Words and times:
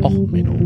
Och, 0.00 0.30
Menno. 0.30 0.56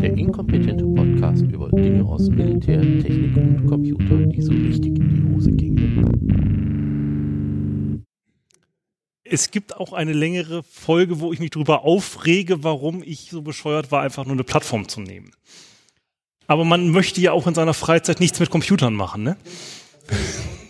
Der 0.00 0.16
inkompetente 0.16 0.84
Podcast 0.86 1.42
über 1.42 1.68
Dinge 1.70 2.04
aus 2.04 2.28
Militär, 2.30 2.80
Technik 2.80 3.36
und 3.36 3.66
Computer, 3.66 4.26
die 4.26 4.40
so 4.40 4.52
richtig 4.52 4.98
in 4.98 5.08
die 5.08 5.34
Hose 5.34 5.52
gingen. 5.52 6.42
Es 9.24 9.50
gibt 9.50 9.76
auch 9.76 9.92
eine 9.92 10.12
längere 10.12 10.62
Folge, 10.62 11.20
wo 11.20 11.32
ich 11.32 11.40
mich 11.40 11.50
darüber 11.50 11.84
aufrege, 11.84 12.64
warum 12.64 13.02
ich 13.04 13.28
so 13.30 13.42
bescheuert 13.42 13.92
war, 13.92 14.02
einfach 14.02 14.24
nur 14.24 14.34
eine 14.34 14.44
Plattform 14.44 14.88
zu 14.88 15.00
nehmen. 15.00 15.30
Aber 16.46 16.64
man 16.64 16.90
möchte 16.90 17.20
ja 17.20 17.32
auch 17.32 17.46
in 17.46 17.54
seiner 17.54 17.74
Freizeit 17.74 18.18
nichts 18.20 18.40
mit 18.40 18.50
Computern 18.50 18.94
machen, 18.94 19.22
ne? 19.22 19.36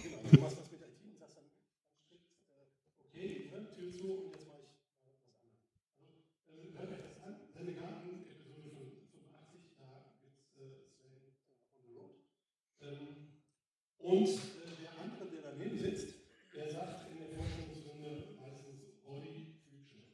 Und 14.13 14.29
äh, 14.29 14.77
der 14.83 14.93
andere, 15.01 15.25
der 15.33 15.41
daneben 15.53 15.79
sitzt, 15.79 16.09
der 16.55 16.71
sagt 16.71 17.11
in 17.11 17.17
der 17.17 17.29
Forschungsrunde 17.35 18.11
meistens 18.39 18.93
Body 19.07 19.57
Future. 19.65 20.05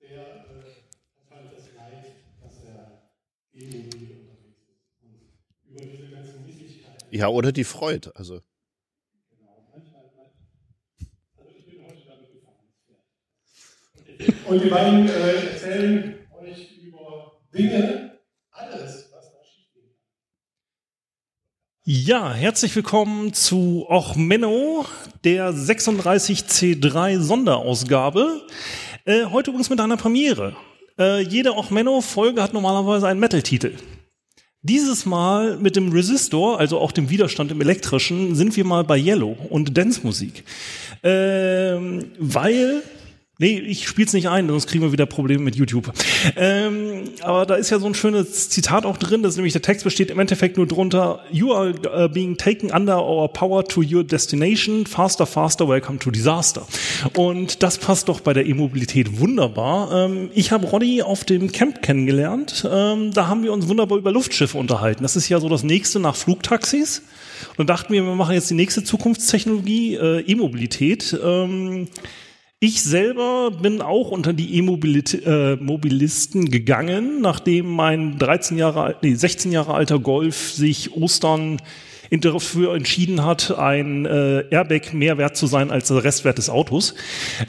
der 0.00 0.22
äh, 0.22 0.70
hat 1.18 1.30
halt 1.30 1.50
das 1.52 1.66
Leid, 1.74 2.06
dass 2.40 2.64
er 2.64 3.10
irgendwie 3.52 4.12
unterwegs 4.12 4.68
ist. 4.70 5.02
Und 5.02 5.18
über 5.68 5.84
diese 5.84 6.08
ganzen 6.10 6.46
Misslichkeiten. 6.46 7.08
Ja, 7.10 7.26
oder 7.28 7.50
die 7.50 7.64
Freud. 7.64 8.08
Also. 8.14 8.40
Genau, 9.30 9.66
manchmal, 9.72 10.04
also 11.36 11.50
ich 11.58 11.66
bin 11.66 11.84
heute 11.86 12.06
damit 12.06 12.30
gefahren. 12.32 12.70
Und 14.46 14.62
die 14.62 14.68
beiden 14.68 15.08
äh, 15.08 15.50
erzählen 15.50 16.28
euch 16.40 16.78
über 16.78 17.40
Dinge, 17.52 18.20
alles, 18.50 19.10
was 19.12 19.32
da 19.32 19.44
schief 19.44 19.72
geht. 19.74 19.98
Ja, 21.88 22.34
herzlich 22.34 22.74
willkommen 22.74 23.32
zu 23.32 23.86
Och 23.88 24.16
Menno, 24.16 24.86
der 25.22 25.52
36C3 25.52 27.20
Sonderausgabe. 27.20 28.42
Äh, 29.04 29.26
heute 29.26 29.50
übrigens 29.50 29.70
mit 29.70 29.80
einer 29.80 29.96
Premiere. 29.96 30.56
Äh, 30.98 31.20
jede 31.20 31.52
Och 31.52 31.70
Menno 31.70 32.00
Folge 32.00 32.42
hat 32.42 32.52
normalerweise 32.52 33.06
einen 33.06 33.20
Metal-Titel. 33.20 33.74
Dieses 34.62 35.06
Mal 35.06 35.58
mit 35.58 35.76
dem 35.76 35.92
Resistor, 35.92 36.58
also 36.58 36.80
auch 36.80 36.90
dem 36.90 37.08
Widerstand 37.08 37.52
im 37.52 37.60
Elektrischen, 37.60 38.34
sind 38.34 38.56
wir 38.56 38.64
mal 38.64 38.82
bei 38.82 38.98
Yellow 38.98 39.36
und 39.48 39.78
Dance-Musik. 39.78 40.42
Ähm, 41.04 42.06
weil 42.18 42.82
Nee, 43.38 43.58
ich 43.58 43.86
spiel's 43.86 44.14
nicht 44.14 44.30
ein, 44.30 44.48
sonst 44.48 44.66
kriegen 44.66 44.82
wir 44.82 44.92
wieder 44.92 45.04
Probleme 45.04 45.42
mit 45.42 45.56
YouTube. 45.56 45.92
Ähm, 46.36 47.02
aber 47.20 47.44
da 47.44 47.56
ist 47.56 47.68
ja 47.68 47.78
so 47.78 47.84
ein 47.84 47.94
schönes 47.94 48.48
Zitat 48.48 48.86
auch 48.86 48.96
drin, 48.96 49.22
das 49.22 49.34
ist 49.34 49.36
nämlich 49.36 49.52
der 49.52 49.60
Text 49.60 49.84
besteht 49.84 50.10
im 50.10 50.18
Endeffekt 50.18 50.56
nur 50.56 50.66
drunter, 50.66 51.20
You 51.30 51.52
are 51.52 51.74
uh, 51.84 52.08
being 52.08 52.38
taken 52.38 52.70
under 52.70 53.04
our 53.04 53.28
power 53.30 53.62
to 53.62 53.82
your 53.82 54.04
destination, 54.04 54.86
faster, 54.86 55.26
faster, 55.26 55.68
welcome 55.68 55.98
to 55.98 56.10
disaster. 56.10 56.66
Und 57.14 57.62
das 57.62 57.76
passt 57.76 58.08
doch 58.08 58.20
bei 58.20 58.32
der 58.32 58.46
E-Mobilität 58.46 59.20
wunderbar. 59.20 59.92
Ähm, 59.92 60.30
ich 60.34 60.50
habe 60.50 60.66
Roddy 60.66 61.02
auf 61.02 61.24
dem 61.24 61.52
Camp 61.52 61.82
kennengelernt, 61.82 62.66
ähm, 62.72 63.12
da 63.12 63.26
haben 63.26 63.42
wir 63.42 63.52
uns 63.52 63.68
wunderbar 63.68 63.98
über 63.98 64.12
Luftschiffe 64.12 64.56
unterhalten. 64.56 65.02
Das 65.02 65.14
ist 65.14 65.28
ja 65.28 65.40
so 65.40 65.50
das 65.50 65.62
nächste 65.62 66.00
nach 66.00 66.16
Flugtaxis. 66.16 67.02
Und 67.50 67.58
dann 67.58 67.66
dachten 67.66 67.92
wir, 67.92 68.02
wir 68.02 68.14
machen 68.14 68.32
jetzt 68.32 68.48
die 68.48 68.54
nächste 68.54 68.82
Zukunftstechnologie, 68.82 69.96
äh, 69.96 70.20
E-Mobilität. 70.20 71.14
Ähm, 71.22 71.88
ich 72.58 72.82
selber 72.82 73.50
bin 73.50 73.82
auch 73.82 74.10
unter 74.10 74.32
die 74.32 74.56
E-Mobilisten 74.56 76.50
gegangen, 76.50 77.20
nachdem 77.20 77.66
mein 77.70 78.18
13 78.18 78.56
Jahre 78.56 78.96
nee, 79.02 79.14
16 79.14 79.52
Jahre 79.52 79.74
alter 79.74 79.98
Golf 79.98 80.52
sich 80.52 80.94
Ostern 80.94 81.58
dafür 82.10 82.74
entschieden 82.74 83.24
hat, 83.24 83.58
ein 83.58 84.06
äh, 84.06 84.44
Airbag 84.50 84.94
mehr 84.94 85.18
wert 85.18 85.36
zu 85.36 85.46
sein 85.46 85.70
als 85.70 85.88
der 85.88 86.02
Restwert 86.02 86.38
des 86.38 86.48
Autos. 86.48 86.94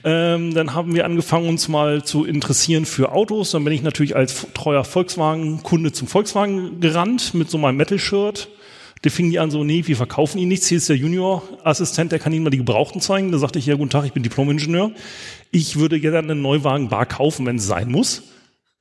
Ähm, 0.04 0.54
dann 0.54 0.74
haben 0.74 0.94
wir 0.94 1.06
angefangen, 1.06 1.48
uns 1.48 1.68
mal 1.68 2.04
zu 2.04 2.26
interessieren 2.26 2.86
für 2.86 3.12
Autos. 3.14 3.52
Dann 3.52 3.64
bin 3.64 3.74
ich 3.74 3.84
natürlich 3.84 4.16
als 4.16 4.48
treuer 4.54 4.84
Volkswagen-Kunde 4.84 5.94
zum 5.94 6.08
Volkswagen 6.08 6.82
gerannt 6.82 7.34
mit 7.34 7.50
so 7.50 7.58
meinem 7.58 7.78
Metal-Shirt. 7.78 8.50
Die 9.04 9.10
fingen 9.10 9.32
die 9.32 9.40
an 9.40 9.52
so, 9.52 9.64
nee, 9.64 9.84
wir 9.86 9.96
verkaufen 9.96 10.40
Ihnen 10.40 10.50
nichts. 10.50 10.68
Hier 10.68 10.78
ist 10.78 10.90
der 10.90 10.96
Junior-Assistent, 10.96 12.12
der 12.12 12.20
kann 12.20 12.34
Ihnen 12.34 12.44
mal 12.44 12.50
die 12.50 12.58
Gebrauchten 12.58 13.02
zeigen. 13.02 13.32
Da 13.32 13.38
sagte 13.38 13.60
ich, 13.60 13.66
ja, 13.66 13.76
guten 13.76 13.90
Tag, 13.90 14.06
ich 14.06 14.14
bin 14.14 14.24
Diplom-Ingenieur. 14.24 14.92
Ich 15.52 15.78
würde 15.78 16.00
gerne 16.00 16.20
einen 16.20 16.42
Neuwagen 16.42 16.90
bar 16.90 17.06
kaufen, 17.06 17.46
wenn 17.46 17.58
es 17.58 17.68
sein 17.68 17.92
muss. 17.92 18.24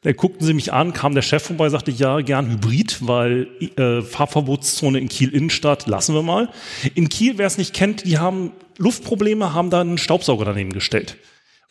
Da 0.03 0.13
guckten 0.13 0.47
sie 0.47 0.55
mich 0.55 0.73
an, 0.73 0.93
kam 0.93 1.15
der 1.15 1.23
Chef 1.23 1.43
vorbei, 1.43 1.69
sagte, 1.69 1.91
ja, 1.91 2.21
gern 2.21 2.51
Hybrid, 2.51 2.99
weil 3.07 3.49
äh, 3.77 4.03
Fahrverbotszone 4.03 5.01
in 5.01 5.09
Kiel 5.09 5.31
Innenstadt, 5.31 5.87
lassen 5.87 6.15
wir 6.15 6.23
mal. 6.23 6.49
In 6.95 7.09
Kiel, 7.09 7.39
wer 7.39 7.47
es 7.47 7.59
nicht 7.59 7.75
kennt, 7.75 8.05
die 8.05 8.19
haben 8.19 8.53
Luftprobleme, 8.79 9.53
haben 9.53 9.71
da 9.71 9.81
einen 9.81 9.99
Staubsauger 9.99 10.45
daneben 10.45 10.73
gestellt 10.73 11.17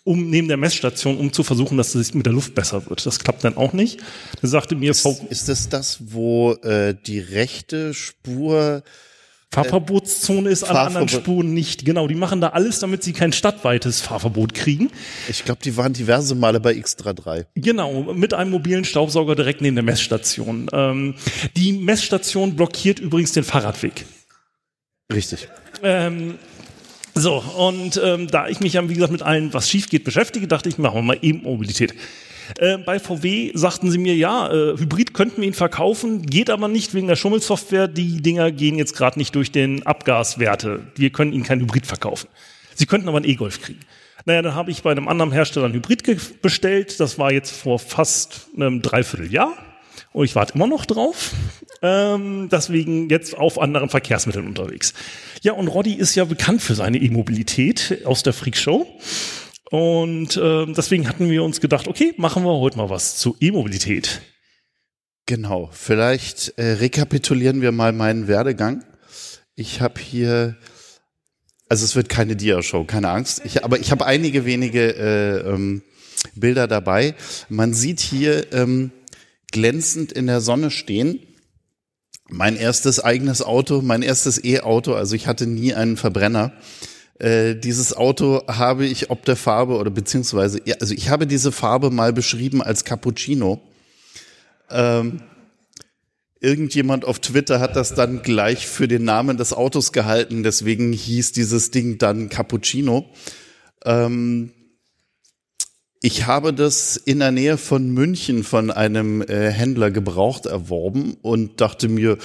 um 0.06 0.30
neben 0.30 0.48
der 0.48 0.56
Messstation, 0.58 1.18
um 1.18 1.34
zu 1.34 1.44
versuchen, 1.44 1.78
dass 1.78 1.94
es 1.96 2.14
mit 2.14 2.26
der 2.26 2.34
Luft 2.34 2.56
besser 2.56 2.88
wird. 2.88 3.06
Das 3.06 3.20
klappt 3.20 3.44
dann 3.44 3.58
auch 3.58 3.74
nicht. 3.74 4.00
Da 4.42 4.48
sagte 4.48 4.76
mir 4.76 4.92
Ist, 4.92 5.02
Frau 5.02 5.20
ist 5.30 5.50
das 5.50 5.68
das, 5.68 5.98
wo 6.00 6.54
äh, 6.62 6.96
die 7.06 7.20
rechte 7.20 7.94
Spur 7.94 8.84
Fahrverbotszone 9.52 10.50
ist, 10.50 10.64
alle 10.64 10.82
anderen 10.82 11.08
Fahrverbot- 11.08 11.22
Spuren 11.22 11.54
nicht. 11.54 11.86
Genau, 11.86 12.08
die 12.08 12.16
machen 12.16 12.40
da 12.42 12.50
alles, 12.50 12.80
damit 12.80 13.04
sie 13.04 13.14
kein 13.14 13.32
stadtweites 13.32 14.02
Fahrverbot 14.02 14.54
kriegen. 14.54 14.92
Ich 15.28 15.44
glaube, 15.46 15.62
die 15.64 15.76
waren 15.78 15.94
diverse 15.94 16.36
Male 16.36 16.60
bei 16.60 16.74
X33. 16.74 17.46
Genau, 17.56 18.14
mit 18.14 18.34
einem 18.34 18.52
mobilen 18.52 18.86
Staubsauger 18.86 19.36
direkt 19.36 19.62
neben 19.62 19.76
der 19.76 19.84
Messstation. 19.84 20.68
Ähm, 20.72 21.16
die 21.56 21.74
Messstation 21.74 22.56
blockiert 22.56 23.00
übrigens 23.00 23.32
den 23.32 23.44
Fahrradweg. 23.44 24.06
Richtig. 25.12 25.48
Ähm, 25.84 26.38
so, 27.16 27.38
und 27.38 28.00
ähm, 28.04 28.28
da 28.28 28.48
ich 28.48 28.60
mich 28.60 28.74
ja, 28.74 28.88
wie 28.90 28.94
gesagt, 28.94 29.12
mit 29.12 29.22
allen, 29.22 29.54
was 29.54 29.70
schief 29.70 29.90
geht, 29.90 30.04
beschäftige, 30.04 30.48
dachte 30.48 30.68
ich, 30.68 30.78
machen 30.78 30.96
wir 30.96 31.02
mal 31.02 31.18
E-Mobilität. 31.22 31.96
Äh, 32.58 32.78
bei 32.78 33.00
VW 33.00 33.52
sagten 33.54 33.90
sie 33.90 33.98
mir, 33.98 34.16
ja, 34.16 34.52
äh, 34.52 34.78
Hybrid 34.78 35.14
könnten 35.14 35.42
wir 35.42 35.48
ihn 35.48 35.54
verkaufen, 35.54 36.26
geht 36.26 36.50
aber 36.50 36.68
nicht 36.68 36.94
wegen 36.94 37.08
der 37.08 37.16
Schummelsoftware. 37.16 37.88
Die 37.88 38.22
Dinger 38.22 38.52
gehen 38.52 38.78
jetzt 38.78 38.96
gerade 38.96 39.18
nicht 39.18 39.34
durch 39.34 39.52
den 39.52 39.86
Abgaswerte. 39.86 40.88
Wir 40.96 41.10
können 41.10 41.34
ihnen 41.34 41.44
kein 41.44 41.62
Hybrid 41.62 41.88
verkaufen. 41.88 42.28
Sie 42.76 42.86
könnten 42.86 43.08
aber 43.08 43.18
einen 43.18 43.30
E-Golf 43.30 43.62
kriegen. 43.62 43.80
Naja, 44.26 44.42
dann 44.42 44.56
habe 44.56 44.72
ich 44.72 44.84
bei 44.84 44.92
einem 44.92 45.08
anderen 45.08 45.32
Hersteller 45.32 45.68
ein 45.68 45.74
Hybrid 45.74 46.42
bestellt. 46.42 47.00
Das 47.00 47.18
war 47.18 47.32
jetzt 47.32 47.52
vor 47.52 47.80
fast 47.80 48.48
einem 48.56 48.82
Dreivierteljahr. 48.82 49.54
Und 50.14 50.26
ich 50.26 50.36
warte 50.36 50.54
immer 50.56 50.68
noch 50.68 50.86
drauf. 50.86 51.32
Ähm, 51.86 52.50
deswegen 52.52 53.10
jetzt 53.10 53.38
auf 53.38 53.62
anderen 53.62 53.90
Verkehrsmitteln 53.90 54.48
unterwegs. 54.48 54.96
Ja, 55.44 55.54
und 55.54 55.68
Roddy 55.68 55.94
ist 55.94 56.16
ja 56.16 56.26
bekannt 56.26 56.64
für 56.64 56.74
seine 56.74 56.98
E-Mobilität 56.98 58.02
aus 58.06 58.24
der 58.24 58.34
Freak 58.34 58.58
Show. 58.58 58.88
Und 59.70 60.40
ähm, 60.42 60.74
deswegen 60.76 61.08
hatten 61.08 61.30
wir 61.30 61.44
uns 61.44 61.62
gedacht, 61.62 61.88
okay, 61.88 62.14
machen 62.18 62.44
wir 62.44 62.60
heute 62.60 62.78
mal 62.78 62.90
was 62.90 63.18
zu 63.18 63.36
E-Mobilität. 63.40 64.22
Genau. 65.28 65.70
Vielleicht 65.74 66.54
äh, 66.58 66.74
rekapitulieren 66.74 67.62
wir 67.62 67.72
mal 67.72 67.92
meinen 67.92 68.28
Werdegang. 68.28 68.84
Ich 69.56 69.82
habe 69.82 70.00
hier, 70.02 70.56
also 71.70 71.86
es 71.86 71.96
wird 71.96 72.10
keine 72.10 72.36
Dia-Show, 72.36 72.86
keine 72.86 73.10
Angst. 73.10 73.42
Ich, 73.46 73.64
aber 73.64 73.80
ich 73.80 73.92
habe 73.92 74.06
einige 74.08 74.46
wenige 74.46 74.96
äh, 74.96 75.50
ähm, 75.50 75.84
Bilder 76.34 76.68
dabei. 76.68 77.14
Man 77.50 77.74
sieht 77.74 78.00
hier 78.00 78.52
ähm, 78.54 78.92
glänzend 79.52 80.12
in 80.12 80.26
der 80.26 80.42
Sonne 80.42 80.72
stehen. 80.72 81.20
Mein 82.30 82.58
erstes 82.58 83.00
eigenes 83.00 83.42
Auto, 83.42 83.82
mein 83.82 84.02
erstes 84.02 84.44
E-Auto. 84.44 84.94
Also 84.94 85.16
ich 85.16 85.28
hatte 85.28 85.46
nie 85.46 85.74
einen 85.74 85.96
Verbrenner. 85.96 86.54
Äh, 87.20 87.56
dieses 87.56 87.96
Auto 87.96 88.42
habe 88.48 88.86
ich 88.86 89.10
ob 89.10 89.24
der 89.26 89.36
Farbe 89.36 89.78
oder 89.78 89.92
beziehungsweise, 89.92 90.60
ja, 90.66 90.76
also 90.82 90.94
ich 90.94 91.10
habe 91.10 91.28
diese 91.28 91.52
Farbe 91.52 91.92
mal 91.92 92.12
beschrieben 92.12 92.62
als 92.62 92.84
Cappuccino. 92.84 93.62
Ähm, 94.70 95.22
irgendjemand 96.42 97.06
auf 97.06 97.20
Twitter 97.20 97.60
hat 97.60 97.76
das 97.76 97.94
dann 97.94 98.22
gleich 98.22 98.68
für 98.68 98.88
den 98.88 99.04
Namen 99.04 99.38
des 99.38 99.54
Autos 99.54 99.94
gehalten, 99.94 100.44
deswegen 100.44 100.92
hieß 100.92 101.32
dieses 101.32 101.72
Ding 101.72 101.98
dann 101.98 102.30
Cappuccino. 102.30 103.06
Ähm, 103.86 104.52
ich 106.06 106.28
habe 106.28 106.54
das 106.54 106.98
in 106.98 107.18
der 107.18 107.32
Nähe 107.32 107.58
von 107.58 107.90
München 107.90 108.44
von 108.44 108.70
einem 108.70 109.24
äh, 109.24 109.50
Händler 109.50 109.90
gebraucht 109.90 110.46
erworben 110.46 111.18
und 111.24 111.62
dachte 111.62 111.90
mir, 111.90 112.20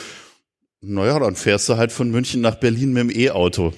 naja, 0.82 1.18
dann 1.18 1.34
fährst 1.34 1.66
du 1.70 1.78
halt 1.78 1.90
von 1.90 2.10
München 2.10 2.42
nach 2.42 2.56
Berlin 2.56 2.92
mit 2.92 3.04
dem 3.04 3.10
E-Auto. 3.10 3.72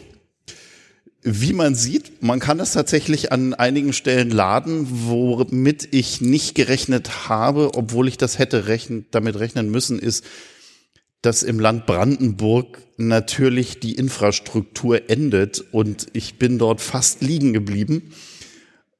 Wie 1.23 1.53
man 1.53 1.77
sieht, 1.77 2.21
man 2.21 2.41
kann 2.41 2.59
es 2.59 2.73
tatsächlich 2.73 3.31
an 3.31 3.55
einigen 3.55 3.93
Stellen 3.93 4.31
laden, 4.33 4.89
womit 4.91 5.95
ich 5.95 6.21
nicht 6.21 6.57
gerechnet 6.57 7.29
habe, 7.29 7.71
obwohl 7.75 8.09
ich 8.09 8.19
das 8.19 8.41
hätte 8.41 8.67
rechnen, 8.67 9.07
damit 9.13 9.39
rechnen 9.39 9.71
müssen, 9.71 10.01
ist, 10.01 10.25
dass 11.21 11.45
im 11.45 11.61
Land 11.61 11.87
Brandenburg 11.87 12.83
natürlich 12.97 13.79
die 13.79 13.95
Infrastruktur 13.95 15.09
endet 15.09 15.65
und 15.71 16.09
ich 16.13 16.41
bin 16.41 16.59
dort 16.59 16.81
fast 16.81 17.23
liegen 17.23 17.53
geblieben 17.53 18.11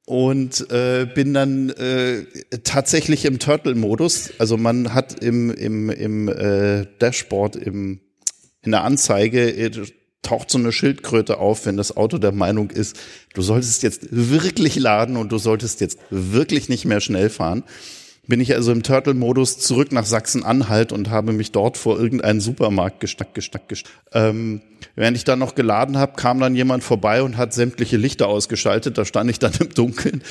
und 0.05 0.69
äh, 0.71 1.05
bin 1.05 1.33
dann 1.33 1.69
äh, 1.69 2.25
tatsächlich 2.63 3.25
im 3.25 3.39
Turtle-Modus. 3.39 4.33
Also 4.37 4.57
man 4.57 4.93
hat 4.93 5.23
im, 5.23 5.49
im, 5.51 5.89
im 5.89 6.27
äh, 6.27 6.85
Dashboard, 6.99 7.55
im, 7.55 8.01
in 8.61 8.71
der 8.71 8.83
Anzeige 8.83 9.49
äh, 9.49 9.71
taucht 10.21 10.49
so 10.49 10.57
eine 10.57 10.71
Schildkröte 10.71 11.37
auf, 11.37 11.65
wenn 11.65 11.77
das 11.77 11.95
Auto 11.95 12.17
der 12.17 12.31
Meinung 12.31 12.69
ist, 12.69 12.97
du 13.33 13.41
solltest 13.41 13.83
jetzt 13.83 14.07
wirklich 14.09 14.75
laden 14.75 15.17
und 15.17 15.31
du 15.31 15.37
solltest 15.37 15.81
jetzt 15.81 15.99
wirklich 16.09 16.69
nicht 16.69 16.85
mehr 16.85 17.01
schnell 17.01 17.29
fahren 17.29 17.63
bin 18.27 18.39
ich 18.39 18.53
also 18.55 18.71
im 18.71 18.83
Turtle-Modus 18.83 19.59
zurück 19.59 19.91
nach 19.91 20.05
Sachsen-Anhalt 20.05 20.91
und 20.91 21.09
habe 21.09 21.33
mich 21.33 21.51
dort 21.51 21.77
vor 21.77 21.99
irgendeinen 21.99 22.39
Supermarkt 22.39 22.99
gestackt, 22.99 23.33
gestackt, 23.35 23.67
gestackt. 23.67 23.95
Ähm, 24.13 24.61
während 24.95 25.17
ich 25.17 25.25
dann 25.25 25.39
noch 25.39 25.55
geladen 25.55 25.97
habe, 25.97 26.13
kam 26.13 26.39
dann 26.39 26.55
jemand 26.55 26.83
vorbei 26.83 27.21
und 27.21 27.35
hat 27.35 27.53
sämtliche 27.53 27.97
Lichter 27.97 28.27
ausgeschaltet. 28.27 28.97
Da 28.97 29.03
stand 29.03 29.29
ich 29.29 29.39
dann 29.39 29.53
im 29.59 29.69
Dunkeln. 29.73 30.23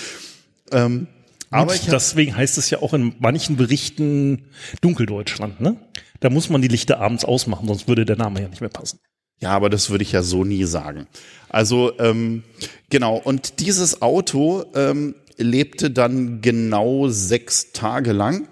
Ähm, 0.71 1.07
aber 1.51 1.75
ich 1.75 1.87
deswegen 1.87 2.35
heißt 2.35 2.57
es 2.57 2.71
ja 2.71 2.81
auch 2.81 2.95
in 2.95 3.15
manchen 3.19 3.57
Berichten 3.57 4.47
Dunkeldeutschland, 4.81 5.61
ne? 5.61 5.77
Da 6.21 6.31
muss 6.31 6.49
man 6.49 6.63
die 6.63 6.69
Lichter 6.69 7.01
abends 7.01 7.25
ausmachen, 7.25 7.69
sonst 7.69 7.89
würde 7.89 8.07
der 8.07 8.17
Name 8.17 8.41
ja 8.41 8.49
nicht 8.49 8.61
mehr 8.61 8.71
passen. 8.71 9.01
Ja, 9.41 9.51
aber 9.51 9.69
das 9.69 9.91
würde 9.91 10.03
ich 10.03 10.13
ja 10.13 10.23
so 10.23 10.45
nie 10.45 10.65
sagen. 10.65 11.09
Also 11.49 11.99
ähm, 11.99 12.45
genau, 12.91 13.17
und 13.17 13.59
dieses 13.61 14.01
Auto 14.01 14.65
ähm, 14.75 15.17
lebte 15.43 15.91
dann 15.91 16.41
genau 16.41 17.09
sechs 17.09 17.73
Tage 17.73 18.13
lang, 18.13 18.49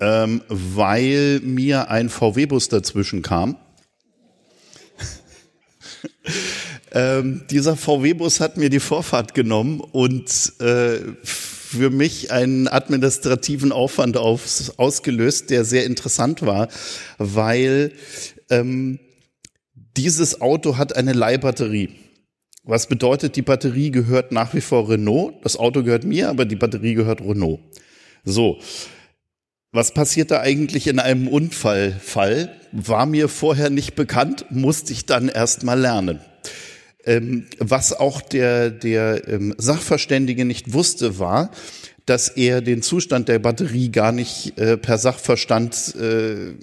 ähm, 0.00 0.42
weil 0.48 1.40
mir 1.40 1.90
ein 1.90 2.08
VW-Bus 2.08 2.68
dazwischen 2.68 3.22
kam. 3.22 3.56
ähm, 6.92 7.42
dieser 7.50 7.76
VW-Bus 7.76 8.40
hat 8.40 8.56
mir 8.56 8.70
die 8.70 8.80
Vorfahrt 8.80 9.34
genommen 9.34 9.80
und 9.80 10.52
äh, 10.60 10.98
für 11.74 11.90
mich 11.90 12.30
einen 12.30 12.68
administrativen 12.68 13.72
Aufwand 13.72 14.16
aufs, 14.16 14.78
ausgelöst, 14.78 15.50
der 15.50 15.64
sehr 15.64 15.84
interessant 15.84 16.42
war, 16.42 16.68
weil 17.18 17.92
ähm, 18.48 19.00
dieses 19.96 20.40
Auto 20.40 20.76
hat 20.76 20.96
eine 20.96 21.12
Leihbatterie. 21.12 21.90
Was 22.64 22.86
bedeutet, 22.86 23.36
die 23.36 23.42
Batterie 23.42 23.90
gehört 23.90 24.32
nach 24.32 24.54
wie 24.54 24.62
vor 24.62 24.88
Renault. 24.88 25.34
Das 25.42 25.56
Auto 25.56 25.82
gehört 25.82 26.04
mir, 26.04 26.30
aber 26.30 26.46
die 26.46 26.56
Batterie 26.56 26.94
gehört 26.94 27.20
Renault. 27.20 27.60
So. 28.24 28.58
Was 29.70 29.92
passiert 29.92 30.30
da 30.30 30.40
eigentlich 30.40 30.86
in 30.86 30.98
einem 30.98 31.28
Unfallfall? 31.28 32.54
War 32.72 33.06
mir 33.06 33.28
vorher 33.28 33.70
nicht 33.70 33.96
bekannt, 33.96 34.46
musste 34.50 34.92
ich 34.92 35.04
dann 35.04 35.28
erst 35.28 35.64
mal 35.64 35.78
lernen. 35.78 36.20
Ähm, 37.04 37.46
was 37.58 37.92
auch 37.92 38.22
der, 38.22 38.70
der 38.70 39.28
ähm, 39.28 39.54
Sachverständige 39.58 40.44
nicht 40.44 40.72
wusste, 40.72 41.18
war, 41.18 41.50
dass 42.06 42.28
er 42.28 42.60
den 42.62 42.82
Zustand 42.82 43.28
der 43.28 43.40
Batterie 43.40 43.90
gar 43.90 44.12
nicht 44.12 44.58
äh, 44.58 44.76
per 44.76 44.96
Sachverstand 44.96 45.94
äh, 45.96 46.54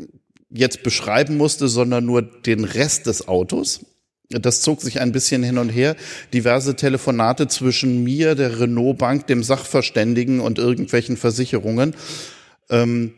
jetzt 0.50 0.82
beschreiben 0.82 1.38
musste, 1.38 1.68
sondern 1.68 2.06
nur 2.06 2.22
den 2.22 2.64
Rest 2.64 3.06
des 3.06 3.28
Autos. 3.28 3.86
Das 4.32 4.62
zog 4.62 4.82
sich 4.82 5.00
ein 5.02 5.12
bisschen 5.12 5.44
hin 5.44 5.58
und 5.58 5.70
her. 5.70 5.96
Diverse 6.34 6.76
Telefonate 6.76 7.48
zwischen 7.48 8.04
mir, 8.04 8.36
der 8.36 8.60
Renault 8.60 8.98
Bank, 8.98 9.28
dem 9.28 9.44
Sachverständigen 9.44 10.40
und 10.40 10.58
irgendwelchen 10.58 11.18
Versicherungen. 11.18 11.96
Ähm, 12.70 13.14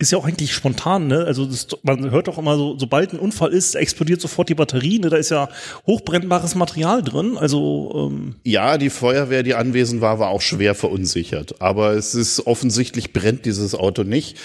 ist 0.00 0.12
ja 0.12 0.18
auch 0.18 0.26
eigentlich 0.26 0.54
spontan, 0.54 1.08
ne? 1.08 1.24
Also 1.24 1.44
das, 1.44 1.66
man 1.82 2.12
hört 2.12 2.28
doch 2.28 2.38
immer 2.38 2.56
so, 2.56 2.78
sobald 2.78 3.12
ein 3.12 3.18
Unfall 3.18 3.52
ist, 3.52 3.74
explodiert 3.74 4.20
sofort 4.20 4.48
die 4.48 4.54
Batterie. 4.54 5.00
Ne? 5.00 5.10
Da 5.10 5.16
ist 5.16 5.30
ja 5.30 5.48
hochbrennbares 5.88 6.54
Material 6.54 7.02
drin. 7.02 7.36
Also 7.36 8.08
ähm 8.12 8.36
ja, 8.44 8.78
die 8.78 8.90
Feuerwehr, 8.90 9.42
die 9.42 9.56
anwesend 9.56 10.00
war, 10.00 10.20
war 10.20 10.28
auch 10.28 10.40
schwer 10.40 10.76
verunsichert. 10.76 11.60
Aber 11.60 11.94
es 11.94 12.14
ist 12.14 12.46
offensichtlich 12.46 13.12
brennt 13.12 13.44
dieses 13.44 13.74
Auto 13.74 14.04
nicht. 14.04 14.36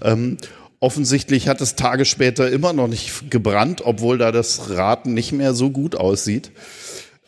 Ähm, 0.00 0.38
Offensichtlich 0.84 1.48
hat 1.48 1.62
es 1.62 1.76
Tage 1.76 2.04
später 2.04 2.50
immer 2.50 2.74
noch 2.74 2.88
nicht 2.88 3.30
gebrannt, 3.30 3.80
obwohl 3.86 4.18
da 4.18 4.32
das 4.32 4.68
Raten 4.68 5.14
nicht 5.14 5.32
mehr 5.32 5.54
so 5.54 5.70
gut 5.70 5.96
aussieht. 5.96 6.50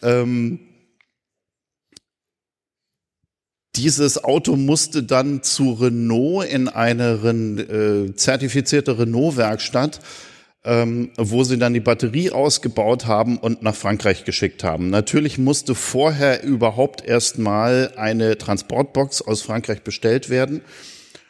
Ähm, 0.02 0.58
dieses 3.74 4.22
Auto 4.22 4.56
musste 4.56 5.04
dann 5.04 5.42
zu 5.42 5.72
Renault 5.72 6.46
in 6.46 6.68
eine 6.68 7.12
äh, 7.12 8.14
zertifizierte 8.14 8.98
Renault-Werkstatt, 8.98 10.00
ähm, 10.64 11.12
wo 11.16 11.42
sie 11.42 11.56
dann 11.56 11.72
die 11.72 11.80
Batterie 11.80 12.32
ausgebaut 12.32 13.06
haben 13.06 13.38
und 13.38 13.62
nach 13.62 13.74
Frankreich 13.74 14.26
geschickt 14.26 14.64
haben. 14.64 14.90
Natürlich 14.90 15.38
musste 15.38 15.74
vorher 15.74 16.42
überhaupt 16.42 17.02
erstmal 17.02 17.94
eine 17.96 18.36
Transportbox 18.36 19.22
aus 19.22 19.40
Frankreich 19.40 19.80
bestellt 19.80 20.28
werden. 20.28 20.60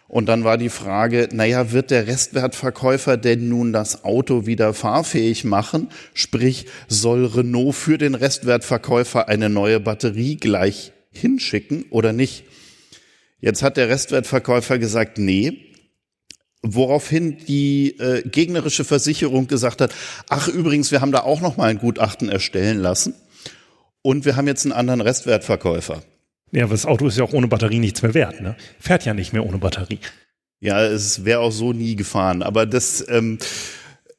Und 0.09 0.27
dann 0.27 0.45
war 0.45 0.57
die 0.57 0.69
Frage, 0.69 1.29
naja, 1.33 1.73
wird 1.73 1.91
der 1.91 2.07
Restwertverkäufer 2.07 3.17
denn 3.17 3.49
nun 3.49 3.73
das 3.73 4.05
Auto 4.05 4.47
wieder 4.47 4.73
fahrfähig 4.73 5.45
machen? 5.45 5.89
Sprich, 6.15 6.67
soll 6.87 7.27
Renault 7.27 7.75
für 7.75 7.99
den 7.99 8.15
Restwertverkäufer 8.15 9.29
eine 9.29 9.49
neue 9.49 9.81
Batterie 9.81 10.37
gleich 10.37 10.93
hinschicken 11.11 11.87
oder 11.91 12.13
nicht? 12.13 12.45
Jetzt 13.41 13.63
hat 13.63 13.77
der 13.77 13.89
Restwertverkäufer 13.89 14.79
gesagt, 14.79 15.19
nee. 15.19 15.63
Woraufhin 16.63 17.39
die 17.47 17.99
äh, 17.99 18.23
gegnerische 18.29 18.85
Versicherung 18.85 19.47
gesagt 19.47 19.81
hat, 19.81 19.95
ach 20.29 20.49
übrigens, 20.49 20.91
wir 20.91 21.01
haben 21.01 21.13
da 21.13 21.21
auch 21.21 21.41
noch 21.41 21.57
mal 21.57 21.69
ein 21.69 21.79
Gutachten 21.79 22.29
erstellen 22.29 22.79
lassen 22.79 23.15
und 24.03 24.25
wir 24.25 24.37
haben 24.37 24.47
jetzt 24.47 24.65
einen 24.65 24.73
anderen 24.73 25.01
Restwertverkäufer. 25.01 26.03
Ja, 26.53 26.65
aber 26.65 26.75
das 26.75 26.87
Auto 26.87 27.07
ist 27.07 27.19
ja 27.19 27.25
auch 27.25 27.33
ohne 27.33 27.49
Batterie 27.49 27.79
nichts 27.79 28.03
mehr 28.03 28.15
wert, 28.15 28.41
ne? 28.41 28.57
Fährt 28.79 29.05
ja 29.05 29.15
nicht 29.15 29.33
mehr 29.33 29.45
ohne 29.45 29.59
Batterie. 29.59 29.99
Ja, 30.61 30.85
es 30.85 31.25
wäre 31.25 31.41
auch 31.41 31.53
so 31.53 31.73
nie 31.73 31.97
gefahren. 31.97 32.43
Aber 32.43 32.67
das, 32.67 33.05
ähm, 33.09 33.39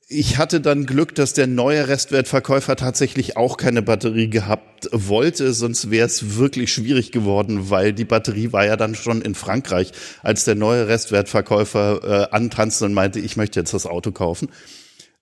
ich 0.07 0.37
hatte 0.37 0.61
dann 0.61 0.85
Glück, 0.85 1.15
dass 1.15 1.33
der 1.33 1.47
neue 1.47 1.87
Restwertverkäufer 1.87 2.75
tatsächlich 2.75 3.37
auch 3.37 3.57
keine 3.57 3.81
Batterie 3.81 4.29
gehabt 4.29 4.89
wollte, 4.91 5.51
sonst 5.53 5.89
wäre 5.89 6.05
es 6.05 6.37
wirklich 6.37 6.71
schwierig 6.71 7.11
geworden, 7.11 7.69
weil 7.69 7.91
die 7.91 8.05
Batterie 8.05 8.53
war 8.53 8.65
ja 8.65 8.77
dann 8.77 8.95
schon 8.95 9.21
in 9.21 9.35
Frankreich, 9.35 9.91
als 10.21 10.45
der 10.45 10.55
neue 10.55 10.87
Restwertverkäufer 10.87 12.29
äh, 12.31 12.35
antanzte 12.35 12.85
und 12.85 12.93
meinte, 12.93 13.19
ich 13.19 13.35
möchte 13.37 13.59
jetzt 13.59 13.73
das 13.73 13.85
Auto 13.85 14.11
kaufen. 14.11 14.49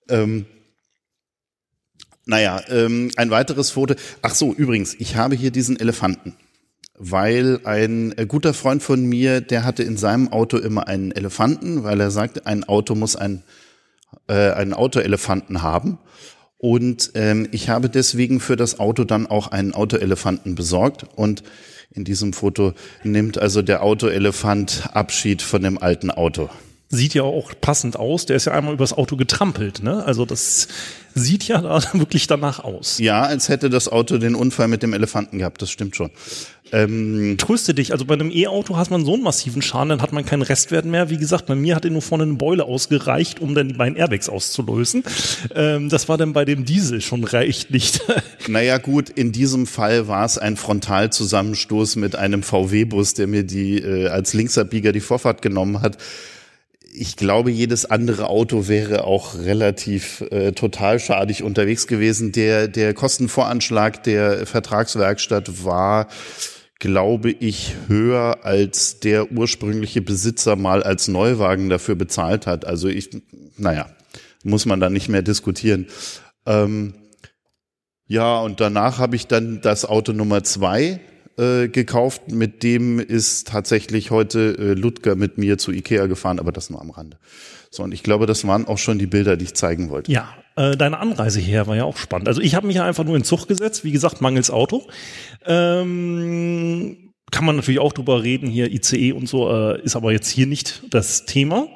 Ähm, 0.08 0.46
naja, 2.26 2.60
ähm, 2.68 3.10
ein 3.16 3.30
weiteres 3.30 3.70
Foto. 3.70 3.94
Ach 4.22 4.34
so, 4.34 4.52
übrigens, 4.52 4.94
ich 4.94 5.16
habe 5.16 5.36
hier 5.36 5.50
diesen 5.50 5.80
Elefanten 5.80 6.36
weil 6.98 7.60
ein 7.64 8.16
äh, 8.16 8.26
guter 8.26 8.54
Freund 8.54 8.82
von 8.82 9.04
mir, 9.04 9.40
der 9.40 9.64
hatte 9.64 9.82
in 9.82 9.96
seinem 9.96 10.32
Auto 10.32 10.56
immer 10.56 10.86
einen 10.88 11.12
Elefanten, 11.12 11.84
weil 11.84 12.00
er 12.00 12.10
sagte, 12.10 12.46
ein 12.46 12.64
Auto 12.64 12.94
muss 12.94 13.16
ein, 13.16 13.42
äh, 14.28 14.50
einen 14.52 14.74
Autoelefanten 14.74 15.62
haben. 15.62 15.98
Und 16.58 17.12
ähm, 17.14 17.48
ich 17.52 17.68
habe 17.68 17.90
deswegen 17.90 18.40
für 18.40 18.56
das 18.56 18.80
Auto 18.80 19.04
dann 19.04 19.26
auch 19.26 19.48
einen 19.48 19.74
Autoelefanten 19.74 20.54
besorgt. 20.54 21.06
Und 21.14 21.42
in 21.92 22.04
diesem 22.04 22.32
Foto 22.32 22.72
nimmt 23.04 23.38
also 23.38 23.62
der 23.62 23.82
Autoelefant 23.82 24.90
Abschied 24.92 25.42
von 25.42 25.62
dem 25.62 25.78
alten 25.78 26.10
Auto 26.10 26.48
sieht 26.88 27.14
ja 27.14 27.22
auch 27.22 27.52
passend 27.60 27.96
aus. 27.96 28.26
Der 28.26 28.36
ist 28.36 28.44
ja 28.44 28.52
einmal 28.52 28.74
übers 28.74 28.92
Auto 28.92 29.16
getrampelt, 29.16 29.82
ne? 29.82 30.04
Also 30.04 30.24
das 30.24 30.68
sieht 31.14 31.48
ja 31.48 31.60
da 31.60 31.82
wirklich 31.94 32.26
danach 32.26 32.62
aus. 32.62 32.98
Ja, 32.98 33.22
als 33.22 33.48
hätte 33.48 33.70
das 33.70 33.88
Auto 33.88 34.18
den 34.18 34.34
Unfall 34.34 34.68
mit 34.68 34.82
dem 34.82 34.92
Elefanten 34.92 35.38
gehabt, 35.38 35.62
das 35.62 35.70
stimmt 35.70 35.96
schon. 35.96 36.10
Ähm, 36.72 37.36
Tröste 37.38 37.74
dich, 37.74 37.92
also 37.92 38.04
bei 38.04 38.14
einem 38.14 38.30
E-Auto 38.30 38.76
hat 38.76 38.90
man 38.90 39.04
so 39.04 39.14
einen 39.14 39.22
massiven 39.22 39.62
Schaden, 39.62 39.90
dann 39.90 40.02
hat 40.02 40.12
man 40.12 40.24
keinen 40.24 40.42
Restwert 40.42 40.84
mehr. 40.84 41.10
Wie 41.10 41.16
gesagt, 41.16 41.46
bei 41.46 41.54
mir 41.54 41.76
hat 41.76 41.84
er 41.84 41.92
nur 41.92 42.02
vorne 42.02 42.24
eine 42.24 42.34
Beule 42.34 42.64
ausgereicht, 42.64 43.40
um 43.40 43.54
dann 43.54 43.68
die 43.68 43.74
beiden 43.74 43.96
Airbags 43.96 44.28
auszulösen. 44.28 45.04
Ähm, 45.54 45.88
das 45.88 46.08
war 46.08 46.18
dann 46.18 46.32
bei 46.32 46.44
dem 46.44 46.64
Diesel 46.64 47.00
schon 47.00 47.22
reicht 47.22 47.70
nicht. 47.70 48.00
naja 48.48 48.78
gut, 48.78 49.10
in 49.10 49.30
diesem 49.30 49.66
Fall 49.66 50.08
war 50.08 50.24
es 50.24 50.38
ein 50.38 50.56
Frontalzusammenstoß 50.56 51.96
mit 51.96 52.16
einem 52.16 52.42
VW-Bus, 52.42 53.14
der 53.14 53.28
mir 53.28 53.44
die 53.44 53.78
äh, 53.78 54.08
als 54.08 54.34
Linksabbieger 54.34 54.92
die 54.92 55.00
Vorfahrt 55.00 55.42
genommen 55.42 55.82
hat 55.82 55.98
ich 56.96 57.16
glaube, 57.16 57.50
jedes 57.50 57.84
andere 57.84 58.28
Auto 58.28 58.68
wäre 58.68 59.04
auch 59.04 59.34
relativ 59.38 60.22
äh, 60.30 60.52
totalschadig 60.52 61.42
unterwegs 61.42 61.86
gewesen. 61.86 62.32
Der, 62.32 62.68
der 62.68 62.94
Kostenvoranschlag 62.94 64.02
der 64.02 64.46
Vertragswerkstatt 64.46 65.64
war, 65.64 66.08
glaube 66.78 67.30
ich, 67.30 67.74
höher 67.88 68.44
als 68.44 69.00
der 69.00 69.30
ursprüngliche 69.30 70.00
Besitzer 70.00 70.56
mal 70.56 70.82
als 70.82 71.08
Neuwagen 71.08 71.68
dafür 71.68 71.96
bezahlt 71.96 72.46
hat. 72.46 72.64
Also 72.64 72.88
ich, 72.88 73.10
naja, 73.58 73.90
muss 74.42 74.64
man 74.64 74.80
da 74.80 74.88
nicht 74.88 75.08
mehr 75.08 75.22
diskutieren. 75.22 75.86
Ähm, 76.46 76.94
ja, 78.06 78.40
und 78.40 78.60
danach 78.60 78.98
habe 78.98 79.16
ich 79.16 79.26
dann 79.26 79.60
das 79.60 79.84
Auto 79.84 80.12
Nummer 80.12 80.44
zwei 80.44 81.00
äh, 81.36 81.68
gekauft. 81.68 82.30
Mit 82.30 82.62
dem 82.62 82.98
ist 82.98 83.48
tatsächlich 83.48 84.10
heute 84.10 84.56
äh, 84.58 84.72
Ludger 84.74 85.16
mit 85.16 85.38
mir 85.38 85.58
zu 85.58 85.72
Ikea 85.72 86.06
gefahren, 86.06 86.38
aber 86.38 86.52
das 86.52 86.70
nur 86.70 86.80
am 86.80 86.90
Rande. 86.90 87.18
So, 87.70 87.82
und 87.82 87.92
ich 87.92 88.02
glaube, 88.02 88.26
das 88.26 88.46
waren 88.46 88.66
auch 88.66 88.78
schon 88.78 88.98
die 88.98 89.06
Bilder, 89.06 89.36
die 89.36 89.44
ich 89.44 89.54
zeigen 89.54 89.90
wollte. 89.90 90.10
Ja, 90.10 90.28
äh, 90.56 90.76
deine 90.76 90.98
Anreise 90.98 91.40
hierher 91.40 91.66
war 91.66 91.76
ja 91.76 91.84
auch 91.84 91.96
spannend. 91.96 92.28
Also 92.28 92.40
ich 92.40 92.54
habe 92.54 92.66
mich 92.66 92.76
ja 92.76 92.84
einfach 92.84 93.04
nur 93.04 93.16
in 93.16 93.24
Zug 93.24 93.48
gesetzt, 93.48 93.84
wie 93.84 93.92
gesagt, 93.92 94.20
mangels 94.20 94.50
Auto. 94.50 94.86
Ähm, 95.44 97.12
kann 97.30 97.44
man 97.44 97.56
natürlich 97.56 97.80
auch 97.80 97.92
drüber 97.92 98.22
reden, 98.22 98.48
hier 98.48 98.72
ICE 98.72 99.12
und 99.12 99.28
so, 99.28 99.50
äh, 99.50 99.82
ist 99.82 99.96
aber 99.96 100.12
jetzt 100.12 100.30
hier 100.30 100.46
nicht 100.46 100.84
das 100.90 101.26
Thema. 101.26 101.68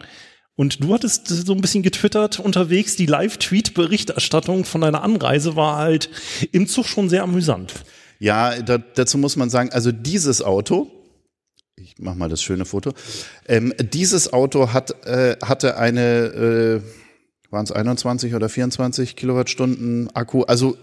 Und 0.57 0.85
du 0.85 0.93
hattest 0.93 1.26
so 1.26 1.52
ein 1.55 1.61
bisschen 1.61 1.83
getwittert 1.83 2.38
unterwegs, 2.38 2.97
die 2.97 3.07
Live-Tweet-Berichterstattung 3.07 4.64
von 4.64 4.83
deiner 4.83 5.02
Anreise 5.02 5.57
war 5.57 5.76
halt 5.76 6.11
im 6.52 6.67
Zug 6.67 6.87
schon 6.87 7.09
sehr 7.09 7.23
amüsant. 7.23 7.75
Ja, 8.21 8.61
da, 8.61 8.79
dazu 8.79 9.17
muss 9.19 9.37
man 9.37 9.49
sagen, 9.49 9.71
also 9.73 9.91
dieses 9.93 10.43
Auto, 10.43 10.89
ich 11.77 11.95
mach 11.99 12.15
mal 12.15 12.29
das 12.29 12.43
schöne 12.43 12.67
Foto, 12.67 12.93
ähm, 13.49 13.73
dieses 13.79 14.33
Auto 14.33 14.75
hat, 14.75 15.07
äh, 15.07 15.37
hatte 15.43 15.79
eine, 15.79 16.27
äh, 16.27 16.81
waren 17.50 17.65
es 17.65 17.73
21 17.73 18.35
oder 18.35 18.50
24 18.50 19.17
Kilowattstunden 19.17 20.15
Akku, 20.15 20.43
also 20.43 20.77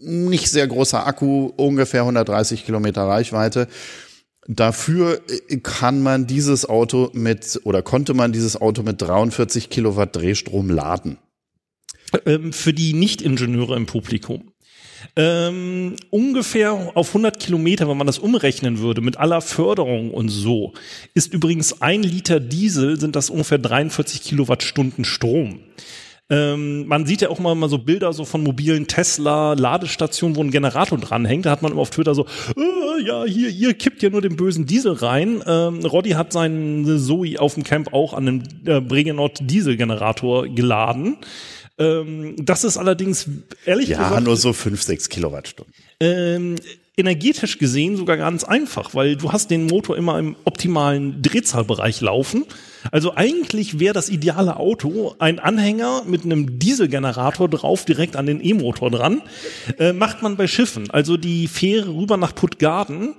nicht 0.00 0.50
sehr 0.50 0.66
großer 0.66 1.06
Akku, 1.06 1.52
ungefähr 1.56 2.00
130 2.00 2.66
Kilometer 2.66 3.02
Reichweite. 3.02 3.68
Dafür 4.48 5.20
äh, 5.48 5.58
kann 5.58 6.02
man 6.02 6.26
dieses 6.26 6.68
Auto 6.68 7.10
mit 7.12 7.60
oder 7.62 7.82
konnte 7.82 8.14
man 8.14 8.32
dieses 8.32 8.60
Auto 8.60 8.82
mit 8.82 9.00
43 9.00 9.70
Kilowatt 9.70 10.16
Drehstrom 10.16 10.70
laden. 10.70 11.18
Ähm, 12.26 12.52
für 12.52 12.72
die 12.72 12.94
Nicht-Ingenieure 12.94 13.76
im 13.76 13.86
Publikum. 13.86 14.50
Ähm, 15.16 15.96
ungefähr 16.10 16.92
auf 16.94 17.08
100 17.08 17.40
Kilometer, 17.40 17.88
wenn 17.88 17.96
man 17.96 18.06
das 18.06 18.18
umrechnen 18.18 18.78
würde, 18.78 19.00
mit 19.00 19.16
aller 19.16 19.40
Förderung 19.40 20.12
und 20.12 20.28
so, 20.28 20.72
ist 21.14 21.32
übrigens 21.32 21.82
ein 21.82 22.02
Liter 22.02 22.40
Diesel, 22.40 22.98
sind 22.98 23.16
das 23.16 23.30
ungefähr 23.30 23.58
43 23.58 24.22
Kilowattstunden 24.22 25.04
Strom. 25.04 25.60
Ähm, 26.30 26.86
man 26.86 27.06
sieht 27.06 27.22
ja 27.22 27.28
auch 27.28 27.40
mal, 27.40 27.56
mal 27.56 27.68
so 27.68 27.78
Bilder 27.78 28.12
so 28.12 28.24
von 28.24 28.44
mobilen 28.44 28.86
Tesla-Ladestationen, 28.86 30.36
wo 30.36 30.42
ein 30.42 30.52
Generator 30.52 30.96
dranhängt. 30.96 31.44
Da 31.44 31.50
hat 31.50 31.62
man 31.62 31.72
immer 31.72 31.80
auf 31.80 31.90
Twitter 31.90 32.14
so, 32.14 32.24
äh, 32.56 33.04
ja, 33.04 33.24
hier, 33.24 33.50
ihr 33.50 33.74
kippt 33.74 34.00
ja 34.00 34.10
nur 34.10 34.22
den 34.22 34.36
bösen 34.36 34.64
Diesel 34.64 34.92
rein. 34.92 35.42
Ähm, 35.44 35.84
Roddy 35.84 36.10
hat 36.10 36.32
seinen 36.32 37.00
Zoe 37.00 37.40
auf 37.40 37.54
dem 37.54 37.64
Camp 37.64 37.92
auch 37.92 38.14
an 38.14 38.26
den 38.26 38.44
äh, 38.64 38.80
Bregenort 38.80 39.38
Dieselgenerator 39.42 40.46
geladen. 40.46 41.16
Ähm, 41.80 42.36
das 42.38 42.62
ist 42.64 42.76
allerdings 42.76 43.26
ehrlich 43.64 43.88
Ja, 43.88 44.04
gesagt 44.04 44.22
nur 44.24 44.36
so 44.36 44.52
5, 44.52 44.80
6 44.82 45.08
Kilowattstunden. 45.08 45.74
ähm, 46.00 46.56
energetisch 46.96 47.56
gesehen 47.56 47.96
sogar 47.96 48.18
ganz 48.18 48.44
einfach, 48.44 48.94
weil 48.94 49.16
du 49.16 49.32
hast 49.32 49.50
den 49.50 49.66
Motor 49.66 49.96
immer 49.96 50.18
im 50.18 50.36
optimalen 50.44 51.22
Drehzahlbereich 51.22 52.02
laufen. 52.02 52.44
Also 52.92 53.16
eigentlich 53.16 53.80
wäre 53.80 53.94
das 53.94 54.10
ideale 54.10 54.56
Auto 54.56 55.14
ein 55.18 55.38
Anhänger 55.38 56.02
mit 56.06 56.24
einem 56.24 56.58
Dieselgenerator 56.58 57.48
drauf 57.48 57.86
direkt 57.86 58.16
an 58.16 58.26
den 58.26 58.44
E-Motor 58.44 58.90
dran. 58.90 59.22
Äh, 59.78 59.94
macht 59.94 60.20
man 60.20 60.36
bei 60.36 60.46
Schiffen. 60.46 60.90
Also 60.90 61.16
die 61.16 61.48
Fähre 61.48 61.88
rüber 61.94 62.18
nach 62.18 62.34
Puttgarden 62.34 63.14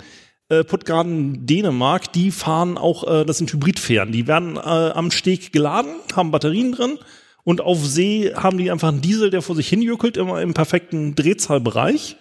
äh, 0.49 0.63
Puttgarden 0.65 1.45
Dänemark, 1.45 2.11
die 2.11 2.29
fahren 2.29 2.77
auch, 2.77 3.07
äh, 3.07 3.25
das 3.25 3.37
sind 3.37 3.51
Hybridfähren. 3.53 4.11
Die 4.11 4.27
werden 4.27 4.57
äh, 4.57 4.59
am 4.59 5.09
Steg 5.09 5.53
geladen, 5.53 5.91
haben 6.13 6.29
Batterien 6.31 6.73
drin 6.73 6.99
und 7.43 7.61
auf 7.61 7.85
See 7.85 8.33
haben 8.35 8.57
die 8.57 8.71
einfach 8.71 8.89
einen 8.89 9.01
Diesel, 9.01 9.29
der 9.29 9.41
vor 9.41 9.55
sich 9.55 9.67
hinjuckelt, 9.67 10.17
immer 10.17 10.41
im 10.41 10.53
perfekten 10.53 11.15
Drehzahlbereich 11.15 12.17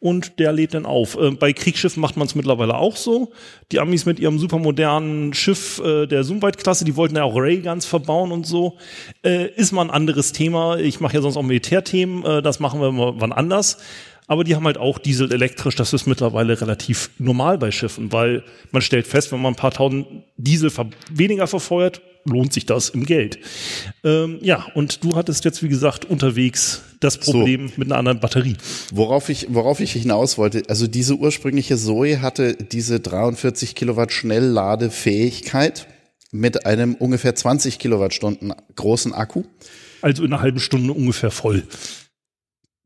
und 0.00 0.38
der 0.38 0.52
lädt 0.52 0.74
dann 0.74 0.86
auf. 0.86 1.16
Äh, 1.16 1.32
bei 1.32 1.52
Kriegsschiffen 1.52 2.00
macht 2.00 2.16
man 2.16 2.26
es 2.26 2.34
mittlerweile 2.34 2.76
auch 2.76 2.96
so. 2.96 3.32
Die 3.72 3.80
Amis 3.80 4.06
mit 4.06 4.20
ihrem 4.20 4.38
supermodernen 4.38 5.34
Schiff 5.34 5.80
äh, 5.80 6.06
der 6.06 6.22
Zoomweit-Klasse, 6.22 6.84
die 6.84 6.96
wollten 6.96 7.16
ja 7.16 7.24
auch 7.24 7.34
Rayguns 7.36 7.86
verbauen 7.86 8.30
und 8.30 8.46
so. 8.46 8.78
Äh, 9.24 9.48
ist 9.54 9.72
mal 9.72 9.82
ein 9.82 9.90
anderes 9.90 10.32
Thema. 10.32 10.78
Ich 10.78 11.00
mache 11.00 11.14
ja 11.14 11.20
sonst 11.20 11.36
auch 11.36 11.42
Militärthemen, 11.42 12.24
äh, 12.24 12.42
das 12.42 12.60
machen 12.60 12.80
wir 12.80 12.92
mal 12.92 13.14
wann 13.16 13.32
anders. 13.32 13.78
Aber 14.28 14.44
die 14.44 14.54
haben 14.54 14.66
halt 14.66 14.76
auch 14.76 14.98
Diesel 14.98 15.32
elektrisch, 15.32 15.74
das 15.74 15.94
ist 15.94 16.06
mittlerweile 16.06 16.60
relativ 16.60 17.10
normal 17.18 17.56
bei 17.56 17.70
Schiffen, 17.70 18.12
weil 18.12 18.44
man 18.72 18.82
stellt 18.82 19.06
fest, 19.06 19.32
wenn 19.32 19.40
man 19.40 19.54
ein 19.54 19.56
paar 19.56 19.70
tausend 19.70 20.06
Diesel 20.36 20.70
weniger 21.10 21.46
verfeuert, 21.46 22.02
lohnt 22.24 22.52
sich 22.52 22.66
das 22.66 22.90
im 22.90 23.04
Geld. 23.04 23.38
Ähm, 24.04 24.38
ja, 24.42 24.66
und 24.74 25.04
du 25.04 25.16
hattest 25.16 25.44
jetzt, 25.44 25.62
wie 25.62 25.68
gesagt, 25.68 26.04
unterwegs 26.04 26.82
das 27.00 27.18
Problem 27.18 27.72
mit 27.76 27.88
einer 27.88 27.98
anderen 27.98 28.20
Batterie. 28.20 28.56
Worauf 28.92 29.28
ich, 29.28 29.46
worauf 29.50 29.80
ich 29.80 29.92
hinaus 29.92 30.38
wollte, 30.38 30.62
also 30.68 30.86
diese 30.86 31.14
ursprüngliche 31.14 31.76
Zoe 31.76 32.20
hatte 32.20 32.54
diese 32.54 33.00
43 33.00 33.74
Kilowatt 33.74 34.12
Schnellladefähigkeit 34.12 35.86
mit 36.30 36.66
einem 36.66 36.94
ungefähr 36.94 37.34
20 37.34 37.78
Kilowattstunden 37.78 38.52
großen 38.76 39.14
Akku. 39.14 39.44
Also 40.02 40.24
in 40.24 40.32
einer 40.32 40.42
halben 40.42 40.60
Stunde 40.60 40.92
ungefähr 40.92 41.30
voll. 41.30 41.64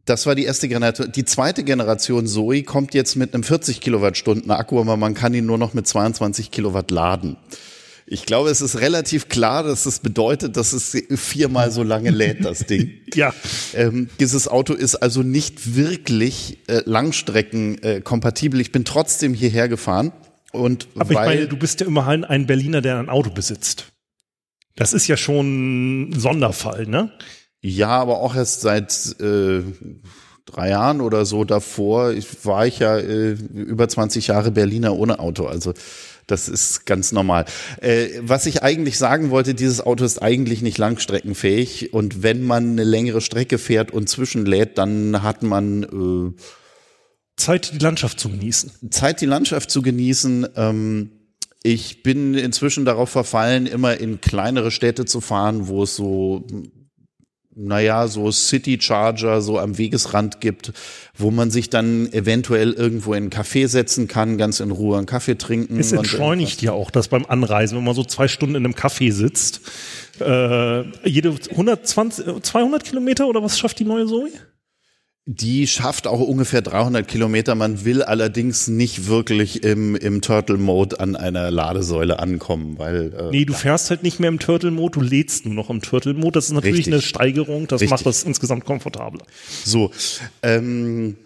Das 0.04 0.26
war 0.26 0.34
die 0.34 0.44
erste 0.44 0.68
Generation. 0.68 1.12
Die 1.12 1.24
zweite 1.24 1.62
Generation 1.62 2.26
Zoe 2.26 2.64
kommt 2.64 2.92
jetzt 2.94 3.14
mit 3.14 3.34
einem 3.34 3.44
40 3.44 3.80
Kilowattstunden 3.80 4.50
Akku, 4.50 4.80
aber 4.80 4.96
man 4.96 5.14
kann 5.14 5.32
ihn 5.32 5.46
nur 5.46 5.58
noch 5.58 5.74
mit 5.74 5.86
22 5.86 6.50
Kilowatt 6.50 6.90
laden. 6.90 7.36
Ich 8.06 8.26
glaube, 8.26 8.50
es 8.50 8.60
ist 8.60 8.80
relativ 8.80 9.28
klar, 9.28 9.62
dass 9.62 9.86
es 9.86 10.00
bedeutet, 10.00 10.56
dass 10.56 10.72
es 10.72 10.96
viermal 11.14 11.70
so 11.70 11.82
lange 11.82 12.10
lädt, 12.10 12.44
das 12.44 12.66
Ding. 12.66 12.92
Ja. 13.14 13.34
Ähm, 13.74 14.08
dieses 14.20 14.48
Auto 14.48 14.72
ist 14.72 14.94
also 14.94 15.22
nicht 15.22 15.76
wirklich 15.76 16.60
äh, 16.66 16.80
Langstrecken 16.86 17.82
äh, 17.82 18.00
kompatibel. 18.00 18.58
Ich 18.58 18.72
bin 18.72 18.86
trotzdem 18.86 19.34
hierher 19.34 19.68
gefahren 19.68 20.12
und 20.50 20.88
Aber 20.94 21.14
weil 21.14 21.32
ich 21.32 21.36
meine, 21.36 21.48
du 21.48 21.58
bist 21.58 21.80
ja 21.80 21.86
immerhin 21.86 22.24
ein 22.24 22.46
Berliner, 22.46 22.80
der 22.80 22.98
ein 22.98 23.10
Auto 23.10 23.28
besitzt. 23.28 23.92
Das 24.76 24.94
ist 24.94 25.08
ja 25.08 25.18
schon 25.18 26.08
ein 26.08 26.18
Sonderfall, 26.18 26.86
ne? 26.86 27.12
ja, 27.62 27.88
aber 27.88 28.18
auch 28.18 28.34
erst 28.34 28.60
seit 28.60 29.20
äh, 29.20 29.62
drei 30.44 30.70
Jahren 30.70 31.00
oder 31.00 31.24
so 31.24 31.44
davor 31.44 32.10
ich, 32.10 32.44
war 32.44 32.66
ich 32.66 32.80
ja 32.80 32.98
äh, 32.98 33.30
über 33.30 33.88
20 33.88 34.26
Jahre 34.26 34.50
Berliner 34.50 34.96
ohne 34.96 35.20
Auto. 35.20 35.46
Also 35.46 35.72
das 36.26 36.48
ist 36.48 36.86
ganz 36.86 37.12
normal. 37.12 37.44
Äh, 37.80 38.08
was 38.20 38.46
ich 38.46 38.62
eigentlich 38.62 38.98
sagen 38.98 39.30
wollte, 39.30 39.54
dieses 39.54 39.80
Auto 39.80 40.04
ist 40.04 40.22
eigentlich 40.22 40.62
nicht 40.62 40.78
langstreckenfähig 40.78 41.92
und 41.92 42.22
wenn 42.22 42.42
man 42.42 42.72
eine 42.72 42.84
längere 42.84 43.20
Strecke 43.20 43.58
fährt 43.58 43.90
und 43.90 44.08
zwischenlädt, 44.08 44.78
dann 44.78 45.22
hat 45.22 45.42
man 45.42 45.82
äh, 45.82 46.42
Zeit, 47.36 47.72
die 47.72 47.78
Landschaft 47.78 48.20
zu 48.20 48.28
genießen. 48.28 48.90
Zeit, 48.90 49.20
die 49.20 49.26
Landschaft 49.26 49.70
zu 49.70 49.82
genießen. 49.82 50.46
Ähm, 50.56 51.10
ich 51.62 52.02
bin 52.02 52.34
inzwischen 52.34 52.84
darauf 52.84 53.10
verfallen, 53.10 53.66
immer 53.66 53.98
in 53.98 54.20
kleinere 54.20 54.70
Städte 54.70 55.04
zu 55.04 55.20
fahren, 55.20 55.68
wo 55.68 55.84
es 55.84 55.94
so, 55.94 56.46
naja, 57.54 58.08
so 58.08 58.30
City 58.30 58.78
Charger 58.80 59.42
so 59.42 59.58
am 59.58 59.76
Wegesrand 59.76 60.40
gibt, 60.40 60.72
wo 61.16 61.30
man 61.30 61.50
sich 61.50 61.68
dann 61.70 62.10
eventuell 62.12 62.72
irgendwo 62.72 63.12
in 63.12 63.24
einen 63.24 63.30
Café 63.30 63.68
setzen 63.68 64.08
kann, 64.08 64.38
ganz 64.38 64.60
in 64.60 64.70
Ruhe 64.70 64.96
einen 64.96 65.06
Kaffee 65.06 65.36
trinken. 65.36 65.78
Es 65.78 65.92
entschleunigt 65.92 66.62
ja 66.62 66.72
auch 66.72 66.90
das 66.90 67.08
beim 67.08 67.26
Anreisen, 67.26 67.76
wenn 67.76 67.84
man 67.84 67.94
so 67.94 68.04
zwei 68.04 68.28
Stunden 68.28 68.54
in 68.54 68.64
einem 68.64 68.74
Café 68.74 69.12
sitzt. 69.12 69.60
Äh, 70.20 70.84
jede 71.06 71.34
120, 71.50 72.26
äh, 72.26 72.42
200 72.42 72.84
Kilometer 72.84 73.26
oder 73.26 73.42
was 73.42 73.58
schafft 73.58 73.78
die 73.78 73.84
neue 73.84 74.06
Zoe? 74.06 74.30
Die 75.24 75.68
schafft 75.68 76.08
auch 76.08 76.18
ungefähr 76.18 76.62
300 76.62 77.06
Kilometer. 77.06 77.54
Man 77.54 77.84
will 77.84 78.02
allerdings 78.02 78.66
nicht 78.66 79.06
wirklich 79.06 79.62
im, 79.62 79.94
im 79.94 80.20
Turtle-Mode 80.20 80.98
an 80.98 81.14
einer 81.14 81.48
Ladesäule 81.52 82.18
ankommen, 82.18 82.76
weil 82.76 83.14
äh, 83.14 83.30
Nee, 83.30 83.44
du 83.44 83.52
fährst 83.52 83.90
halt 83.90 84.02
nicht 84.02 84.18
mehr 84.18 84.28
im 84.28 84.40
Turtle-Mode, 84.40 84.98
du 84.98 85.00
lädst 85.00 85.46
nur 85.46 85.54
noch 85.54 85.70
im 85.70 85.80
Turtle-Mode. 85.80 86.32
Das 86.32 86.46
ist 86.46 86.52
natürlich 86.52 86.78
Richtig. 86.78 86.94
eine 86.94 87.02
Steigerung, 87.02 87.68
das 87.68 87.82
Richtig. 87.82 87.90
macht 87.90 88.06
das 88.06 88.24
insgesamt 88.24 88.64
komfortabler. 88.64 89.24
So, 89.64 89.92
ähm, 90.42 91.16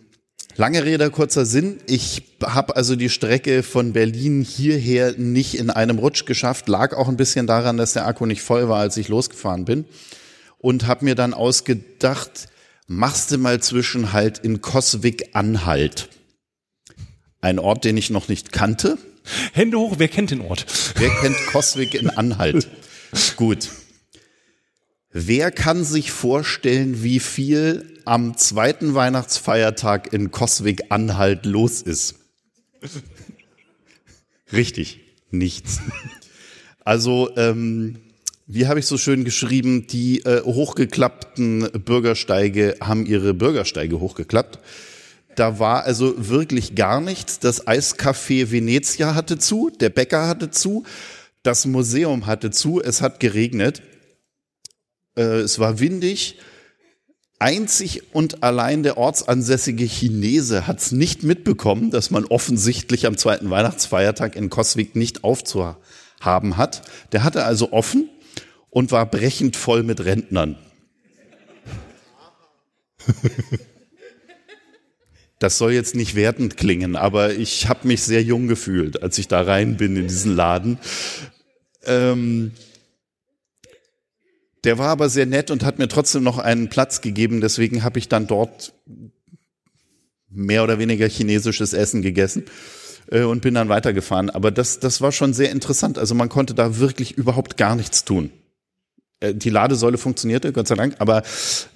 lange 0.56 0.84
Rede, 0.84 1.08
kurzer 1.10 1.46
Sinn. 1.46 1.78
Ich 1.86 2.22
habe 2.44 2.76
also 2.76 2.96
die 2.96 3.08
Strecke 3.08 3.62
von 3.62 3.94
Berlin 3.94 4.42
hierher 4.42 5.14
nicht 5.16 5.54
in 5.54 5.70
einem 5.70 5.98
Rutsch 5.98 6.26
geschafft. 6.26 6.68
Lag 6.68 6.94
auch 6.94 7.08
ein 7.08 7.16
bisschen 7.16 7.46
daran, 7.46 7.78
dass 7.78 7.94
der 7.94 8.06
Akku 8.06 8.26
nicht 8.26 8.42
voll 8.42 8.68
war, 8.68 8.80
als 8.80 8.98
ich 8.98 9.08
losgefahren 9.08 9.64
bin. 9.64 9.86
Und 10.58 10.86
habe 10.86 11.06
mir 11.06 11.14
dann 11.14 11.32
ausgedacht, 11.32 12.48
machst 12.86 13.32
du 13.32 13.38
mal 13.38 13.60
Zwischenhalt 13.60 14.38
in 14.38 14.60
Coswig-Anhalt. 14.60 16.08
Ein 17.40 17.58
Ort, 17.58 17.84
den 17.84 17.96
ich 17.96 18.10
noch 18.10 18.28
nicht 18.28 18.52
kannte. 18.52 18.98
Hände 19.52 19.78
hoch, 19.78 19.96
wer 19.98 20.08
kennt 20.08 20.30
den 20.30 20.40
Ort? 20.40 20.66
Wer 20.96 21.10
kennt 21.10 21.36
Coswig 21.46 21.94
in 21.94 22.10
Anhalt? 22.10 22.68
Gut. 23.36 23.70
Wer 25.10 25.50
kann 25.50 25.84
sich 25.84 26.12
vorstellen, 26.12 27.02
wie 27.02 27.20
viel 27.20 28.00
am 28.04 28.36
zweiten 28.36 28.94
Weihnachtsfeiertag 28.94 30.12
in 30.12 30.30
Coswig-Anhalt 30.30 31.46
los 31.46 31.82
ist? 31.82 32.16
Richtig, 34.52 35.00
nichts. 35.30 35.80
Also, 36.84 37.36
ähm, 37.36 37.98
wie 38.46 38.68
habe 38.68 38.78
ich 38.78 38.86
so 38.86 38.96
schön 38.96 39.24
geschrieben, 39.24 39.88
die 39.88 40.24
äh, 40.24 40.42
hochgeklappten 40.42 41.68
Bürgersteige 41.84 42.76
haben 42.80 43.04
ihre 43.04 43.34
Bürgersteige 43.34 43.98
hochgeklappt. 43.98 44.60
Da 45.34 45.58
war 45.58 45.82
also 45.84 46.14
wirklich 46.16 46.76
gar 46.76 47.00
nichts. 47.00 47.40
Das 47.40 47.66
Eiscafé 47.66 48.50
Venezia 48.50 49.14
hatte 49.14 49.38
zu, 49.38 49.70
der 49.80 49.90
Bäcker 49.90 50.28
hatte 50.28 50.50
zu, 50.50 50.84
das 51.42 51.66
Museum 51.66 52.26
hatte 52.26 52.50
zu, 52.50 52.80
es 52.80 53.02
hat 53.02 53.18
geregnet, 53.18 53.82
äh, 55.16 55.22
es 55.22 55.58
war 55.58 55.80
windig. 55.80 56.38
Einzig 57.38 58.14
und 58.14 58.42
allein 58.42 58.82
der 58.82 58.96
ortsansässige 58.96 59.84
Chinese 59.84 60.66
hat 60.66 60.80
es 60.80 60.92
nicht 60.92 61.22
mitbekommen, 61.22 61.90
dass 61.90 62.10
man 62.10 62.24
offensichtlich 62.24 63.06
am 63.06 63.18
zweiten 63.18 63.50
Weihnachtsfeiertag 63.50 64.36
in 64.36 64.48
Coswig 64.48 64.96
nicht 64.96 65.22
aufzuhaben 65.22 66.56
hat. 66.56 66.82
Der 67.12 67.24
hatte 67.24 67.44
also 67.44 67.72
offen 67.72 68.08
und 68.76 68.92
war 68.92 69.06
brechend 69.06 69.56
voll 69.56 69.82
mit 69.82 70.04
Rentnern. 70.04 70.58
Das 75.38 75.56
soll 75.56 75.72
jetzt 75.72 75.94
nicht 75.94 76.14
wertend 76.14 76.58
klingen, 76.58 76.94
aber 76.94 77.32
ich 77.32 77.68
habe 77.68 77.88
mich 77.88 78.02
sehr 78.02 78.22
jung 78.22 78.48
gefühlt, 78.48 79.02
als 79.02 79.16
ich 79.16 79.28
da 79.28 79.40
rein 79.40 79.78
bin 79.78 79.96
in 79.96 80.08
diesen 80.08 80.36
Laden. 80.36 80.78
Ähm, 81.84 82.52
der 84.64 84.76
war 84.76 84.88
aber 84.88 85.08
sehr 85.08 85.24
nett 85.24 85.50
und 85.50 85.64
hat 85.64 85.78
mir 85.78 85.88
trotzdem 85.88 86.22
noch 86.22 86.36
einen 86.36 86.68
Platz 86.68 87.00
gegeben. 87.00 87.40
Deswegen 87.40 87.82
habe 87.82 87.98
ich 87.98 88.10
dann 88.10 88.26
dort 88.26 88.74
mehr 90.28 90.62
oder 90.62 90.78
weniger 90.78 91.08
chinesisches 91.08 91.72
Essen 91.72 92.02
gegessen 92.02 92.44
äh, 93.10 93.22
und 93.22 93.40
bin 93.40 93.54
dann 93.54 93.70
weitergefahren. 93.70 94.28
Aber 94.28 94.50
das, 94.50 94.80
das 94.80 95.00
war 95.00 95.12
schon 95.12 95.32
sehr 95.32 95.50
interessant. 95.50 95.98
Also 95.98 96.14
man 96.14 96.28
konnte 96.28 96.52
da 96.52 96.78
wirklich 96.78 97.12
überhaupt 97.12 97.56
gar 97.56 97.74
nichts 97.74 98.04
tun. 98.04 98.30
Äh, 99.20 99.34
die 99.34 99.50
Ladesäule 99.50 99.96
funktionierte, 99.96 100.52
Gott 100.52 100.68
sei 100.68 100.74
Dank, 100.74 100.96
aber 100.98 101.22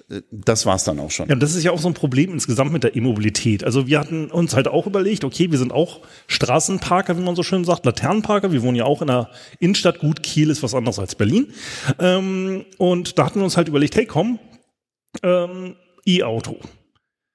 äh, 0.09 0.21
das 0.31 0.65
war's 0.65 0.83
dann 0.83 0.99
auch 0.99 1.09
schon. 1.09 1.27
Ja, 1.27 1.33
und 1.33 1.41
das 1.41 1.55
ist 1.55 1.63
ja 1.63 1.71
auch 1.71 1.79
so 1.79 1.87
ein 1.87 1.95
Problem 1.95 2.31
insgesamt 2.31 2.71
mit 2.71 2.83
der 2.83 2.95
E-Mobilität. 2.95 3.63
Also 3.63 3.87
wir 3.87 3.99
hatten 3.99 4.29
uns 4.29 4.55
halt 4.55 4.67
auch 4.67 4.85
überlegt, 4.85 5.23
okay, 5.23 5.49
wir 5.49 5.57
sind 5.57 5.71
auch 5.71 6.01
Straßenparker, 6.27 7.17
wie 7.17 7.23
man 7.23 7.35
so 7.35 7.43
schön 7.43 7.65
sagt, 7.65 7.85
Laternenparker. 7.85 8.51
Wir 8.51 8.61
wohnen 8.61 8.75
ja 8.75 8.85
auch 8.85 9.01
in 9.01 9.07
der 9.07 9.29
Innenstadt. 9.59 9.99
Gut, 9.99 10.21
Kiel 10.21 10.49
ist 10.49 10.61
was 10.61 10.75
anderes 10.75 10.99
als 10.99 11.15
Berlin. 11.15 11.51
Ähm, 11.99 12.65
und 12.77 13.17
da 13.17 13.25
hatten 13.25 13.39
wir 13.39 13.43
uns 13.43 13.57
halt 13.57 13.67
überlegt, 13.67 13.95
hey, 13.95 14.05
komm, 14.05 14.39
ähm, 15.23 15.75
E-Auto. 16.05 16.59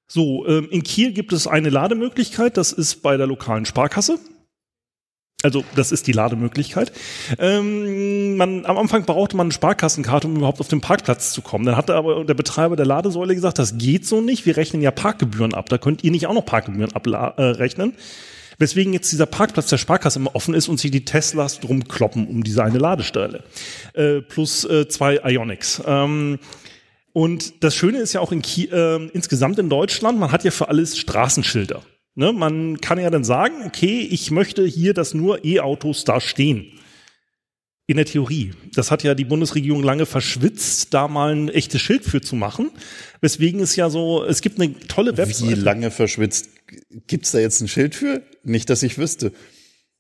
So, 0.09 0.47
ähm, 0.47 0.69
in 0.71 0.85
Kiel 0.85 1.13
gibt 1.13 1.33
es 1.33 1.49
eine 1.49 1.69
Lademöglichkeit, 1.69 2.57
das 2.57 2.73
ist 2.73 3.03
bei 3.03 3.17
der 3.17 3.27
lokalen 3.27 3.65
Sparkasse. 3.65 4.21
Also 5.47 5.63
das 5.77 5.93
ist 5.93 6.09
die 6.09 6.13
Lademöglichkeit. 6.13 6.91
Ähm, 7.39 8.37
man, 8.37 8.67
am 8.67 8.77
Anfang 8.77 9.05
brauchte 9.05 9.37
man 9.37 9.45
eine 9.45 9.53
Sparkassenkarte, 9.53 10.27
um 10.27 10.35
überhaupt 10.35 10.59
auf 10.59 10.67
den 10.67 10.81
Parkplatz 10.81 11.31
zu 11.31 11.41
kommen. 11.41 11.65
Dann 11.65 11.77
hatte 11.77 11.95
aber 11.95 12.25
der 12.25 12.35
Betreiber 12.35 12.75
der 12.75 12.85
Ladesäule 12.85 13.33
gesagt, 13.33 13.61
das 13.61 13.79
geht 13.79 14.05
so 14.05 14.21
nicht, 14.21 14.45
wir 14.45 14.57
rechnen 14.57 14.83
ja 14.83 14.91
Parkgebühren 14.91 15.55
ab. 15.55 15.69
Da 15.69 15.79
könnt 15.79 16.03
ihr 16.03 16.11
nicht 16.11 16.27
auch 16.27 16.35
noch 16.35 16.45
Parkgebühren 16.45 16.93
abrechnen. 16.97 17.93
Äh, 17.93 18.59
Weswegen 18.59 18.93
jetzt 18.93 19.13
dieser 19.13 19.27
Parkplatz 19.27 19.69
der 19.69 19.79
Sparkasse 19.79 20.19
immer 20.19 20.35
offen 20.35 20.53
ist 20.53 20.67
und 20.67 20.81
sich 20.81 20.91
die 20.91 21.05
Teslas 21.05 21.61
drum 21.61 21.87
kloppen 21.87 22.27
um 22.27 22.43
diese 22.43 22.65
eine 22.65 22.79
Ladestelle. 22.79 23.45
Äh, 23.93 24.23
plus 24.23 24.65
äh, 24.65 24.89
zwei 24.89 25.21
Ionics. 25.23 25.81
Ähm, 25.87 26.41
und 27.13 27.63
das 27.63 27.77
Schöne 27.77 27.99
ist 27.99 28.15
ja 28.15 28.21
auch 28.21 28.33
in 28.33 28.43
Ki 28.43 28.65
äh, 28.65 29.09
insgesamt 29.13 29.61
in 29.61 29.71
Deutschland, 29.71 30.19
man 30.19 30.33
hat 30.33 30.43
ja 30.43 30.51
für 30.51 30.69
alles 30.69 30.99
Straßenschilder. 30.99 31.83
Ne, 32.19 32.33
man 32.33 32.81
kann 32.81 32.99
ja 32.99 33.11
dann 33.11 33.25
sagen, 33.25 33.57
okay, 33.67 34.01
ich 34.11 34.31
möchte 34.31 34.67
hier, 34.67 34.95
dass 34.95 35.13
nur 35.13 35.45
E-Autos 35.45 36.05
da 36.05 36.19
stehen. 36.19 36.73
In 37.87 37.99
der 37.99 38.07
Theorie. 38.07 38.53
Das 38.75 38.91
hat 38.91 39.05
ja 39.05 39.15
die 39.15 39.27
Bundesregierung 39.27 39.83
lange 39.83 40.07
verschwitzt, 40.07 40.93
da 40.93 41.07
mal 41.07 41.33
ein 41.37 41.49
echtes 41.49 41.83
Schild 41.83 42.05
für 42.05 42.21
zu 42.23 42.35
machen. 42.35 42.71
Weswegen 43.21 43.61
es 43.61 43.77
ja 43.77 43.91
so, 43.91 44.25
es 44.25 44.41
gibt 44.41 44.59
eine 44.59 44.77
tolle 44.89 45.17
Website. 45.19 45.51
Wie 45.51 45.55
lange 45.55 45.91
verschwitzt? 45.91 46.49
Gibt's 47.07 47.31
da 47.31 47.39
jetzt 47.39 47.61
ein 47.61 47.69
Schild 47.69 47.95
für? 47.95 48.23
Nicht, 48.43 48.71
dass 48.71 48.83
ich 48.83 48.99
wüsste. 48.99 49.33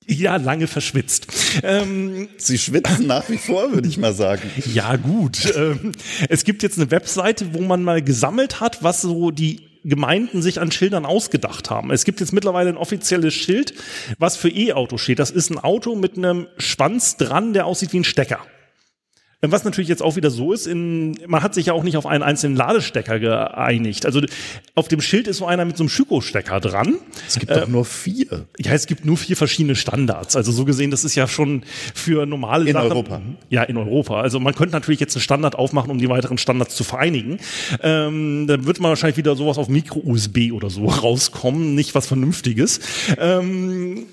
Ja, 0.06 0.37
lange 0.37 0.68
verschwitzt. 0.68 1.26
Ähm, 1.62 2.28
Sie 2.38 2.58
schwitzen 2.58 3.06
nach 3.06 3.28
wie 3.28 3.38
vor, 3.38 3.73
würde 3.73 3.88
ich 3.88 3.99
mal 3.99 4.14
sagen. 4.14 4.50
Ja, 4.73 4.96
gut. 4.96 5.52
Ähm, 5.54 5.92
es 6.28 6.44
gibt 6.44 6.62
jetzt 6.62 6.78
eine 6.78 6.90
Webseite, 6.90 7.54
wo 7.54 7.61
man 7.61 7.82
mal 7.82 8.02
gesammelt 8.02 8.61
hat, 8.61 8.82
was 8.82 9.02
so 9.02 9.30
die 9.30 9.75
Gemeinden 9.88 10.43
sich 10.43 10.61
an 10.61 10.71
Schildern 10.71 11.07
ausgedacht 11.07 11.70
haben. 11.70 11.90
Es 11.90 12.05
gibt 12.05 12.20
jetzt 12.20 12.33
mittlerweile 12.33 12.70
ein 12.70 12.77
offizielles 12.77 13.35
Schild, 13.35 13.75
was 14.18 14.37
für 14.37 14.49
E-Auto 14.49 14.99
steht. 14.99 15.18
Das 15.18 15.31
ist 15.31 15.51
ein 15.51 15.59
Auto 15.59 15.94
mit 15.94 16.16
einem 16.16 16.49
Schwanz 16.59 17.16
dran, 17.16 17.53
der 17.53 17.66
aussieht 17.66 17.92
wie 17.92 18.01
ein 18.01 18.05
Stecker. 18.05 18.40
Was 19.52 19.64
natürlich 19.64 19.88
jetzt 19.88 20.02
auch 20.02 20.16
wieder 20.16 20.30
so 20.30 20.52
ist, 20.52 20.66
in, 20.66 21.18
man 21.26 21.42
hat 21.42 21.54
sich 21.54 21.66
ja 21.66 21.72
auch 21.72 21.82
nicht 21.82 21.96
auf 21.96 22.06
einen 22.06 22.22
einzelnen 22.22 22.56
Ladestecker 22.56 23.18
geeinigt. 23.18 24.06
Also 24.06 24.20
auf 24.74 24.88
dem 24.88 25.00
Schild 25.00 25.26
ist 25.28 25.38
so 25.38 25.46
einer 25.46 25.64
mit 25.64 25.76
so 25.76 25.82
einem 25.82 25.88
Schüko-Stecker 25.88 26.61
dran. 26.61 26.96
Es 27.26 27.38
gibt 27.38 27.50
äh, 27.50 27.61
doch 27.61 27.68
nur 27.68 27.85
vier. 27.85 28.46
Ja, 28.59 28.72
es 28.72 28.87
gibt 28.87 29.04
nur 29.04 29.16
vier 29.16 29.37
verschiedene 29.37 29.76
Standards. 29.76 30.37
Also 30.37 30.52
so 30.52 30.64
gesehen, 30.64 30.90
das 30.90 31.04
ist 31.04 31.14
ja 31.14 31.28
schon 31.28 31.62
für 31.94 32.26
normale 32.26 32.66
in 32.66 32.72
Sachen. 32.72 32.87
In 32.87 32.92
Europa. 32.92 33.22
Ja, 33.50 33.62
in 33.62 33.76
Europa. 33.76 34.20
Also 34.20 34.40
man 34.40 34.54
könnte 34.54 34.74
natürlich 34.74 35.00
jetzt 35.00 35.16
einen 35.16 35.22
Standard 35.22 35.54
aufmachen, 35.54 35.90
um 35.90 35.98
die 35.98 36.09
weiteren 36.09 36.38
Standards 36.38 36.76
zu 36.76 36.85
vereinigen. 36.85 37.38
Ähm, 37.82 38.46
dann 38.46 38.66
wird 38.66 38.80
man 38.80 38.90
wahrscheinlich 38.90 39.16
wieder 39.16 39.37
sowas 39.37 39.59
auf 39.59 39.68
Micro-USB 39.68 40.52
oder 40.52 40.70
so 40.70 40.87
rauskommen, 40.87 41.74
nicht 41.74 41.94
was 41.94 42.06
Vernünftiges. 42.06 42.80
Ähm, 43.18 44.06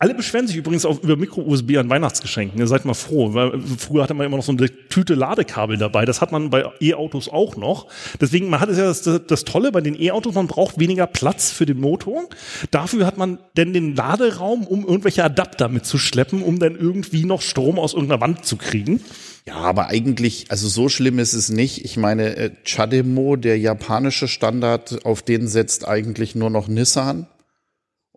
alle 0.00 0.14
beschweren 0.14 0.46
sich 0.46 0.56
übrigens 0.56 0.86
auch 0.86 1.02
über 1.02 1.14
Micro-USB 1.14 1.76
an 1.76 1.90
Weihnachtsgeschenken. 1.90 2.58
Ihr 2.58 2.66
seid 2.66 2.86
mal 2.86 2.94
froh, 2.94 3.34
weil 3.34 3.60
früher 3.60 4.02
hatte 4.02 4.14
man 4.14 4.24
immer 4.24 4.38
noch 4.38 4.44
so 4.44 4.52
eine 4.52 4.66
Tüte 4.88 5.12
Ladekabel 5.12 5.76
dabei. 5.76 6.06
Das 6.06 6.22
hat 6.22 6.32
man 6.32 6.48
bei 6.48 6.64
E-Autos 6.80 7.28
auch 7.28 7.56
noch. 7.56 7.86
Deswegen, 8.18 8.48
man 8.48 8.60
hat 8.60 8.70
es 8.70 8.78
ja 8.78 8.84
das, 8.84 9.02
das 9.26 9.44
Tolle 9.44 9.72
bei 9.72 9.82
den 9.82 9.94
E-Autos, 10.00 10.34
man 10.34 10.46
braucht 10.46 10.80
weniger 10.80 11.06
Platz 11.06 11.50
für 11.50 11.66
den 11.66 11.80
Motor. 11.80 12.22
Dafür 12.70 13.04
hat 13.04 13.18
man 13.18 13.40
denn 13.58 13.74
den 13.74 13.94
Laderaum, 13.94 14.66
um 14.66 14.86
irgendwelche 14.86 15.22
Adapter 15.22 15.68
mitzuschleppen, 15.68 16.42
um 16.42 16.58
dann 16.58 16.76
irgendwie 16.76 17.26
noch 17.26 17.42
Strom 17.42 17.78
aus 17.78 17.92
irgendeiner 17.92 18.22
Wand 18.22 18.46
zu 18.46 18.56
kriegen. 18.56 19.02
Ja, 19.46 19.56
aber 19.56 19.88
eigentlich, 19.88 20.46
also 20.48 20.66
so 20.68 20.88
schlimm 20.88 21.18
ist 21.18 21.34
es 21.34 21.50
nicht. 21.50 21.84
Ich 21.84 21.98
meine, 21.98 22.36
äh, 22.36 22.50
Chademo, 22.64 23.36
der 23.36 23.58
japanische 23.58 24.28
Standard, 24.28 25.04
auf 25.04 25.20
den 25.20 25.46
setzt 25.46 25.86
eigentlich 25.86 26.34
nur 26.34 26.48
noch 26.48 26.68
Nissan. 26.68 27.26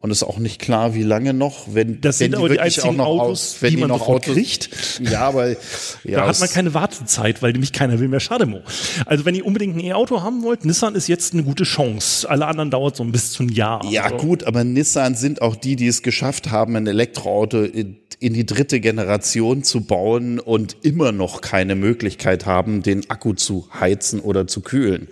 Und 0.04 0.12
ist 0.12 0.24
auch 0.24 0.38
nicht 0.38 0.60
klar, 0.60 0.96
wie 0.96 1.02
lange 1.02 1.34
noch, 1.34 1.74
wenn 1.74 2.02
das 2.02 2.20
wenn 2.20 2.32
sind 2.32 2.36
aber 2.36 2.50
die 2.50 2.60
einzigen 2.60 2.98
noch 2.98 3.06
Autos, 3.06 3.54
aus, 3.54 3.62
wenn 3.62 3.70
die 3.70 3.78
man 3.78 3.88
noch 3.88 4.06
Autos, 4.10 4.34
kriegt. 4.34 4.70
Ja, 5.00 5.22
aber 5.22 5.52
ja, 5.52 5.56
da 6.04 6.28
hat 6.28 6.39
man 6.42 6.50
keine 6.50 6.74
Wartezeit, 6.74 7.42
weil 7.42 7.54
nämlich 7.54 7.72
keiner 7.72 8.00
will 8.00 8.10
mehr 8.10 8.20
Schademo. 8.20 8.60
Also 9.06 9.24
wenn 9.24 9.34
ihr 9.34 9.46
unbedingt 9.46 9.78
ein 9.78 9.80
E-Auto 9.80 10.22
haben 10.22 10.44
wollt, 10.44 10.66
Nissan 10.66 10.96
ist 10.96 11.08
jetzt 11.08 11.32
eine 11.32 11.44
gute 11.44 11.63
Chance. 11.63 12.30
Alle 12.30 12.48
anderen 12.48 12.70
dauert 12.70 12.98
so 12.98 13.04
ein 13.04 13.13
bis 13.13 13.32
zu 13.32 13.44
ein 13.44 13.50
Jahr. 13.50 13.82
Ja 13.89 14.04
also. 14.04 14.18
gut, 14.18 14.44
aber 14.44 14.66
Nissan 14.66 15.16
sind 15.16 15.42
auch 15.42 15.56
die, 15.56 15.78
die 15.78 15.88
es 15.88 16.04
geschafft 16.04 16.52
haben, 16.52 16.76
ein 16.76 16.86
Elektroauto 16.86 17.62
in, 17.62 17.96
in 18.20 18.34
die 18.34 18.46
dritte 18.46 18.82
Generation 18.82 19.63
zu 19.63 19.86
bauen 19.86 20.38
und 20.38 20.76
immer 20.82 21.13
noch 21.13 21.39
keine 21.39 21.76
Möglichkeit 21.76 22.46
haben, 22.46 22.84
den 22.84 23.10
Akku 23.10 23.36
zu 23.36 23.70
heizen 23.80 24.20
oder 24.20 24.48
zu 24.48 24.60
kühlen. 24.60 25.08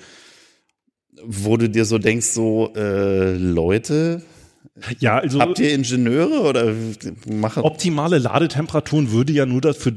Wo 1.23 1.55
du 1.55 1.69
dir 1.69 1.85
so 1.85 1.97
denkst, 1.97 2.27
so 2.27 2.73
äh, 2.75 3.37
Leute, 3.37 4.23
ja, 4.99 5.17
also 5.17 5.39
habt 5.39 5.59
ihr 5.59 5.73
Ingenieure 5.73 6.41
oder 6.41 6.73
machen? 7.27 7.63
Optimale 7.63 8.17
Ladetemperaturen 8.17 9.11
würde 9.11 9.33
ja 9.33 9.45
nur 9.45 9.61
dafür 9.61 9.93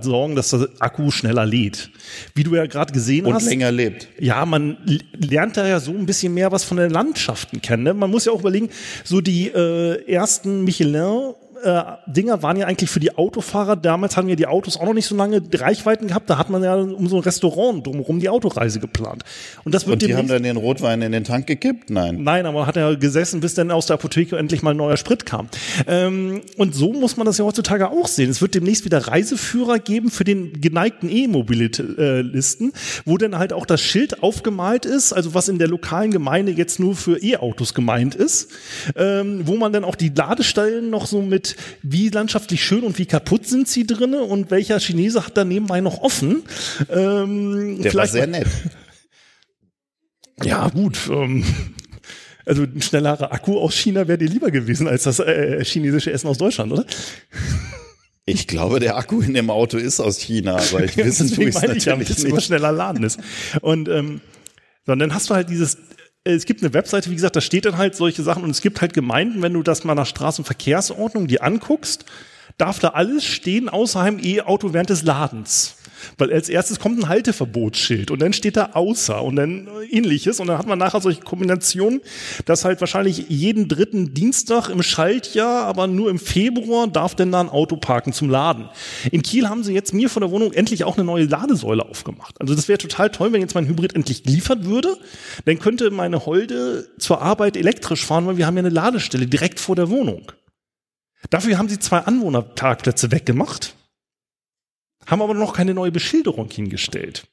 sorgen, 0.00 0.36
dass 0.36 0.50
der 0.50 0.68
Akku 0.78 1.10
schneller 1.10 1.46
lädt. 1.46 1.90
Wie 2.34 2.44
du 2.44 2.54
ja 2.54 2.66
gerade 2.66 2.92
gesehen 2.92 3.26
und 3.26 3.34
hast. 3.34 3.44
Und 3.44 3.50
länger 3.50 3.72
lebt. 3.72 4.08
Ja, 4.18 4.44
man 4.46 4.78
lernt 5.16 5.56
da 5.56 5.66
ja 5.66 5.80
so 5.80 5.92
ein 5.92 6.06
bisschen 6.06 6.34
mehr 6.34 6.52
was 6.52 6.64
von 6.64 6.76
den 6.76 6.90
Landschaften 6.90 7.60
kennen. 7.60 7.82
Ne? 7.82 7.94
Man 7.94 8.10
muss 8.10 8.24
ja 8.24 8.32
auch 8.32 8.40
überlegen, 8.40 8.70
so 9.04 9.20
die 9.20 9.48
äh, 9.48 10.04
ersten 10.10 10.64
Michelin 10.64 11.34
äh, 11.62 11.82
Dinger 12.06 12.42
waren 12.42 12.56
ja 12.56 12.66
eigentlich 12.66 12.90
für 12.90 13.00
die 13.00 13.16
Autofahrer. 13.16 13.76
Damals 13.76 14.16
haben 14.16 14.28
ja 14.28 14.36
die 14.36 14.46
Autos 14.46 14.76
auch 14.76 14.86
noch 14.86 14.94
nicht 14.94 15.06
so 15.06 15.16
lange 15.16 15.42
Reichweiten 15.54 16.08
gehabt. 16.08 16.30
Da 16.30 16.38
hat 16.38 16.50
man 16.50 16.62
ja 16.62 16.74
um 16.74 17.08
so 17.08 17.16
ein 17.16 17.22
Restaurant 17.22 17.86
drumherum 17.86 18.20
die 18.20 18.28
Autoreise 18.28 18.80
geplant. 18.80 19.24
Und 19.64 19.74
das 19.74 19.86
wird 19.86 20.02
Und 20.02 20.08
die 20.08 20.14
haben 20.14 20.28
dann 20.28 20.42
den 20.42 20.56
Rotwein 20.56 21.02
in 21.02 21.12
den 21.12 21.24
Tank 21.24 21.46
gekippt? 21.46 21.90
Nein. 21.90 22.22
Nein, 22.22 22.46
aber 22.46 22.66
hat 22.66 22.76
er 22.76 22.96
gesessen, 22.96 23.40
bis 23.40 23.54
dann 23.54 23.70
aus 23.70 23.86
der 23.86 23.94
Apotheke 23.94 24.36
endlich 24.36 24.62
mal 24.62 24.74
neuer 24.74 24.96
Sprit 24.96 25.26
kam. 25.26 25.48
Ähm, 25.86 26.42
und 26.56 26.74
so 26.74 26.92
muss 26.92 27.16
man 27.16 27.26
das 27.26 27.38
ja 27.38 27.44
heutzutage 27.44 27.90
auch 27.90 28.06
sehen. 28.06 28.30
Es 28.30 28.40
wird 28.40 28.54
demnächst 28.54 28.84
wieder 28.84 29.08
Reiseführer 29.08 29.78
geben 29.78 30.10
für 30.10 30.24
den 30.24 30.60
geneigten 30.60 31.10
E-Mobilisten, 31.10 32.72
wo 33.04 33.16
dann 33.16 33.38
halt 33.38 33.52
auch 33.52 33.66
das 33.66 33.80
Schild 33.80 34.22
aufgemalt 34.22 34.84
ist, 34.84 35.12
also 35.12 35.34
was 35.34 35.48
in 35.48 35.58
der 35.58 35.68
lokalen 35.68 36.10
Gemeinde 36.10 36.52
jetzt 36.52 36.78
nur 36.80 36.94
für 36.94 37.22
E-Autos 37.22 37.74
gemeint 37.74 38.14
ist, 38.14 38.50
ähm, 38.96 39.42
wo 39.44 39.56
man 39.56 39.72
dann 39.72 39.84
auch 39.84 39.96
die 39.96 40.10
Ladestellen 40.14 40.90
noch 40.90 41.06
so 41.06 41.22
mit 41.22 41.47
wie 41.82 42.08
landschaftlich 42.08 42.64
schön 42.64 42.82
und 42.84 42.98
wie 42.98 43.06
kaputt 43.06 43.46
sind 43.46 43.68
sie 43.68 43.86
drinne 43.86 44.22
und 44.22 44.50
welcher 44.50 44.78
Chinese 44.80 45.24
hat 45.26 45.36
da 45.36 45.44
nebenbei 45.44 45.80
noch 45.80 45.98
offen. 45.98 46.42
Ähm, 46.90 47.82
Der 47.82 47.94
war 47.94 48.06
sehr 48.06 48.26
nett. 48.26 48.48
Ja, 50.44 50.68
gut. 50.68 50.98
Ähm, 51.10 51.44
also 52.46 52.62
ein 52.62 52.80
schnellerer 52.80 53.32
Akku 53.32 53.58
aus 53.58 53.74
China 53.74 54.06
wäre 54.06 54.18
dir 54.18 54.28
lieber 54.28 54.52
gewesen 54.52 54.86
als 54.86 55.02
das 55.02 55.18
äh, 55.18 55.64
chinesische 55.64 56.12
Essen 56.12 56.28
aus 56.28 56.38
Deutschland, 56.38 56.72
oder? 56.72 56.86
Ich 58.24 58.46
glaube, 58.46 58.78
der 58.78 58.98
Akku 58.98 59.22
in 59.22 59.32
dem 59.32 59.48
Auto 59.48 59.78
ist 59.78 60.00
aus 60.00 60.18
China, 60.18 60.56
aber 60.56 60.84
ich 60.84 60.98
weiß 60.98 61.20
es 61.20 61.30
natürlich 61.30 61.86
ja, 61.86 61.96
nicht. 61.96 62.10
Dass 62.10 62.22
es 62.22 62.44
schneller 62.44 62.72
laden 62.72 63.02
ist. 63.02 63.18
Und 63.62 63.88
ähm, 63.88 64.20
so, 64.84 64.92
und 64.92 64.98
dann 64.98 65.14
hast 65.14 65.30
du 65.30 65.34
halt 65.34 65.48
dieses 65.48 65.78
es 66.34 66.44
gibt 66.44 66.62
eine 66.62 66.74
Webseite, 66.74 67.10
wie 67.10 67.14
gesagt, 67.14 67.36
da 67.36 67.40
steht 67.40 67.64
dann 67.64 67.78
halt 67.78 67.96
solche 67.96 68.22
Sachen 68.22 68.44
und 68.44 68.50
es 68.50 68.60
gibt 68.60 68.80
halt 68.80 68.92
Gemeinden, 68.92 69.42
wenn 69.42 69.54
du 69.54 69.62
das 69.62 69.84
mal 69.84 69.94
nach 69.94 70.06
Straßenverkehrsordnung 70.06 71.26
dir 71.26 71.42
anguckst, 71.42 72.04
darf 72.58 72.78
da 72.78 72.88
alles 72.88 73.24
stehen 73.24 73.68
außer 73.68 74.00
einem 74.00 74.18
E-Auto 74.22 74.72
während 74.72 74.90
des 74.90 75.02
Ladens. 75.02 75.77
Weil 76.16 76.32
als 76.32 76.48
erstes 76.48 76.78
kommt 76.78 76.98
ein 76.98 77.08
Halteverbotsschild 77.08 78.10
und 78.10 78.20
dann 78.20 78.32
steht 78.32 78.56
da 78.56 78.70
außer 78.74 79.22
und 79.22 79.36
dann 79.36 79.68
ähnliches 79.90 80.40
und 80.40 80.46
dann 80.46 80.58
hat 80.58 80.66
man 80.66 80.78
nachher 80.78 81.00
solche 81.00 81.20
Kombinationen, 81.20 82.00
dass 82.44 82.64
halt 82.64 82.80
wahrscheinlich 82.80 83.26
jeden 83.28 83.68
dritten 83.68 84.14
Dienstag 84.14 84.68
im 84.68 84.82
Schaltjahr, 84.82 85.64
aber 85.64 85.86
nur 85.86 86.10
im 86.10 86.18
Februar 86.18 86.86
darf 86.86 87.14
denn 87.14 87.32
da 87.32 87.40
ein 87.40 87.48
Auto 87.48 87.76
parken 87.76 88.12
zum 88.12 88.30
Laden. 88.30 88.68
In 89.10 89.22
Kiel 89.22 89.48
haben 89.48 89.62
sie 89.62 89.72
jetzt 89.72 89.94
mir 89.94 90.08
von 90.08 90.22
der 90.22 90.30
Wohnung 90.30 90.52
endlich 90.52 90.84
auch 90.84 90.96
eine 90.96 91.04
neue 91.04 91.24
Ladesäule 91.24 91.84
aufgemacht. 91.84 92.40
Also 92.40 92.54
das 92.54 92.68
wäre 92.68 92.78
total 92.78 93.10
toll, 93.10 93.32
wenn 93.32 93.40
jetzt 93.40 93.54
mein 93.54 93.66
Hybrid 93.66 93.94
endlich 93.94 94.22
geliefert 94.22 94.64
würde. 94.64 94.96
Dann 95.44 95.58
könnte 95.58 95.90
meine 95.90 96.26
Holde 96.26 96.88
zur 96.98 97.22
Arbeit 97.22 97.56
elektrisch 97.56 98.04
fahren, 98.04 98.26
weil 98.26 98.36
wir 98.36 98.46
haben 98.46 98.56
ja 98.56 98.62
eine 98.62 98.68
Ladestelle 98.68 99.26
direkt 99.26 99.60
vor 99.60 99.76
der 99.76 99.90
Wohnung. 99.90 100.32
Dafür 101.30 101.58
haben 101.58 101.68
sie 101.68 101.78
zwei 101.78 101.98
Anwohnerparkplätze 101.98 103.10
weggemacht 103.10 103.74
haben 105.08 105.22
aber 105.22 105.34
noch 105.34 105.54
keine 105.54 105.74
neue 105.74 105.90
Beschilderung 105.90 106.48
hingestellt. 106.50 107.26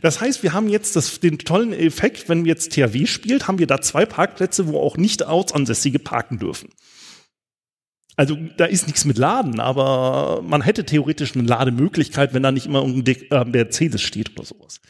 Das 0.00 0.20
heißt, 0.20 0.42
wir 0.44 0.52
haben 0.52 0.68
jetzt 0.68 0.94
das, 0.94 1.18
den 1.18 1.38
tollen 1.38 1.72
Effekt, 1.72 2.28
wenn 2.28 2.44
jetzt 2.44 2.72
THW 2.72 3.06
spielt, 3.06 3.48
haben 3.48 3.58
wir 3.58 3.66
da 3.66 3.80
zwei 3.80 4.06
Parkplätze, 4.06 4.68
wo 4.68 4.78
auch 4.78 4.96
nicht 4.96 5.26
Ortsansässige 5.26 5.98
parken 5.98 6.38
dürfen. 6.38 6.68
Also 8.14 8.36
da 8.58 8.66
ist 8.66 8.86
nichts 8.86 9.04
mit 9.04 9.18
Laden, 9.18 9.58
aber 9.58 10.42
man 10.42 10.60
hätte 10.60 10.84
theoretisch 10.84 11.34
eine 11.34 11.48
Lademöglichkeit, 11.48 12.34
wenn 12.34 12.42
da 12.42 12.52
nicht 12.52 12.66
immer 12.66 12.82
ein 12.82 13.04
äh, 13.06 13.44
Mercedes 13.44 14.02
steht 14.02 14.32
oder 14.36 14.44
sowas. 14.44 14.80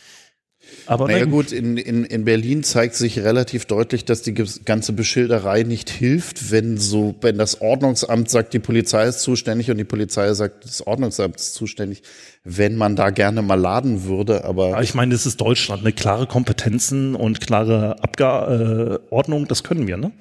Aber 0.87 1.09
naja 1.09 1.25
gut, 1.25 1.53
in, 1.53 1.77
in, 1.77 2.05
in 2.05 2.25
Berlin 2.25 2.63
zeigt 2.63 2.95
sich 2.95 3.19
relativ 3.19 3.67
deutlich, 3.67 4.05
dass 4.05 4.23
die 4.23 4.35
ganze 4.35 4.93
Beschilderei 4.93 5.63
nicht 5.63 5.91
hilft, 5.91 6.51
wenn 6.51 6.79
so, 6.79 7.15
wenn 7.21 7.39
das 7.39 7.61
Ordnungsamt 7.61 8.31
sagt, 8.31 8.55
die 8.55 8.59
Polizei 8.59 9.07
ist 9.07 9.21
zuständig 9.21 9.71
und 9.71 9.79
die 9.79 9.85
Polizei 9.85 10.33
sagt, 10.35 10.65
das 10.65 10.87
Ordnungsamt 10.87 11.37
ist 11.37 11.55
zuständig, 11.55 12.03
wenn 12.45 12.77
man 12.77 12.97
da 12.97 13.11
gerne 13.11 13.43
mal 13.43 13.59
laden 13.59 14.05
würde, 14.05 14.45
aber. 14.45 14.81
ich 14.83 14.95
meine, 14.95 15.13
das 15.13 15.27
ist 15.27 15.41
Deutschland, 15.41 15.83
eine 15.83 15.93
klare 15.93 16.27
Kompetenzen 16.27 17.15
und 17.15 17.41
klare 17.41 18.03
Abgeordnung, 18.03 19.45
äh, 19.45 19.47
das 19.47 19.63
können 19.63 19.87
wir, 19.87 19.97
ne? 19.97 20.13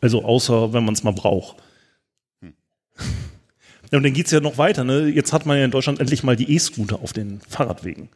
Also 0.00 0.24
außer 0.24 0.72
wenn 0.72 0.84
man 0.84 0.94
es 0.94 1.02
mal 1.02 1.12
braucht. 1.12 1.56
Hm. 2.40 2.54
Ja, 3.92 3.96
und 3.96 4.04
dann 4.04 4.12
geht's 4.12 4.30
ja 4.30 4.38
noch 4.38 4.56
weiter, 4.56 4.84
ne? 4.84 5.08
Jetzt 5.08 5.32
hat 5.32 5.46
man 5.46 5.58
ja 5.58 5.64
in 5.64 5.72
Deutschland 5.72 5.98
endlich 5.98 6.22
mal 6.22 6.36
die 6.36 6.54
E-Scooter 6.54 7.00
auf 7.02 7.12
den 7.12 7.40
Fahrradwegen. 7.48 8.08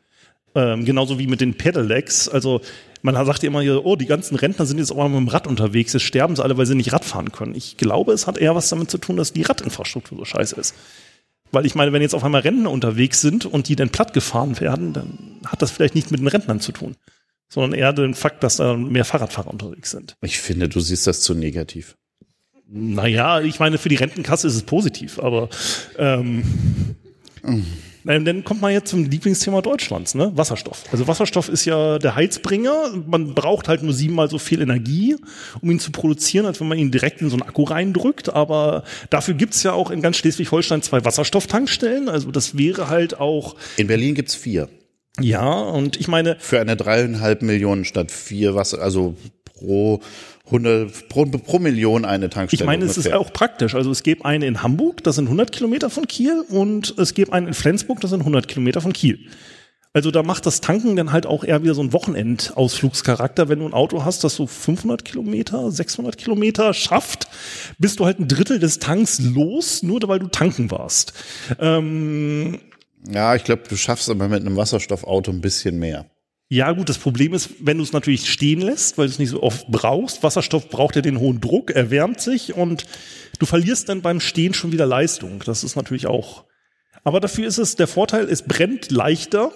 Ähm, 0.55 0.85
genauso 0.85 1.19
wie 1.19 1.27
mit 1.27 1.41
den 1.41 1.55
Pedelecs. 1.55 2.29
Also 2.29 2.61
man 3.03 3.15
sagt 3.27 3.43
ja 3.43 3.49
immer 3.49 3.61
hier, 3.61 3.85
oh, 3.85 3.97
die 3.97 4.07
ganzen 4.07 4.37
Rentner 4.37 4.67
sind 4.67 4.79
jetzt 4.79 4.91
auch 4.91 4.97
mal 4.97 5.09
mit 5.09 5.19
dem 5.19 5.29
Rad 5.29 5.47
unterwegs, 5.47 5.93
jetzt 5.93 6.05
sterben 6.05 6.37
sie 6.37 6.43
alle, 6.43 6.57
weil 6.57 6.67
sie 6.67 6.75
nicht 6.75 6.93
Rad 6.93 7.05
fahren 7.05 7.33
können. 7.33 7.55
Ich 7.55 7.77
glaube, 7.77 8.13
es 8.13 8.27
hat 8.27 8.39
eher 8.39 8.55
was 8.55 8.69
damit 8.71 8.91
zu 8.91 8.99
tun, 8.99 9.17
dass 9.17 9.33
die 9.33 9.43
Radinfrastruktur 9.43 10.17
so 10.17 10.25
scheiße 10.25 10.57
ist. 10.57 10.75
Weil 11.53 11.67
ich 11.67 11.75
meine, 11.75 11.93
wenn 11.93 12.03
jetzt 12.03 12.15
auf 12.15 12.25
einmal 12.25 12.41
Rentner 12.41 12.71
unterwegs 12.71 13.21
sind 13.21 13.45
und 13.47 13.69
die 13.69 13.77
dann 13.77 13.91
platt 13.91 14.13
gefahren 14.13 14.59
werden, 14.59 14.93
dann 14.93 15.41
hat 15.45 15.61
das 15.61 15.71
vielleicht 15.71 15.95
nicht 15.95 16.11
mit 16.11 16.21
den 16.21 16.29
Rentnern 16.29 16.61
zu 16.61 16.73
tun, 16.73 16.97
sondern 17.49 17.79
eher 17.79 17.93
den 17.93 18.15
Fakt, 18.15 18.43
dass 18.43 18.57
da 18.57 18.75
mehr 18.75 19.05
Fahrradfahrer 19.05 19.51
unterwegs 19.51 19.91
sind. 19.91 20.17
Ich 20.23 20.39
finde, 20.39 20.69
du 20.69 20.81
siehst 20.81 21.07
das 21.07 21.21
zu 21.21 21.35
negativ. 21.35 21.97
Naja, 22.67 23.41
ich 23.43 23.61
meine, 23.61 23.77
für 23.77 23.91
die 23.91 23.97
Rentenkasse 23.97 24.47
ist 24.47 24.55
es 24.55 24.63
positiv, 24.63 25.19
aber 25.19 25.51
ähm, 25.99 26.43
mhm. 27.43 27.67
Dann 28.05 28.45
kommt 28.45 28.61
man 28.61 28.73
jetzt 28.73 28.91
zum 28.91 29.05
Lieblingsthema 29.05 29.63
Deutschlands, 29.63 30.15
ne? 30.15 30.31
Wasserstoff. 30.35 30.85
Also 30.93 31.09
Wasserstoff 31.09 31.49
ist 31.49 31.65
ja 31.65 31.99
der 31.99 32.15
Heizbringer. 32.15 32.93
Man 33.07 33.35
braucht 33.35 33.69
halt 33.69 33.83
nur 33.83 33.95
siebenmal 33.95 34.29
so 34.29 34.39
viel 34.39 34.61
Energie, 34.61 35.17
um 35.63 35.71
ihn 35.71 35.81
zu 35.81 35.91
produzieren, 35.91 36.45
als 36.45 36.61
wenn 36.61 36.69
man 36.69 36.79
ihn 36.79 36.91
direkt 36.91 37.23
in 37.23 37.31
so 37.31 37.37
einen 37.37 37.43
Akku 37.43 37.65
reindrückt. 37.65 38.33
Aber 38.33 38.85
dafür 39.09 39.35
gibt's 39.35 39.63
ja 39.63 39.73
auch 39.73 39.91
in 39.91 40.03
ganz 40.03 40.19
Schleswig-Holstein 40.19 40.83
zwei 40.83 41.05
Wasserstofftankstellen. 41.05 42.09
Also 42.11 42.31
das 42.31 42.59
wäre 42.59 42.89
halt 42.89 43.19
auch. 43.19 43.57
In 43.79 43.87
Berlin 43.87 44.15
gibt's 44.15 44.35
vier. 44.35 44.69
Ja, 45.21 45.61
und 45.61 45.99
ich 45.99 46.09
meine. 46.09 46.37
Für 46.41 46.61
eine 46.61 46.77
dreieinhalb 46.77 47.43
Millionen 47.43 47.85
statt 47.85 48.11
vier 48.11 48.55
Wasser, 48.55 48.83
also 48.83 49.15
pro 49.45 50.01
100 50.47 51.09
pro, 51.09 51.25
pro 51.25 51.59
Million 51.59 52.05
eine 52.05 52.29
Tankstelle. 52.29 52.63
Ich 52.63 52.67
meine, 52.67 52.83
ungefähr. 52.83 53.01
es 53.01 53.07
ist 53.07 53.13
auch 53.15 53.33
praktisch. 53.33 53.75
Also 53.75 53.91
es 53.91 54.03
gibt 54.03 54.25
eine 54.25 54.47
in 54.47 54.63
Hamburg, 54.63 55.03
das 55.03 55.17
sind 55.17 55.25
100 55.25 55.53
Kilometer 55.53 55.89
von 55.89 56.07
Kiel, 56.07 56.45
und 56.49 56.95
es 56.99 57.15
gibt 57.15 57.33
eine 57.33 57.49
in 57.49 57.55
Flensburg, 57.55 58.01
das 58.01 58.11
sind 58.11 58.21
100 58.21 58.47
Kilometer 58.47 58.81
von 58.81 58.93
Kiel. 58.93 59.19
Also 59.97 60.11
da 60.11 60.25
macht 60.25 60.45
das 60.45 60.61
Tanken 60.61 60.97
dann 60.97 61.13
halt 61.13 61.25
auch 61.25 61.45
eher 61.45 61.63
wieder 61.63 61.75
so 61.75 61.81
ein 61.81 61.93
Wochenendausflugscharakter. 61.93 63.49
Wenn 63.49 63.61
du 63.61 63.67
ein 63.67 63.73
Auto 63.73 64.05
hast, 64.05 64.25
das 64.25 64.35
so 64.35 64.49
500 64.49 65.05
Kilometer, 65.05 65.71
600 65.71 66.19
Kilometer 66.19 66.75
schafft, 66.75 67.29
bist 67.79 68.01
du 68.01 68.05
halt 68.05 68.19
ein 68.19 68.27
Drittel 68.27 68.59
des 68.59 68.81
Tanks 68.81 69.21
los, 69.21 69.85
nur 69.85 70.01
weil 70.09 70.19
du 70.19 70.27
tanken 70.27 70.73
warst. 70.73 71.13
Ähm, 71.61 72.59
ja, 73.09 73.37
ich 73.37 73.45
glaube, 73.45 73.63
du 73.69 73.77
schaffst 73.77 74.11
aber 74.11 74.27
mit 74.27 74.41
einem 74.41 74.57
Wasserstoffauto 74.57 75.31
ein 75.31 75.41
bisschen 75.41 75.79
mehr. 75.79 76.07
Ja, 76.55 76.71
gut, 76.71 76.89
das 76.89 76.99
Problem 76.99 77.35
ist, 77.35 77.51
wenn 77.59 77.79
du 77.79 77.83
es 77.83 77.93
natürlich 77.93 78.31
stehen 78.31 78.61
lässt, 78.61 78.97
weil 78.97 79.09
du 79.09 79.13
es 79.13 79.19
nicht 79.19 79.31
so 79.31 79.43
oft 79.43 79.67
brauchst. 79.67 80.23
Wasserstoff 80.23 80.69
braucht 80.69 80.95
ja 80.95 81.03
den 81.03 81.19
hohen 81.19 81.41
Druck, 81.41 81.73
erwärmt 81.73 82.21
sich 82.21 82.55
und 82.55 82.87
du 83.41 83.47
verlierst 83.47 83.89
dann 83.89 84.03
beim 84.03 84.21
Stehen 84.21 84.55
schon 84.55 84.71
wieder 84.71 84.87
Leistung. 84.87 85.43
Das 85.45 85.65
ist 85.65 85.75
natürlich 85.75 86.07
auch. 86.07 86.45
Aber 87.03 87.19
dafür 87.19 87.49
ist 87.49 87.59
es 87.59 87.75
der 87.75 87.89
Vorteil, 87.89 88.29
es 88.31 88.43
brennt 88.43 88.93
leichter 88.93 89.51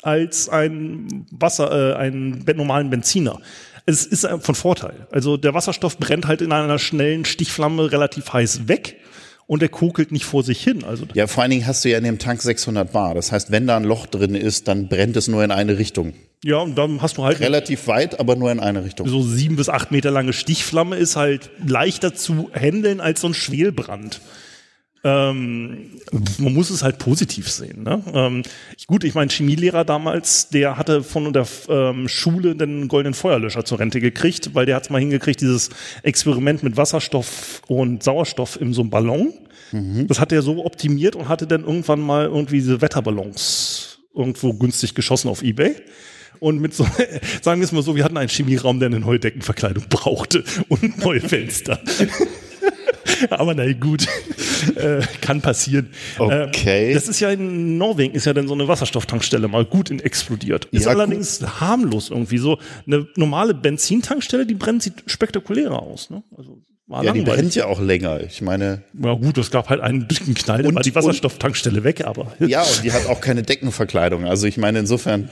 als 0.00 0.48
ein 0.48 1.26
Wasser, 1.30 1.92
äh, 1.92 1.96
einen 1.96 2.46
normalen 2.56 2.88
Benziner. 2.88 3.42
Es 3.84 4.06
ist 4.06 4.26
von 4.40 4.54
Vorteil. 4.54 5.06
Also 5.12 5.36
der 5.36 5.52
Wasserstoff 5.52 5.98
brennt 5.98 6.28
halt 6.28 6.40
in 6.40 6.52
einer 6.52 6.78
schnellen 6.78 7.26
Stichflamme 7.26 7.92
relativ 7.92 8.32
heiß 8.32 8.68
weg 8.68 8.96
und 9.48 9.62
er 9.62 9.68
kokelt 9.70 10.12
nicht 10.12 10.26
vor 10.26 10.44
sich 10.44 10.62
hin. 10.62 10.84
Also 10.84 11.06
ja, 11.14 11.26
vor 11.26 11.42
allen 11.42 11.50
Dingen 11.50 11.66
hast 11.66 11.84
du 11.84 11.88
ja 11.88 11.98
in 11.98 12.04
dem 12.04 12.18
Tank 12.20 12.40
600 12.42 12.92
Bar. 12.92 13.14
Das 13.14 13.32
heißt, 13.32 13.50
wenn 13.50 13.66
da 13.66 13.76
ein 13.76 13.84
Loch 13.84 14.06
drin 14.06 14.36
ist, 14.36 14.68
dann 14.68 14.88
brennt 14.88 15.16
es 15.16 15.26
nur 15.26 15.42
in 15.42 15.50
eine 15.50 15.78
Richtung. 15.78 16.12
Ja, 16.44 16.58
und 16.58 16.76
dann 16.76 17.02
hast 17.02 17.16
du 17.16 17.24
halt 17.24 17.40
relativ 17.40 17.88
weit, 17.88 18.20
aber 18.20 18.36
nur 18.36 18.52
in 18.52 18.60
eine 18.60 18.84
Richtung. 18.84 19.08
So 19.08 19.22
sieben 19.22 19.56
bis 19.56 19.68
acht 19.68 19.90
Meter 19.90 20.12
lange 20.12 20.32
Stichflamme 20.32 20.96
ist 20.96 21.16
halt 21.16 21.50
leichter 21.66 22.14
zu 22.14 22.50
handeln 22.54 23.00
als 23.00 23.22
so 23.22 23.28
ein 23.28 23.34
Schwelbrand. 23.34 24.20
Ähm, 25.08 25.90
man 26.38 26.54
muss 26.54 26.70
es 26.70 26.82
halt 26.82 26.98
positiv 26.98 27.50
sehen. 27.50 27.82
Ne? 27.82 28.02
Ähm, 28.12 28.42
gut, 28.86 29.04
ich 29.04 29.14
mein 29.14 29.28
Chemielehrer 29.28 29.84
damals, 29.84 30.48
der 30.48 30.76
hatte 30.76 31.02
von 31.02 31.32
der 31.32 31.46
ähm, 31.68 32.08
Schule 32.08 32.54
den 32.56 32.88
goldenen 32.88 33.14
Feuerlöscher 33.14 33.64
zur 33.64 33.78
Rente 33.78 34.00
gekriegt, 34.00 34.54
weil 34.54 34.66
der 34.66 34.76
hat 34.76 34.84
es 34.84 34.90
mal 34.90 35.00
hingekriegt, 35.00 35.40
dieses 35.40 35.70
Experiment 36.02 36.62
mit 36.62 36.76
Wasserstoff 36.76 37.62
und 37.68 38.02
Sauerstoff 38.02 38.60
in 38.60 38.72
so 38.72 38.82
einem 38.82 38.90
Ballon. 38.90 39.32
Mhm. 39.72 40.06
Das 40.06 40.20
hat 40.20 40.32
er 40.32 40.42
so 40.42 40.64
optimiert 40.64 41.16
und 41.16 41.28
hatte 41.28 41.46
dann 41.46 41.64
irgendwann 41.64 42.00
mal 42.00 42.26
irgendwie 42.26 42.56
diese 42.56 42.80
Wetterballons 42.80 43.98
irgendwo 44.14 44.52
günstig 44.52 44.94
geschossen 44.94 45.28
auf 45.28 45.42
Ebay. 45.42 45.76
Und 46.40 46.60
mit 46.60 46.74
so, 46.74 46.84
sagen 47.42 47.60
wir 47.60 47.64
es 47.64 47.72
mal 47.72 47.82
so, 47.82 47.96
wir 47.96 48.04
hatten 48.04 48.16
einen 48.16 48.28
Chemieraum, 48.28 48.78
der 48.78 48.86
eine 48.86 49.00
neue 49.00 49.18
Deckenverkleidung 49.18 49.84
brauchte 49.88 50.44
und 50.68 50.98
neue 50.98 51.20
Fenster. 51.20 51.80
Aber 53.30 53.54
na 53.54 53.72
gut, 53.72 54.06
äh, 54.76 55.00
kann 55.20 55.40
passieren. 55.40 55.90
Okay. 56.18 56.90
Äh, 56.90 56.94
das 56.94 57.08
ist 57.08 57.20
ja 57.20 57.30
in 57.30 57.78
Norwegen, 57.78 58.14
ist 58.14 58.26
ja 58.26 58.32
dann 58.32 58.48
so 58.48 58.54
eine 58.54 58.68
Wasserstofftankstelle 58.68 59.48
mal 59.48 59.64
gut 59.64 59.90
in 59.90 60.00
explodiert. 60.00 60.66
Ist 60.66 60.86
ja, 60.86 60.90
allerdings 60.90 61.40
gut. 61.40 61.60
harmlos 61.60 62.10
irgendwie. 62.10 62.38
So 62.38 62.58
eine 62.86 63.06
normale 63.16 63.54
Benzintankstelle, 63.54 64.46
die 64.46 64.54
brennt 64.54 64.82
sieht 64.82 65.04
spektakulärer 65.06 65.82
aus. 65.82 66.10
Ne? 66.10 66.22
Also 66.36 66.62
war 66.88 67.04
ja, 67.04 67.10
langweilig. 67.10 67.24
die 67.24 67.30
brennt 67.30 67.54
ja 67.54 67.66
auch 67.66 67.80
länger. 67.80 68.20
Ich 68.22 68.40
meine. 68.40 68.82
Ja 69.02 69.12
gut, 69.12 69.36
es 69.36 69.50
gab 69.50 69.68
halt 69.68 69.80
einen 69.80 70.08
dicken 70.08 70.34
Knall, 70.34 70.64
und 70.66 70.74
war 70.74 70.82
die 70.82 70.94
Wasserstofftankstelle 70.94 71.84
weg, 71.84 72.04
aber. 72.04 72.32
Ja, 72.38 72.62
und 72.62 72.82
die 72.82 72.92
hat 72.92 73.06
auch 73.06 73.20
keine 73.20 73.42
Deckenverkleidung. 73.42 74.24
Also 74.24 74.46
ich 74.46 74.56
meine, 74.56 74.78
insofern. 74.78 75.28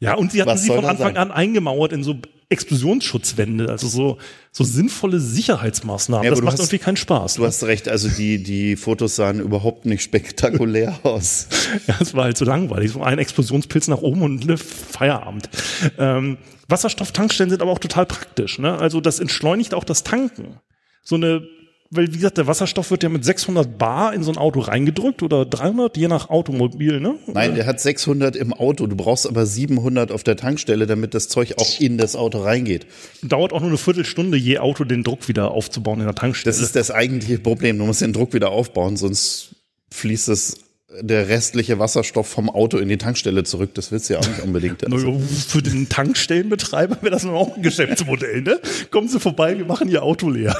Ja, 0.00 0.14
und 0.14 0.32
sie 0.32 0.42
hatten 0.42 0.58
sie 0.58 0.68
von 0.68 0.84
Anfang 0.84 1.16
an 1.16 1.30
eingemauert 1.30 1.92
in 1.92 2.02
so 2.02 2.16
Explosionsschutzwände, 2.50 3.68
also 3.68 3.88
so, 3.88 4.18
so 4.52 4.64
sinnvolle 4.64 5.20
Sicherheitsmaßnahmen. 5.20 6.24
Ja, 6.24 6.30
das 6.30 6.40
macht 6.40 6.54
hast, 6.54 6.60
irgendwie 6.60 6.78
keinen 6.78 6.96
Spaß. 6.96 7.34
Du 7.34 7.42
ne? 7.42 7.48
hast 7.48 7.62
recht, 7.64 7.88
also 7.88 8.08
die, 8.08 8.42
die 8.42 8.76
Fotos 8.76 9.16
sahen 9.16 9.40
überhaupt 9.40 9.84
nicht 9.84 10.02
spektakulär 10.02 10.98
aus. 11.02 11.48
ja, 11.86 11.96
es 12.00 12.14
war 12.14 12.24
halt 12.24 12.38
so 12.38 12.46
langweilig. 12.46 12.92
So 12.92 13.02
ein 13.02 13.18
Explosionspilz 13.18 13.88
nach 13.88 13.98
oben 13.98 14.22
und 14.22 14.46
ne, 14.46 14.56
Feierabend. 14.56 15.50
Ähm, 15.98 16.38
Wasserstofftankstellen 16.68 17.50
sind 17.50 17.60
aber 17.60 17.70
auch 17.70 17.78
total 17.78 18.06
praktisch. 18.06 18.58
Ne? 18.58 18.78
Also 18.78 19.02
das 19.02 19.20
entschleunigt 19.20 19.74
auch 19.74 19.84
das 19.84 20.02
Tanken. 20.02 20.60
So 21.02 21.16
eine 21.16 21.46
weil 21.90 22.08
wie 22.12 22.16
gesagt, 22.16 22.36
der 22.36 22.46
Wasserstoff 22.46 22.90
wird 22.90 23.02
ja 23.02 23.08
mit 23.08 23.24
600 23.24 23.78
Bar 23.78 24.12
in 24.12 24.22
so 24.22 24.30
ein 24.30 24.36
Auto 24.36 24.60
reingedrückt 24.60 25.22
oder 25.22 25.46
300, 25.46 25.96
je 25.96 26.08
nach 26.08 26.28
Automobil, 26.28 27.00
ne? 27.00 27.14
Nein, 27.26 27.54
der 27.54 27.64
hat 27.64 27.80
600 27.80 28.36
im 28.36 28.52
Auto. 28.52 28.86
Du 28.86 28.94
brauchst 28.94 29.26
aber 29.26 29.46
700 29.46 30.12
auf 30.12 30.22
der 30.22 30.36
Tankstelle, 30.36 30.86
damit 30.86 31.14
das 31.14 31.28
Zeug 31.28 31.54
auch 31.56 31.80
in 31.80 31.96
das 31.96 32.14
Auto 32.14 32.42
reingeht. 32.42 32.86
Dauert 33.22 33.52
auch 33.54 33.60
nur 33.60 33.70
eine 33.70 33.78
Viertelstunde, 33.78 34.36
je 34.36 34.58
Auto 34.58 34.84
den 34.84 35.02
Druck 35.02 35.28
wieder 35.28 35.50
aufzubauen 35.50 36.00
in 36.00 36.06
der 36.06 36.14
Tankstelle. 36.14 36.54
Das 36.54 36.62
ist 36.62 36.76
das 36.76 36.90
eigentliche 36.90 37.38
Problem. 37.38 37.78
Du 37.78 37.86
musst 37.86 38.02
den 38.02 38.12
Druck 38.12 38.34
wieder 38.34 38.50
aufbauen, 38.50 38.98
sonst 38.98 39.54
fließt 39.90 40.28
es 40.28 40.58
der 41.00 41.28
restliche 41.28 41.78
Wasserstoff 41.78 42.26
vom 42.26 42.50
Auto 42.50 42.78
in 42.78 42.88
die 42.88 42.98
Tankstelle 42.98 43.44
zurück. 43.44 43.74
Das 43.74 43.92
willst 43.92 44.08
du 44.08 44.14
ja 44.14 44.20
auch 44.20 44.28
nicht 44.28 44.42
unbedingt. 44.42 44.82
Also, 44.92 45.18
Für 45.48 45.62
den 45.62 45.88
Tankstellenbetreiber 45.88 46.98
wäre 47.02 47.10
das 47.10 47.24
auch 47.24 47.56
ein 47.56 47.62
Geschäftsmodell, 47.62 48.42
ne? 48.42 48.60
Kommen 48.90 49.08
Sie 49.08 49.20
vorbei, 49.20 49.56
wir 49.56 49.64
machen 49.64 49.88
Ihr 49.88 50.02
Auto 50.02 50.28
leer. 50.30 50.56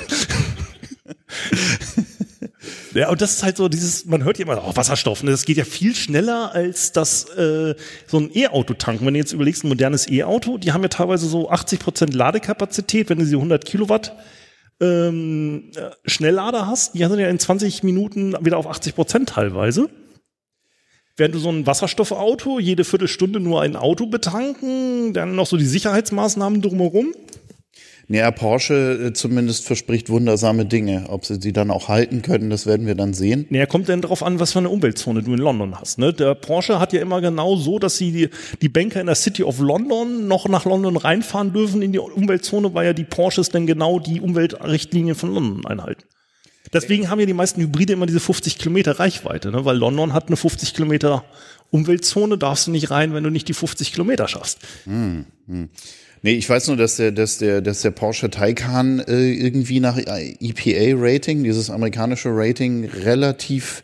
Ja, 2.94 3.10
und 3.10 3.20
das 3.20 3.34
ist 3.34 3.42
halt 3.42 3.56
so 3.56 3.68
dieses, 3.68 4.06
man 4.06 4.24
hört 4.24 4.38
ja 4.38 4.44
immer, 4.44 4.62
oh, 4.66 4.74
Wasserstoff, 4.74 5.22
ne? 5.22 5.30
das 5.30 5.44
geht 5.44 5.56
ja 5.56 5.64
viel 5.64 5.94
schneller 5.94 6.52
als 6.52 6.92
das 6.92 7.24
äh, 7.30 7.74
so 8.06 8.18
ein 8.18 8.30
E-Auto 8.34 8.74
tanken. 8.74 9.06
Wenn 9.06 9.14
du 9.14 9.20
jetzt 9.20 9.32
überlegst, 9.32 9.64
ein 9.64 9.68
modernes 9.68 10.08
E-Auto, 10.08 10.58
die 10.58 10.72
haben 10.72 10.82
ja 10.82 10.88
teilweise 10.88 11.26
so 11.26 11.50
80 11.50 11.80
Prozent 11.80 12.14
Ladekapazität, 12.14 13.08
wenn 13.10 13.18
du 13.18 13.26
sie 13.26 13.36
100 13.36 13.64
Kilowatt 13.64 14.16
ähm, 14.80 15.70
äh, 15.76 15.90
Schnelllader 16.08 16.66
hast, 16.66 16.94
die 16.94 16.98
sind 16.98 17.18
ja 17.18 17.28
in 17.28 17.38
20 17.38 17.82
Minuten 17.82 18.34
wieder 18.44 18.56
auf 18.56 18.66
80 18.66 18.94
Prozent 18.94 19.28
teilweise. 19.30 19.88
Während 21.16 21.34
du 21.34 21.40
so 21.40 21.50
ein 21.50 21.66
Wasserstoffauto 21.66 22.60
jede 22.60 22.84
Viertelstunde 22.84 23.40
nur 23.40 23.62
ein 23.62 23.74
Auto 23.74 24.06
betanken, 24.06 25.12
dann 25.12 25.34
noch 25.34 25.46
so 25.46 25.56
die 25.56 25.66
Sicherheitsmaßnahmen 25.66 26.62
drumherum. 26.62 27.12
Naja, 28.10 28.30
Porsche 28.30 29.08
äh, 29.08 29.12
zumindest 29.12 29.66
verspricht 29.66 30.08
wundersame 30.08 30.64
Dinge. 30.64 31.04
Ob 31.08 31.26
sie 31.26 31.38
sie 31.40 31.52
dann 31.52 31.70
auch 31.70 31.88
halten 31.88 32.22
können, 32.22 32.48
das 32.48 32.64
werden 32.64 32.86
wir 32.86 32.94
dann 32.94 33.12
sehen. 33.12 33.46
Naja, 33.50 33.66
kommt 33.66 33.88
denn 33.88 34.00
drauf 34.00 34.22
an, 34.22 34.40
was 34.40 34.52
für 34.52 34.60
eine 34.60 34.70
Umweltzone 34.70 35.22
du 35.22 35.34
in 35.34 35.38
London 35.38 35.78
hast. 35.78 35.98
Ne? 35.98 36.14
Der 36.14 36.34
Porsche 36.34 36.80
hat 36.80 36.94
ja 36.94 37.02
immer 37.02 37.20
genau 37.20 37.56
so, 37.56 37.78
dass 37.78 37.98
sie 37.98 38.10
die, 38.10 38.30
die 38.62 38.70
Banker 38.70 39.00
in 39.00 39.06
der 39.06 39.14
City 39.14 39.42
of 39.42 39.58
London 39.58 40.26
noch 40.26 40.48
nach 40.48 40.64
London 40.64 40.96
reinfahren 40.96 41.52
dürfen 41.52 41.82
in 41.82 41.92
die 41.92 41.98
Umweltzone, 41.98 42.72
weil 42.72 42.86
ja 42.86 42.92
die 42.94 43.04
Porsches 43.04 43.50
dann 43.50 43.66
genau 43.66 43.98
die 43.98 44.22
Umweltrichtlinien 44.22 45.14
von 45.14 45.34
London 45.34 45.66
einhalten. 45.66 46.04
Deswegen 46.72 47.10
haben 47.10 47.20
ja 47.20 47.26
die 47.26 47.34
meisten 47.34 47.60
Hybride 47.60 47.92
immer 47.92 48.06
diese 48.06 48.20
50 48.20 48.58
Kilometer 48.58 48.98
Reichweite, 48.98 49.50
ne? 49.50 49.66
weil 49.66 49.76
London 49.76 50.14
hat 50.14 50.28
eine 50.28 50.36
50 50.36 50.72
Kilometer 50.72 51.24
Umweltzone, 51.70 52.38
darfst 52.38 52.66
du 52.66 52.70
nicht 52.70 52.90
rein, 52.90 53.12
wenn 53.12 53.24
du 53.24 53.30
nicht 53.30 53.48
die 53.48 53.54
50 53.54 53.92
Kilometer 53.92 54.28
schaffst. 54.28 54.60
Nee, 56.22 56.34
ich 56.34 56.48
weiß 56.48 56.68
nur, 56.68 56.76
dass 56.76 56.96
der, 56.96 57.12
dass 57.12 57.38
der, 57.38 57.60
dass 57.60 57.82
der 57.82 57.90
Porsche 57.90 58.30
Taycan 58.30 59.00
äh, 59.00 59.30
irgendwie 59.32 59.80
nach 59.80 59.98
EPA-Rating, 59.98 61.44
dieses 61.44 61.70
amerikanische 61.70 62.30
Rating, 62.32 62.84
relativ 62.84 63.82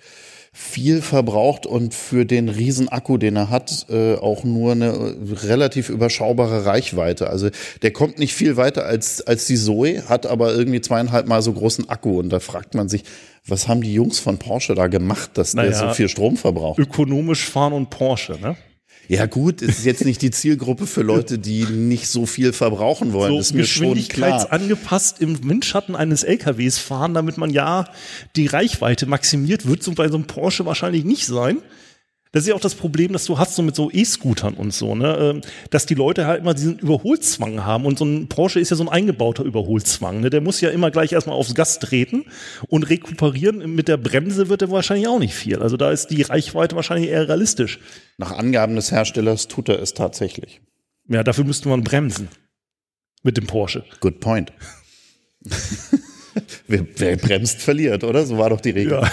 viel 0.56 1.02
verbraucht 1.02 1.66
und 1.66 1.94
für 1.94 2.24
den 2.24 2.48
riesen 2.48 2.88
Akku, 2.88 3.18
den 3.18 3.34
er 3.34 3.50
hat, 3.50 3.86
äh, 3.90 4.14
auch 4.14 4.44
nur 4.44 4.70
eine 4.70 4.86
äh, 4.86 5.14
relativ 5.46 5.88
überschaubare 5.88 6.64
Reichweite. 6.64 7.28
Also 7.28 7.48
der 7.82 7.90
kommt 7.90 8.20
nicht 8.20 8.34
viel 8.34 8.56
weiter 8.56 8.84
als, 8.84 9.20
als 9.20 9.46
die 9.46 9.56
Zoe, 9.56 10.04
hat 10.08 10.26
aber 10.26 10.54
irgendwie 10.54 10.80
zweieinhalb 10.80 11.26
Mal 11.26 11.42
so 11.42 11.52
großen 11.52 11.88
Akku. 11.88 12.20
Und 12.20 12.28
da 12.30 12.38
fragt 12.38 12.74
man 12.74 12.88
sich, 12.88 13.02
was 13.44 13.66
haben 13.66 13.82
die 13.82 13.92
Jungs 13.92 14.20
von 14.20 14.38
Porsche 14.38 14.76
da 14.76 14.86
gemacht, 14.86 15.30
dass 15.34 15.52
der 15.52 15.64
Naja. 15.64 15.88
so 15.88 15.94
viel 15.94 16.08
Strom 16.08 16.36
verbraucht? 16.36 16.78
Ökonomisch 16.78 17.44
fahren 17.48 17.72
und 17.72 17.90
Porsche, 17.90 18.38
ne? 18.40 18.56
Ja 19.08 19.26
gut, 19.26 19.60
es 19.62 19.78
ist 19.78 19.84
jetzt 19.84 20.04
nicht 20.04 20.22
die 20.22 20.30
Zielgruppe 20.30 20.86
für 20.86 21.02
Leute, 21.02 21.38
die 21.38 21.64
nicht 21.64 22.08
so 22.08 22.26
viel 22.26 22.52
verbrauchen 22.52 23.12
wollen. 23.12 23.32
so 23.32 23.38
das 23.38 23.46
ist 23.46 23.52
mir 23.52 23.62
geschwindigkeitsangepasst 23.62 25.20
im 25.20 25.46
Windschatten 25.48 25.94
eines 25.94 26.22
LKWs 26.22 26.78
fahren, 26.78 27.14
damit 27.14 27.36
man 27.36 27.50
ja 27.50 27.86
die 28.36 28.46
Reichweite 28.46 29.06
maximiert, 29.06 29.66
wird 29.66 29.82
so 29.82 29.92
bei 29.92 30.08
so 30.08 30.14
einem 30.14 30.26
Porsche 30.26 30.64
wahrscheinlich 30.64 31.04
nicht 31.04 31.26
sein. 31.26 31.58
Das 32.34 32.42
ist 32.42 32.48
ja 32.48 32.56
auch 32.56 32.60
das 32.60 32.74
Problem, 32.74 33.12
dass 33.12 33.26
du 33.26 33.38
hast 33.38 33.54
so 33.54 33.62
mit 33.62 33.76
so 33.76 33.92
E-Scootern 33.92 34.54
und 34.54 34.74
so, 34.74 34.96
ne, 34.96 35.16
ähm, 35.20 35.40
dass 35.70 35.86
die 35.86 35.94
Leute 35.94 36.26
halt 36.26 36.40
immer 36.40 36.52
diesen 36.52 36.80
Überholzwang 36.80 37.64
haben 37.64 37.86
und 37.86 37.96
so 37.96 38.04
ein 38.04 38.26
Porsche 38.26 38.58
ist 38.58 38.70
ja 38.70 38.76
so 38.76 38.82
ein 38.82 38.88
eingebauter 38.88 39.44
Überholzwang, 39.44 40.18
ne? 40.18 40.30
Der 40.30 40.40
muss 40.40 40.60
ja 40.60 40.70
immer 40.70 40.90
gleich 40.90 41.12
erstmal 41.12 41.36
aufs 41.36 41.54
Gas 41.54 41.78
treten 41.78 42.24
und 42.66 42.82
rekuperieren. 42.90 43.76
Mit 43.76 43.86
der 43.86 43.98
Bremse 43.98 44.48
wird 44.48 44.62
er 44.62 44.70
wahrscheinlich 44.72 45.06
auch 45.06 45.20
nicht 45.20 45.32
viel. 45.32 45.62
Also 45.62 45.76
da 45.76 45.92
ist 45.92 46.08
die 46.08 46.22
Reichweite 46.22 46.74
wahrscheinlich 46.74 47.08
eher 47.08 47.28
realistisch. 47.28 47.78
Nach 48.18 48.32
Angaben 48.32 48.74
des 48.74 48.90
Herstellers 48.90 49.46
tut 49.46 49.68
er 49.68 49.80
es 49.80 49.94
tatsächlich. 49.94 50.60
Ja, 51.08 51.22
dafür 51.22 51.44
müsste 51.44 51.68
man 51.68 51.84
bremsen. 51.84 52.28
Mit 53.22 53.36
dem 53.36 53.46
Porsche. 53.46 53.84
Good 54.00 54.18
point. 54.18 54.52
wer, 56.66 56.84
wer 56.96 57.16
bremst, 57.16 57.62
verliert, 57.62 58.02
oder? 58.02 58.26
So 58.26 58.38
war 58.38 58.50
doch 58.50 58.60
die 58.60 58.70
Regel. 58.70 59.02
Ja. 59.02 59.10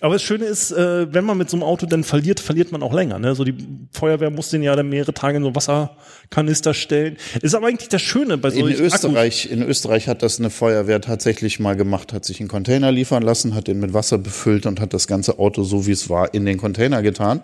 Aber 0.00 0.14
das 0.14 0.22
Schöne 0.22 0.44
ist, 0.44 0.72
äh, 0.72 1.12
wenn 1.12 1.24
man 1.24 1.38
mit 1.38 1.48
so 1.48 1.56
einem 1.56 1.62
Auto 1.62 1.86
dann 1.86 2.04
verliert, 2.04 2.40
verliert 2.40 2.72
man 2.72 2.82
auch 2.82 2.92
länger. 2.92 3.18
Ne? 3.18 3.34
So 3.34 3.44
die 3.44 3.54
Feuerwehr 3.92 4.30
muss 4.30 4.50
den 4.50 4.62
ja 4.62 4.76
dann 4.76 4.88
mehrere 4.88 5.14
Tage 5.14 5.38
in 5.38 5.42
so 5.42 5.54
Wasserkanister 5.54 6.74
stellen. 6.74 7.16
Ist 7.40 7.54
aber 7.54 7.68
eigentlich 7.68 7.88
das 7.88 8.02
Schöne 8.02 8.36
bei 8.38 8.50
In 8.50 8.60
solchen 8.60 8.84
Österreich, 8.84 9.50
in 9.50 9.62
Österreich 9.62 10.08
hat 10.08 10.22
das 10.22 10.38
eine 10.38 10.50
Feuerwehr 10.50 11.00
tatsächlich 11.00 11.60
mal 11.60 11.76
gemacht, 11.76 12.12
hat 12.12 12.24
sich 12.24 12.40
einen 12.40 12.48
Container 12.48 12.92
liefern 12.92 13.22
lassen, 13.22 13.54
hat 13.54 13.68
den 13.68 13.80
mit 13.80 13.94
Wasser 13.94 14.18
befüllt 14.18 14.66
und 14.66 14.80
hat 14.80 14.92
das 14.92 15.06
ganze 15.06 15.38
Auto 15.38 15.62
so 15.62 15.86
wie 15.86 15.92
es 15.92 16.10
war 16.10 16.34
in 16.34 16.44
den 16.44 16.58
Container 16.58 17.02
getan. 17.02 17.42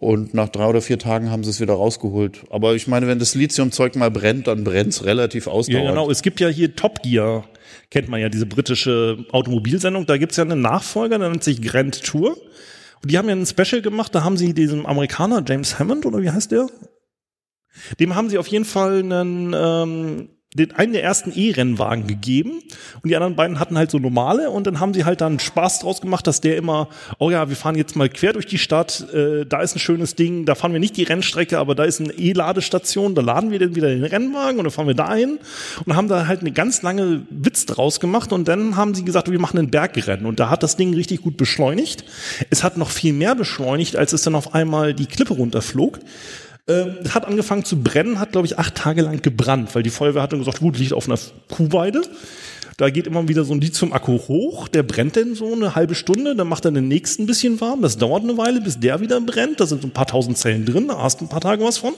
Und 0.00 0.32
nach 0.32 0.48
drei 0.48 0.66
oder 0.66 0.80
vier 0.80 0.98
Tagen 1.00 1.28
haben 1.32 1.42
sie 1.42 1.50
es 1.50 1.60
wieder 1.60 1.74
rausgeholt. 1.74 2.44
Aber 2.50 2.76
ich 2.76 2.86
meine, 2.86 3.08
wenn 3.08 3.18
das 3.18 3.34
Lithiumzeug 3.34 3.96
mal 3.96 4.12
brennt, 4.12 4.46
dann 4.46 4.62
brennt 4.62 4.90
es 4.92 5.04
relativ 5.04 5.46
Ja, 5.46 5.52
ausdauernd. 5.52 5.88
genau. 5.88 6.08
Es 6.08 6.22
gibt 6.22 6.38
ja 6.38 6.46
hier 6.46 6.76
Top 6.76 7.02
Gear, 7.02 7.44
kennt 7.90 8.08
man 8.08 8.20
ja, 8.20 8.28
diese 8.28 8.46
britische 8.46 9.24
Automobilsendung. 9.32 10.06
Da 10.06 10.16
gibt's 10.16 10.36
ja 10.36 10.44
einen 10.44 10.60
Nachfolger, 10.60 11.18
der 11.18 11.30
nennt 11.30 11.42
sich 11.42 11.60
Grand 11.60 12.00
Tour. 12.04 12.36
Und 13.02 13.10
die 13.10 13.18
haben 13.18 13.28
ja 13.28 13.34
ein 13.34 13.44
Special 13.44 13.82
gemacht, 13.82 14.14
da 14.14 14.22
haben 14.22 14.36
sie 14.36 14.54
diesem 14.54 14.86
Amerikaner, 14.86 15.42
James 15.46 15.80
Hammond, 15.80 16.06
oder 16.06 16.22
wie 16.22 16.30
heißt 16.30 16.52
der? 16.52 16.68
Dem 17.98 18.14
haben 18.14 18.28
sie 18.30 18.38
auf 18.38 18.46
jeden 18.46 18.64
Fall 18.64 19.00
einen, 19.00 19.52
ähm, 19.56 20.28
den 20.54 20.72
einen 20.72 20.94
der 20.94 21.02
ersten 21.04 21.30
E-Rennwagen 21.34 22.06
gegeben 22.06 22.62
und 23.02 23.10
die 23.10 23.14
anderen 23.14 23.36
beiden 23.36 23.60
hatten 23.60 23.76
halt 23.76 23.90
so 23.90 23.98
normale 23.98 24.48
und 24.48 24.66
dann 24.66 24.80
haben 24.80 24.94
sie 24.94 25.04
halt 25.04 25.20
dann 25.20 25.38
Spaß 25.38 25.80
draus 25.80 26.00
gemacht, 26.00 26.26
dass 26.26 26.40
der 26.40 26.56
immer, 26.56 26.88
oh 27.18 27.30
ja, 27.30 27.50
wir 27.50 27.56
fahren 27.56 27.74
jetzt 27.74 27.96
mal 27.96 28.08
quer 28.08 28.32
durch 28.32 28.46
die 28.46 28.56
Stadt, 28.56 29.12
äh, 29.12 29.44
da 29.44 29.60
ist 29.60 29.76
ein 29.76 29.78
schönes 29.78 30.14
Ding, 30.14 30.46
da 30.46 30.54
fahren 30.54 30.72
wir 30.72 30.80
nicht 30.80 30.96
die 30.96 31.02
Rennstrecke, 31.02 31.58
aber 31.58 31.74
da 31.74 31.84
ist 31.84 32.00
eine 32.00 32.14
E-Ladestation, 32.14 33.14
da 33.14 33.20
laden 33.20 33.50
wir 33.50 33.58
dann 33.58 33.74
wieder 33.74 33.88
den 33.88 34.02
Rennwagen 34.02 34.58
und 34.58 34.64
dann 34.64 34.70
fahren 34.70 34.86
wir 34.86 34.94
dahin 34.94 35.38
und 35.84 35.94
haben 35.94 36.08
da 36.08 36.26
halt 36.26 36.40
eine 36.40 36.52
ganz 36.52 36.80
lange 36.80 37.26
Witz 37.28 37.66
draus 37.66 38.00
gemacht 38.00 38.32
und 38.32 38.48
dann 38.48 38.76
haben 38.76 38.94
sie 38.94 39.04
gesagt, 39.04 39.30
wir 39.30 39.38
machen 39.38 39.58
ein 39.58 39.70
Bergrennen 39.70 40.24
und 40.24 40.40
da 40.40 40.48
hat 40.48 40.62
das 40.62 40.76
Ding 40.76 40.94
richtig 40.94 41.20
gut 41.20 41.36
beschleunigt. 41.36 42.04
Es 42.48 42.64
hat 42.64 42.78
noch 42.78 42.90
viel 42.90 43.12
mehr 43.12 43.34
beschleunigt, 43.34 43.96
als 43.96 44.14
es 44.14 44.22
dann 44.22 44.34
auf 44.34 44.54
einmal 44.54 44.94
die 44.94 45.06
Klippe 45.06 45.34
runterflog. 45.34 45.98
Ähm, 46.68 46.96
hat 47.14 47.26
angefangen 47.26 47.64
zu 47.64 47.82
brennen, 47.82 48.20
hat, 48.20 48.32
glaube 48.32 48.46
ich, 48.46 48.58
acht 48.58 48.74
Tage 48.74 49.00
lang 49.00 49.22
gebrannt, 49.22 49.74
weil 49.74 49.82
die 49.82 49.90
Feuerwehr 49.90 50.20
hat 50.20 50.32
dann 50.32 50.40
gesagt, 50.40 50.60
gut, 50.60 50.78
liegt 50.78 50.92
auf 50.92 51.08
einer 51.08 51.18
Kuhweide. 51.48 52.02
Da 52.76 52.90
geht 52.90 53.06
immer 53.06 53.26
wieder 53.26 53.42
so 53.44 53.54
ein 53.54 53.60
Lithium-Akku 53.60 54.18
hoch, 54.28 54.68
der 54.68 54.84
brennt 54.84 55.16
dann 55.16 55.34
so 55.34 55.52
eine 55.52 55.74
halbe 55.74 55.94
Stunde, 55.96 56.36
dann 56.36 56.46
macht 56.46 56.64
er 56.64 56.70
den 56.70 56.86
nächsten 56.86 57.22
ein 57.22 57.26
bisschen 57.26 57.60
warm, 57.60 57.82
das 57.82 57.96
dauert 57.96 58.22
eine 58.22 58.36
Weile, 58.36 58.60
bis 58.60 58.78
der 58.78 59.00
wieder 59.00 59.20
brennt, 59.20 59.58
da 59.58 59.66
sind 59.66 59.82
so 59.82 59.88
ein 59.88 59.92
paar 59.92 60.06
tausend 60.06 60.38
Zellen 60.38 60.64
drin, 60.64 60.86
da 60.88 60.98
hast 61.02 61.20
du 61.20 61.24
ein 61.24 61.28
paar 61.28 61.40
Tage 61.40 61.64
was 61.64 61.78
von. 61.78 61.94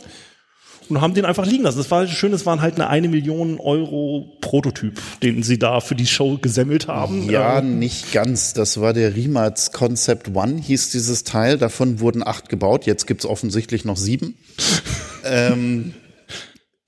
Und 0.91 1.01
haben 1.01 1.15
den 1.15 1.25
einfach 1.25 1.47
liegen 1.47 1.63
lassen. 1.63 1.79
Das 1.79 1.91
war 1.91 2.07
schön, 2.07 2.33
es 2.33 2.45
waren 2.47 2.61
halt 2.61 2.75
eine 2.75 2.89
eine 2.89 3.09
Million 3.09 3.59
Euro 3.61 4.37
Prototyp, 4.41 5.01
den 5.23 5.43
sie 5.43 5.59
da 5.59 5.81
für 5.81 5.95
die 5.95 6.07
Show 6.07 6.37
gesammelt 6.43 6.89
haben. 6.89 7.31
Ja, 7.31 7.61
Ähm, 7.61 7.79
nicht 7.79 8.13
ganz. 8.13 8.53
Das 8.53 8.81
war 8.81 8.93
der 8.93 9.15
Rimac 9.17 9.73
Concept 9.73 10.35
One, 10.35 10.61
hieß 10.61 10.91
dieses 10.91 11.25
Teil. 11.25 11.57
Davon 11.59 12.01
wurden 12.01 12.27
acht 12.27 12.49
gebaut. 12.49 12.87
Jetzt 12.87 13.07
gibt's 13.07 13.25
offensichtlich 13.25 13.85
noch 13.85 13.97
sieben. 13.97 14.35
ähm, 15.25 15.95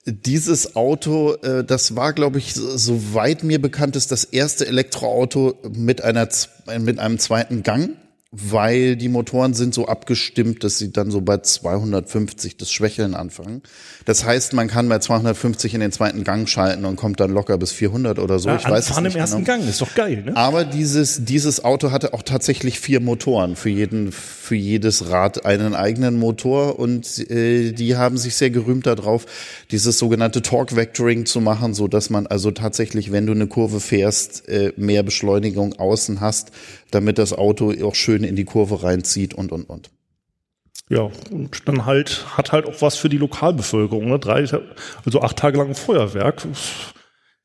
dieses 0.04 0.74
Auto, 0.74 1.34
äh, 1.42 1.62
das 1.62 1.94
war, 1.94 2.12
glaube 2.12 2.38
ich, 2.38 2.54
so- 2.54 2.76
soweit 2.76 3.44
mir 3.44 3.60
bekannt 3.62 3.94
ist, 3.94 4.10
das 4.10 4.24
erste 4.24 4.66
Elektroauto 4.66 5.54
mit 5.76 6.02
einer 6.02 6.28
mit 6.80 6.98
einem 6.98 7.18
zweiten 7.20 7.62
Gang, 7.62 7.90
weil 8.34 8.96
die 8.96 9.10
Motoren 9.10 9.52
sind 9.52 9.74
so 9.74 9.86
abgestimmt, 9.86 10.64
dass 10.64 10.78
sie 10.78 10.90
dann 10.90 11.10
so 11.10 11.20
bei 11.20 11.36
250 11.36 12.56
das 12.56 12.72
Schwächeln 12.72 13.14
anfangen. 13.14 13.60
Das 14.06 14.24
heißt, 14.24 14.54
man 14.54 14.68
kann 14.68 14.88
bei 14.88 15.00
250 15.00 15.74
in 15.74 15.80
den 15.80 15.92
zweiten 15.92 16.24
Gang 16.24 16.48
schalten 16.48 16.86
und 16.86 16.96
kommt 16.96 17.20
dann 17.20 17.30
locker 17.30 17.58
bis 17.58 17.72
400 17.72 18.18
oder 18.18 18.38
so. 18.38 18.48
ja, 18.48 18.56
ich 18.56 18.64
weiß 18.64 18.88
es 18.88 19.00
nicht 19.00 19.14
im 19.14 19.20
ersten 19.20 19.44
genau. 19.44 19.58
Gang, 19.58 19.68
ist 19.68 19.82
doch 19.82 19.94
geil, 19.94 20.22
ne? 20.24 20.34
Aber 20.34 20.64
dieses, 20.64 21.26
dieses 21.26 21.62
Auto 21.62 21.90
hatte 21.90 22.14
auch 22.14 22.22
tatsächlich 22.22 22.80
vier 22.80 23.00
Motoren. 23.00 23.54
Für 23.54 23.68
jeden, 23.68 24.12
für 24.12 24.56
jedes 24.56 25.10
Rad 25.10 25.44
einen 25.44 25.74
eigenen 25.74 26.18
Motor 26.18 26.78
und 26.78 27.30
äh, 27.30 27.72
die 27.72 27.96
haben 27.96 28.16
sich 28.16 28.34
sehr 28.34 28.50
gerühmt 28.50 28.86
darauf, 28.86 29.26
dieses 29.70 29.98
sogenannte 29.98 30.40
Torque 30.40 30.74
Vectoring 30.74 31.26
zu 31.26 31.42
machen, 31.42 31.74
so 31.74 31.86
dass 31.86 32.08
man 32.08 32.26
also 32.26 32.50
tatsächlich, 32.50 33.12
wenn 33.12 33.26
du 33.26 33.32
eine 33.32 33.46
Kurve 33.46 33.78
fährst, 33.80 34.48
äh, 34.48 34.72
mehr 34.78 35.02
Beschleunigung 35.02 35.74
außen 35.74 36.22
hast, 36.22 36.50
damit 36.94 37.18
das 37.18 37.32
Auto 37.32 37.72
auch 37.84 37.94
schön 37.94 38.24
in 38.24 38.36
die 38.36 38.44
Kurve 38.44 38.82
reinzieht 38.82 39.34
und 39.34 39.52
und 39.52 39.64
und. 39.68 39.90
Ja, 40.88 41.10
und 41.30 41.66
dann 41.66 41.86
halt, 41.86 42.26
hat 42.36 42.52
halt 42.52 42.66
auch 42.66 42.82
was 42.82 42.96
für 42.96 43.08
die 43.08 43.18
Lokalbevölkerung, 43.18 44.08
ne? 44.08 44.18
Drei, 44.18 44.46
also 45.04 45.22
acht 45.22 45.36
Tage 45.38 45.58
lang 45.58 45.68
ein 45.68 45.74
Feuerwerk. 45.74 46.46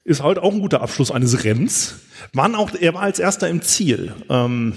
Ist 0.03 0.23
halt 0.23 0.39
auch 0.39 0.51
ein 0.51 0.59
guter 0.59 0.81
Abschluss 0.81 1.11
eines 1.11 1.43
Rennens. 1.43 1.95
Waren 2.33 2.55
auch, 2.55 2.73
er 2.73 2.93
war 2.93 3.01
als 3.01 3.19
erster 3.19 3.47
im 3.47 3.61
Ziel. 3.61 4.13
Ähm, 4.29 4.73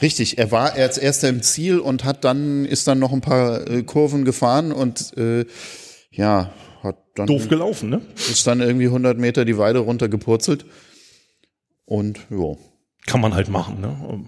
Richtig, 0.00 0.38
er 0.38 0.50
war 0.50 0.72
als 0.72 0.98
erster 0.98 1.28
im 1.28 1.42
Ziel 1.42 1.78
und 1.78 2.04
hat 2.04 2.24
dann 2.24 2.64
ist 2.64 2.86
dann 2.86 2.98
noch 2.98 3.12
ein 3.12 3.20
paar 3.20 3.68
äh, 3.68 3.82
Kurven 3.82 4.24
gefahren 4.24 4.72
und 4.72 5.16
äh, 5.18 5.44
ja 6.10 6.52
hat 6.82 6.96
dann 7.16 7.26
doof 7.26 7.48
gelaufen, 7.48 7.90
ne? 7.90 8.00
ist 8.14 8.46
dann 8.46 8.60
irgendwie 8.60 8.86
100 8.86 9.18
Meter 9.18 9.44
die 9.44 9.58
Weide 9.58 9.80
runtergepurzelt. 9.80 10.64
Und 11.84 12.20
ja. 12.30 12.56
Kann 13.06 13.20
man 13.20 13.34
halt 13.34 13.48
machen, 13.48 13.80
ne? 13.80 14.24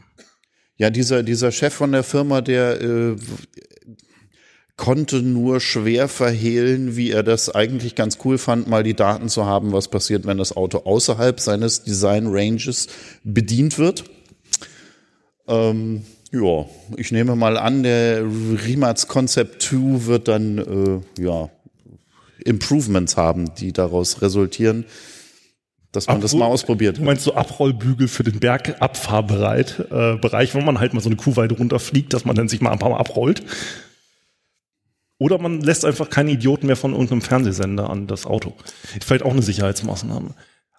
Ja, 0.77 0.91
dieser, 0.91 1.23
dieser 1.23 1.53
Chef 1.53 1.75
von 1.75 1.93
der 1.93 2.03
Firma, 2.03 2.41
der 2.41 2.81
äh, 2.81 3.17
konnte 4.77 5.23
nur 5.23 5.61
schwer 5.61 6.09
verhehlen, 6.09 6.97
wie 6.97 7.11
er 7.11 7.23
das 7.23 7.55
eigentlich 7.55 7.95
ganz 7.95 8.19
cool 8.25 8.39
fand, 8.39 8.69
mal 8.69 8.83
die 8.83 8.95
Daten 8.95 9.29
zu 9.29 9.45
haben, 9.45 9.73
was 9.73 9.89
passiert, 9.89 10.27
wenn 10.27 10.39
das 10.39 10.57
Auto 10.57 10.79
außerhalb 10.79 11.39
seines 11.39 11.85
Design 11.85 12.27
Ranges 12.29 12.89
bedient 13.23 13.79
wird. 13.79 14.05
Ähm, 15.47 16.05
ja, 16.33 16.67
ich 16.97 17.13
nehme 17.13 17.37
mal 17.37 17.59
an, 17.59 17.83
der 17.83 18.25
Rimac 18.25 19.07
Concept 19.07 19.63
2 19.63 20.07
wird 20.07 20.29
dann 20.29 20.59
äh, 20.59 21.23
ja 21.23 21.51
Improvements 22.45 23.17
haben, 23.17 23.55
die 23.55 23.73
daraus 23.73 24.23
resultieren, 24.23 24.87
dass 25.93 26.07
man 26.07 26.23
das 26.23 26.35
mal 26.35 26.47
ausprobiert. 26.47 26.97
Du 26.97 27.03
meinst 27.03 27.23
so 27.23 27.35
Abrollbügel 27.35 28.09
für 28.09 28.25
den 28.25 28.41
Bergabfahrbereit, 28.41 29.87
äh, 29.91 30.17
Bereich, 30.17 30.55
wo 30.55 30.61
man 30.61 30.81
halt 30.81 30.95
mal 30.95 31.01
so 31.01 31.11
eine 31.11 31.17
Kuhweide 31.17 31.55
runterfliegt, 31.55 32.15
dass 32.15 32.25
man 32.25 32.35
dann 32.35 32.49
sich 32.49 32.63
mal 32.63 32.73
ein 32.73 32.79
paar 32.79 32.91
Mal 32.91 32.99
abrollt. 32.99 33.43
Oder 35.19 35.39
man 35.39 35.61
lässt 35.61 35.85
einfach 35.85 36.11
keine 36.11 36.33
Idioten 36.33 36.67
mehr 36.67 36.77
von 36.77 36.93
irgendeinem 36.93 37.21
Fernsehsender 37.21 37.91
an 37.91 38.07
das 38.07 38.27
Auto. 38.27 38.55
Vielleicht 39.05 39.25
auch 39.25 39.31
eine 39.31 39.43
Sicherheitsmaßnahme. 39.43 40.31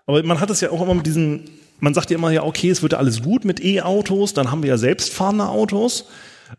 Aber 0.05 0.23
man 0.23 0.39
hat 0.39 0.49
es 0.49 0.59
ja 0.61 0.71
auch 0.71 0.81
immer 0.81 0.95
mit 0.95 1.05
diesen, 1.05 1.49
man 1.79 1.93
sagt 1.93 2.09
ja 2.09 2.17
immer, 2.17 2.31
ja, 2.31 2.43
okay, 2.43 2.69
es 2.69 2.81
wird 2.81 2.93
ja 2.93 2.97
alles 2.97 3.21
gut 3.21 3.45
mit 3.45 3.63
E-Autos, 3.63 4.33
dann 4.33 4.51
haben 4.51 4.63
wir 4.63 4.69
ja 4.69 4.77
selbstfahrende 4.77 5.47
Autos. 5.47 6.09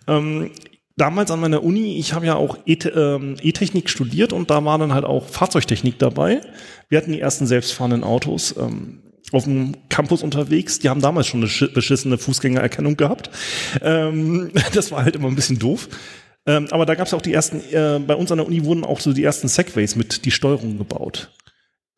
Ähm, 0.07 0.53
damals 0.97 1.31
an 1.31 1.41
meiner 1.41 1.63
Uni, 1.63 1.99
ich 1.99 2.13
habe 2.13 2.27
ja 2.27 2.35
auch 2.37 2.59
E- 2.67 2.75
ähm, 2.89 3.37
E-Technik 3.43 3.91
studiert 3.91 4.33
und 4.33 4.51
da 4.51 4.65
war 4.65 4.79
dann 4.79 4.95
halt 4.95 5.05
auch 5.05 5.27
Fahrzeugtechnik 5.29 5.99
dabei. 5.99 6.41
Wir 6.89 6.99
hatten 6.99 7.13
die 7.13 7.21
ersten 7.21 7.47
selbstfahrenden 7.47 8.05
Autos 8.05 8.55
ähm, 8.59 9.01
auf 9.33 9.45
dem 9.45 9.75
Campus 9.89 10.23
unterwegs. 10.23 10.79
Die 10.79 10.89
haben 10.89 11.01
damals 11.01 11.27
schon 11.27 11.41
eine 11.41 11.49
schi- 11.49 11.73
beschissene 11.73 12.19
Fußgängererkennung 12.19 12.97
gehabt. 12.97 13.31
Ähm, 13.83 14.51
das 14.75 14.93
war 14.93 15.05
halt 15.05 15.17
immer 15.17 15.29
ein 15.29 15.37
bisschen 15.37 15.59
doof. 15.59 15.89
Ähm, 16.47 16.69
aber 16.71 16.85
da 16.87 16.95
gab 16.95 17.07
es 17.07 17.15
auch 17.15 17.23
die 17.23 17.33
ersten, 17.33 17.61
äh, 17.73 17.99
bei 18.07 18.15
uns 18.15 18.31
an 18.31 18.39
der 18.39 18.47
Uni 18.47 18.65
wurden 18.65 18.85
auch 18.85 19.01
so 19.01 19.13
die 19.15 19.25
ersten 19.25 19.49
Segways 19.49 19.97
mit 19.97 20.25
die 20.27 20.31
Steuerung 20.31 20.77
gebaut. 20.79 21.31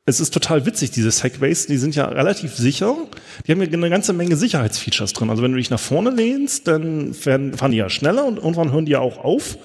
Es 0.09 0.21
ist 0.21 0.33
total 0.33 0.65
witzig, 0.67 0.93
diese 0.93 1.11
Segways, 1.11 1.67
die 1.67 1.79
sind 1.79 1.97
ja 1.97 2.05
relativ 2.05 2.55
sicher. 2.55 2.97
Die 3.45 3.51
haben 3.51 3.61
ja 3.61 3.67
eine 3.67 3.91
ganze 3.91 4.13
Menge 4.13 4.37
Sicherheitsfeatures 4.37 5.13
drin. 5.13 5.31
Also 5.31 5.43
wenn 5.43 5.51
du 5.51 5.59
dich 5.59 5.69
nach 5.69 5.81
vorne 5.81 6.11
lehnst, 6.11 6.69
dann 6.69 7.13
fahren 7.13 7.73
die 7.73 7.79
ja 7.79 7.91
schneller 7.91 8.25
und 8.25 8.37
irgendwann 8.37 8.71
hören 8.71 8.87
die 8.87 8.93
ja 8.93 9.01
auch 9.01 9.19
auf. 9.19 9.59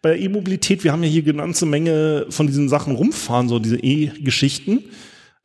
Bei 0.00 0.16
E-Mobilität, 0.16 0.84
wir 0.84 0.92
haben 0.92 1.02
ja 1.02 1.08
hier 1.08 1.24
eine 1.24 1.34
ganze 1.34 1.66
Menge 1.66 2.26
von 2.30 2.46
diesen 2.46 2.68
Sachen 2.68 2.94
rumfahren, 2.94 3.48
so 3.48 3.58
diese 3.58 3.76
E-Geschichten. 3.76 4.84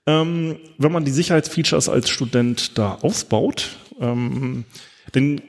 Ähm, 0.06 0.58
wenn 0.78 0.92
man 0.92 1.04
die 1.04 1.12
Sicherheitsfeatures 1.12 1.90
als 1.90 2.10
Student 2.10 2.78
da 2.78 3.00
ausbaut, 3.02 3.78
ähm, 4.00 4.66
dann 5.14 5.42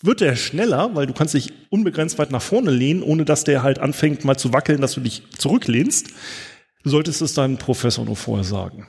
wird 0.00 0.20
der 0.20 0.36
schneller, 0.36 0.94
weil 0.94 1.06
du 1.06 1.12
kannst 1.12 1.34
dich 1.34 1.52
unbegrenzt 1.70 2.18
weit 2.18 2.30
nach 2.30 2.42
vorne 2.42 2.70
lehnen, 2.70 3.02
ohne 3.02 3.24
dass 3.24 3.42
der 3.42 3.64
halt 3.64 3.80
anfängt 3.80 4.24
mal 4.24 4.36
zu 4.36 4.52
wackeln, 4.52 4.80
dass 4.80 4.92
du 4.92 5.00
dich 5.00 5.22
zurücklehnst. 5.38 6.10
Du 6.84 6.90
solltest 6.90 7.22
es 7.22 7.32
deinem 7.32 7.56
Professor 7.56 8.04
nur 8.04 8.14
vorher 8.14 8.44
sagen. 8.44 8.86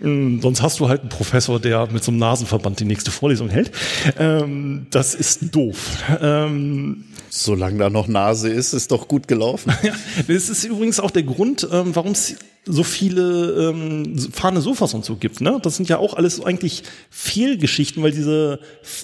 Mm, 0.00 0.40
Sonst 0.40 0.62
hast 0.62 0.80
du 0.80 0.88
halt 0.88 1.02
einen 1.02 1.10
Professor, 1.10 1.60
der 1.60 1.86
mit 1.92 2.02
so 2.02 2.10
einem 2.10 2.18
Nasenverband 2.18 2.80
die 2.80 2.86
nächste 2.86 3.10
Vorlesung 3.10 3.50
hält. 3.50 3.70
Ähm, 4.18 4.86
das 4.90 5.14
ist 5.14 5.54
doof. 5.54 6.02
Ähm, 6.20 7.04
Solange 7.28 7.78
da 7.78 7.90
noch 7.90 8.08
Nase 8.08 8.48
ist, 8.48 8.72
ist 8.72 8.90
doch 8.90 9.08
gut 9.08 9.28
gelaufen. 9.28 9.74
ja, 9.82 9.92
das 10.26 10.48
ist 10.48 10.64
übrigens 10.64 10.98
auch 10.98 11.10
der 11.10 11.22
Grund, 11.22 11.68
ähm, 11.70 11.94
warum 11.94 12.12
es 12.12 12.36
so 12.64 12.82
viele 12.82 13.70
ähm, 13.70 14.18
fahrende 14.32 14.60
Sofas 14.62 14.94
und 14.94 15.04
so 15.04 15.16
gibt. 15.16 15.40
Ne? 15.40 15.58
Das 15.62 15.76
sind 15.76 15.88
ja 15.88 15.98
auch 15.98 16.14
alles 16.14 16.42
eigentlich 16.42 16.82
Fehlgeschichten, 17.10 18.02
weil 18.02 18.10
diese 18.10 18.58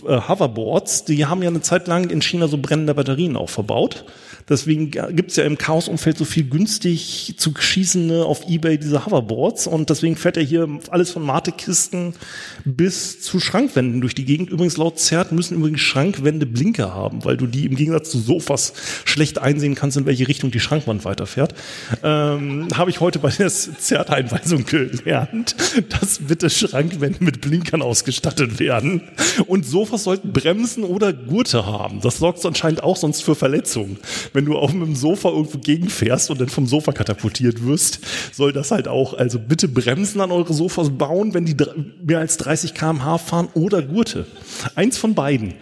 äh, 0.07 0.19
Hoverboards, 0.29 1.05
die 1.05 1.27
haben 1.27 1.43
ja 1.43 1.49
eine 1.49 1.61
Zeit 1.61 1.87
lang 1.89 2.11
in 2.11 2.23
China 2.23 2.49
so 2.49 2.59
brennende 2.59 2.95
Batterien 2.95 3.37
auch 3.37 3.51
verbaut. 3.51 4.05
Deswegen 4.49 4.91
gibt's 4.91 5.37
ja 5.37 5.45
im 5.45 5.59
Chaos-Umfeld 5.59 6.19
so 6.19 6.25
viel 6.25 6.45
günstig 6.45 7.35
zu 7.37 7.53
schießende 7.59 8.25
auf 8.25 8.49
Ebay 8.49 8.79
diese 8.79 9.07
Hoverboards 9.07 9.67
und 9.67 9.91
deswegen 9.91 10.17
fährt 10.17 10.37
er 10.37 10.43
hier 10.43 10.69
alles 10.91 11.11
von 11.11 11.23
Matekisten 11.23 12.15
bis 12.65 13.21
zu 13.21 13.41
Schrankwänden 13.41 14.01
durch 14.01 14.15
die 14.15 14.25
Gegend. 14.25 14.51
Übrigens 14.51 14.77
laut 14.77 14.99
ZERT 14.99 15.33
müssen 15.33 15.57
übrigens 15.57 15.81
Schrankwände 15.81 16.47
Blinker 16.47 16.95
haben, 16.95 17.25
weil 17.25 17.37
du 17.37 17.47
die 17.47 17.67
im 17.67 17.77
Gegensatz 17.77 18.11
zu 18.11 18.19
Sofas 18.19 18.73
schlecht 19.05 19.39
einsehen 19.39 19.75
kannst, 19.75 19.97
in 19.97 20.07
welche 20.07 20.29
Richtung 20.29 20.51
die 20.51 20.61
Schrankwand 20.61 21.05
weiterfährt. 21.05 21.55
Ähm, 22.03 22.69
Habe 22.75 22.91
ich 22.91 23.01
heute 23.01 23.19
bei 23.19 23.31
der 23.31 23.49
ZERT-Einweisung 23.49 24.65
gelernt, 24.65 25.57
dass 25.89 26.19
bitte 26.19 26.51
Schrankwände 26.51 27.23
mit 27.23 27.41
Blinkern 27.41 27.83
ausgestattet 27.83 28.59
werden 28.59 29.03
und 29.47 29.67
Sofas 29.67 30.05
sollten 30.05 30.33
Bremsen 30.33 30.85
oder 30.85 31.13
Gurte 31.13 31.67
haben. 31.67 32.01
Das 32.01 32.19
sorgt 32.19 32.45
anscheinend 32.45 32.83
auch 32.83 32.97
sonst 32.97 33.23
für 33.23 33.35
Verletzungen 33.35 33.99
wenn 34.33 34.45
du 34.45 34.57
auf 34.57 34.71
einem 34.71 34.95
Sofa 34.95 35.29
irgendwo 35.31 35.59
gegenfährst 35.59 36.31
und 36.31 36.41
dann 36.41 36.49
vom 36.49 36.67
Sofa 36.67 36.93
katapultiert 36.93 37.65
wirst, 37.65 38.01
soll 38.33 38.53
das 38.53 38.71
halt 38.71 38.89
auch, 38.89 39.15
also 39.15 39.39
bitte 39.39 39.69
Bremsen 39.69 40.21
an 40.21 40.31
eure 40.31 40.53
Sofas 40.53 40.91
bauen, 40.91 41.35
wenn 41.35 41.45
die 41.45 41.57
mehr 42.05 42.19
als 42.19 42.37
30 42.39 42.75
km/h 42.75 43.19
fahren 43.19 43.49
oder 43.55 43.83
Gurte. 43.83 44.27
Eins 44.75 44.99
von 44.99 45.15
beiden. 45.15 45.55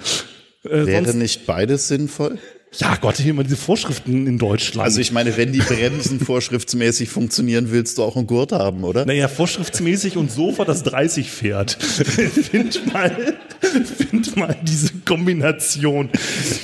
Äh, 0.64 0.86
Wäre 0.86 1.14
nicht 1.14 1.46
beides 1.46 1.88
sinnvoll? 1.88 2.38
Ja 2.72 2.96
Gott, 3.00 3.16
hier 3.16 3.30
immer 3.30 3.42
diese 3.42 3.56
Vorschriften 3.56 4.26
in 4.26 4.38
Deutschland. 4.38 4.84
Also 4.84 5.00
ich 5.00 5.12
meine, 5.12 5.36
wenn 5.36 5.52
die 5.52 5.58
Bremsen 5.58 6.20
vorschriftsmäßig 6.24 7.08
funktionieren, 7.08 7.70
willst 7.70 7.98
du 7.98 8.02
auch 8.02 8.16
einen 8.16 8.26
Gurt 8.26 8.52
haben, 8.52 8.84
oder? 8.84 9.04
Naja, 9.06 9.28
vorschriftsmäßig 9.28 10.16
und 10.16 10.30
Sofa, 10.30 10.64
das 10.64 10.82
30 10.84 11.30
fährt. 11.30 11.72
find 11.82 12.92
mal, 12.92 13.36
find 13.60 14.36
mal 14.36 14.56
diese 14.62 14.92
Kombination. 15.04 16.10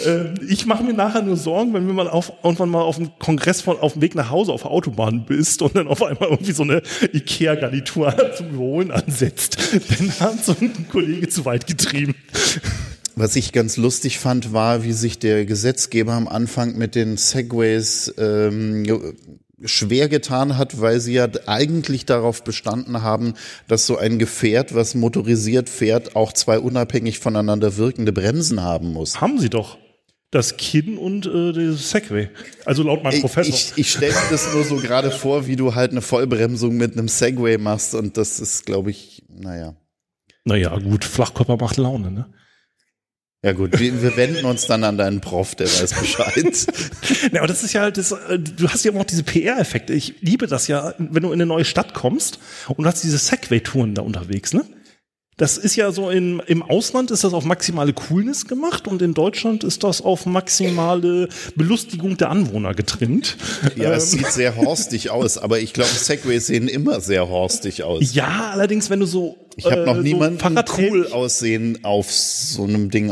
Äh, 0.05 0.35
ich 0.49 0.67
mache 0.67 0.85
mir 0.85 0.95
nachher 0.95 1.23
nur 1.23 1.37
Sorgen, 1.37 1.75
wenn 1.75 1.87
wir 1.87 1.95
mal 1.95 2.09
auf, 2.09 2.33
irgendwann 2.43 2.71
mal 2.71 2.83
auf 2.83 2.97
dem 2.97 3.11
Kongress 3.19 3.61
von, 3.61 3.79
auf 3.79 3.95
dem 3.95 4.03
Weg 4.03 4.15
nach 4.15 4.31
Hause 4.31 4.53
auf 4.53 4.63
der 4.63 4.71
Autobahn 4.71 5.27
bist 5.27 5.61
und 5.63 5.75
dann 5.75 5.89
auf 5.89 6.03
einmal 6.03 6.31
irgendwie 6.31 6.53
so 6.53 6.63
eine 6.63 6.83
Ikea-Garnitur 7.13 8.15
zum 8.37 8.51
Überholen 8.51 8.93
ansetzt. 8.93 9.59
Dann 9.99 10.11
hat 10.21 10.45
so 10.45 10.55
ein 10.61 10.87
Kollege 10.89 11.29
zu 11.29 11.45
weit 11.45 11.67
getrieben. 11.67 12.15
Was 13.19 13.35
ich 13.35 13.53
ganz 13.53 13.79
lustig 13.79 14.19
fand, 14.19 14.53
war, 14.53 14.85
wie 14.85 14.93
sich 14.93 15.19
der 15.19 15.47
Gesetzgeber 15.47 16.13
am 16.13 16.29
Anfang 16.29 16.77
mit 16.77 16.95
den 16.95 17.17
Segways 17.17 18.13
ähm, 18.19 18.85
schwer 19.65 20.11
getan 20.11 20.59
hat, 20.59 20.83
weil 20.83 21.01
sie 21.01 21.15
ja 21.15 21.27
eigentlich 21.47 22.05
darauf 22.05 22.45
bestanden 22.45 23.01
haben, 23.01 23.33
dass 23.69 23.87
so 23.87 23.97
ein 23.97 24.19
Gefährt, 24.19 24.75
was 24.75 24.95
motorisiert 24.95 25.71
fährt, 25.71 26.15
auch 26.15 26.35
zwei 26.35 26.59
unabhängig 26.59 27.19
voneinander 27.19 27.79
wirkende 27.79 28.13
Bremsen 28.13 28.63
haben 28.63 28.93
muss. 28.93 29.19
Haben 29.19 29.39
sie 29.39 29.49
doch. 29.49 29.79
Das 30.31 30.59
Kinn 30.59 30.99
und 30.99 31.25
äh, 31.25 31.53
das 31.53 31.91
Segway. 31.91 32.29
Also 32.67 32.83
laut 32.83 33.03
meinem 33.03 33.15
Ich, 33.15 33.21
Professor. 33.23 33.55
ich, 33.55 33.73
ich 33.77 33.91
stelle 33.93 34.13
mir 34.13 34.31
das 34.31 34.53
nur 34.53 34.65
so 34.65 34.77
gerade 34.77 35.11
vor, 35.11 35.47
wie 35.47 35.57
du 35.57 35.75
halt 35.75 35.93
eine 35.93 36.03
Vollbremsung 36.03 36.77
mit 36.77 36.93
einem 36.93 37.09
Segway 37.09 37.57
machst 37.57 37.95
und 37.95 38.19
das 38.19 38.41
ist, 38.41 38.67
glaube 38.67 38.91
ich, 38.91 39.25
naja. 39.29 39.75
naja, 40.45 40.77
gut, 40.79 41.07
Flachkörper 41.07 41.57
macht 41.57 41.79
Laune, 41.79 42.11
ne? 42.11 42.27
Ja 43.47 43.53
gut, 43.53 43.79
wir, 43.79 44.03
wir 44.03 44.17
wenden 44.17 44.45
uns 44.45 44.67
dann 44.67 44.83
an 44.83 44.99
deinen 44.99 45.21
Prof, 45.21 45.55
der 45.55 45.69
weiß 45.69 46.01
Bescheid. 46.01 46.67
Ja, 47.33 47.43
aber 47.43 47.47
das 47.47 47.63
ist 47.63 47.75
ja 47.75 47.83
halt, 47.83 47.97
das, 47.97 48.09
du 48.09 48.69
hast 48.69 48.85
ja 48.85 48.91
noch 48.91 49.05
diese 49.05 49.23
PR-Effekte. 49.23 49.93
Ich 49.93 50.15
liebe 50.21 50.49
das 50.49 50.67
ja, 50.67 50.95
wenn 50.99 51.23
du 51.23 51.29
in 51.29 51.35
eine 51.35 51.47
neue 51.47 51.65
Stadt 51.65 51.95
kommst 51.95 52.41
und 52.67 52.83
du 52.83 52.87
hast 52.87 53.05
diese 53.05 53.19
Segway-Touren 53.19 53.95
da 53.95 54.03
unterwegs, 54.03 54.53
ne? 54.53 54.65
Das 55.39 55.59
ist 55.59 55.77
ja 55.77 55.93
so 55.93 56.09
in, 56.09 56.41
im 56.47 56.63
Ausland 56.63 57.11
ist 57.11 57.23
das 57.23 57.35
auf 57.35 57.45
maximale 57.45 57.93
Coolness 57.93 58.47
gemacht 58.47 58.89
und 58.89 59.03
in 59.03 59.13
Deutschland 59.13 59.65
ist 59.65 59.85
das 59.85 60.01
auf 60.01 60.25
maximale 60.25 61.29
Belustigung 61.57 62.17
der 62.17 62.31
Anwohner 62.31 62.73
getrimmt. 62.73 63.37
Ja, 63.77 63.93
es 63.93 64.13
Ähm, 64.15 64.21
sieht 64.21 64.33
sehr 64.33 64.57
horstig 64.57 65.11
aus, 65.11 65.37
aber 65.37 65.61
ich 65.61 65.75
glaube, 65.75 65.91
Segways 65.91 66.47
sehen 66.47 66.69
immer 66.69 67.01
sehr 67.03 67.29
horstig 67.29 67.83
aus. 67.83 68.15
ja, 68.15 68.49
allerdings, 68.53 68.89
wenn 68.89 69.01
du 69.01 69.07
so 69.07 69.37
Ich 69.57 69.67
habe 69.67 69.85
noch 69.85 69.97
äh, 69.97 70.01
niemanden 70.03 70.39
so 70.39 70.47
Fahrradhelm- 70.47 70.91
cool 70.91 71.07
aussehen 71.13 71.81
auf 71.83 72.11
so 72.11 72.65
einem 72.65 72.91
Ding 72.91 73.11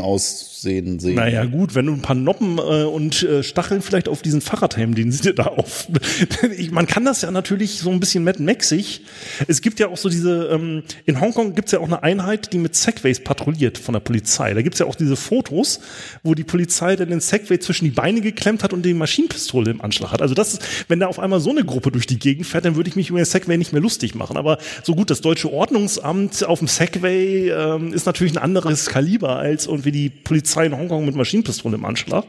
aussehen 0.65 0.99
sehen. 0.99 1.15
Naja, 1.15 1.45
gut, 1.45 1.75
wenn 1.75 1.85
du 1.85 1.93
ein 1.93 2.01
paar 2.01 2.15
Noppen 2.15 2.57
äh, 2.57 2.83
und 2.83 3.23
äh, 3.23 3.43
Stacheln 3.43 3.81
vielleicht 3.81 4.07
auf 4.09 4.21
diesen 4.21 4.41
Fahrradhelm, 4.41 4.95
den 4.95 5.11
sie 5.11 5.21
dir 5.21 5.33
da 5.33 5.45
auf. 5.45 5.87
ich, 6.57 6.71
man 6.71 6.87
kann 6.87 7.05
das 7.05 7.21
ja 7.21 7.31
natürlich 7.31 7.79
so 7.79 7.91
ein 7.91 7.99
bisschen 7.99 8.23
Mad 8.23 8.41
Maxig. 8.41 9.01
Es 9.47 9.61
gibt 9.61 9.79
ja 9.79 9.87
auch 9.87 9.97
so 9.97 10.09
diese, 10.09 10.49
ähm, 10.51 10.83
in 11.05 11.21
Hongkong 11.21 11.55
gibt's 11.55 11.71
ja 11.71 11.79
auch 11.79 11.85
eine 11.85 12.03
Einheit, 12.03 12.53
die 12.53 12.57
mit 12.57 12.75
Segways 12.75 13.19
patrouilliert 13.19 13.77
von 13.77 13.93
der 13.93 13.99
Polizei. 13.99 14.53
Da 14.53 14.61
gibt's 14.61 14.79
ja 14.79 14.85
auch 14.85 14.95
diese 14.95 15.15
Fotos, 15.15 15.79
wo 16.23 16.33
die 16.33 16.43
Polizei 16.43 16.95
dann 16.95 17.09
den 17.09 17.21
Segway 17.21 17.59
zwischen 17.59 17.85
die 17.85 17.91
Beine 17.91 18.21
geklemmt 18.21 18.63
hat 18.63 18.73
und 18.73 18.83
die 18.83 18.93
Maschinenpistole 18.93 19.71
im 19.71 19.81
Anschlag 19.81 20.11
hat. 20.11 20.21
Also 20.21 20.33
das 20.33 20.53
ist, 20.53 20.65
wenn 20.87 20.99
da 20.99 21.07
auf 21.07 21.19
einmal 21.19 21.39
so 21.39 21.51
eine 21.51 21.63
Gruppe 21.63 21.91
durch 21.91 22.07
die 22.07 22.19
Gegend 22.19 22.47
fährt, 22.47 22.65
dann 22.65 22.75
würde 22.75 22.89
ich 22.89 22.95
mich 22.95 23.09
über 23.09 23.19
den 23.19 23.25
Segway 23.25 23.57
nicht 23.57 23.73
mehr 23.73 23.81
lustig 23.81 24.15
machen. 24.15 24.37
Aber 24.37 24.57
so 24.83 24.95
gut, 24.95 25.09
das 25.09 25.21
deutsche 25.21 25.51
Ordnungsamt 25.51 26.43
auf 26.43 26.59
dem 26.59 26.67
Segway 26.67 27.49
ähm, 27.49 27.93
ist 27.93 28.05
natürlich 28.05 28.33
ein 28.33 28.41
anderes 28.41 28.87
Kaliber 28.87 29.37
als 29.37 29.67
irgendwie 29.67 29.91
die 29.91 30.09
Polizei 30.09 30.54
in 30.63 30.77
Hongkong 30.77 31.05
mit 31.05 31.15
Maschinenpistole 31.15 31.75
im 31.75 31.85
Anschlag. 31.85 32.25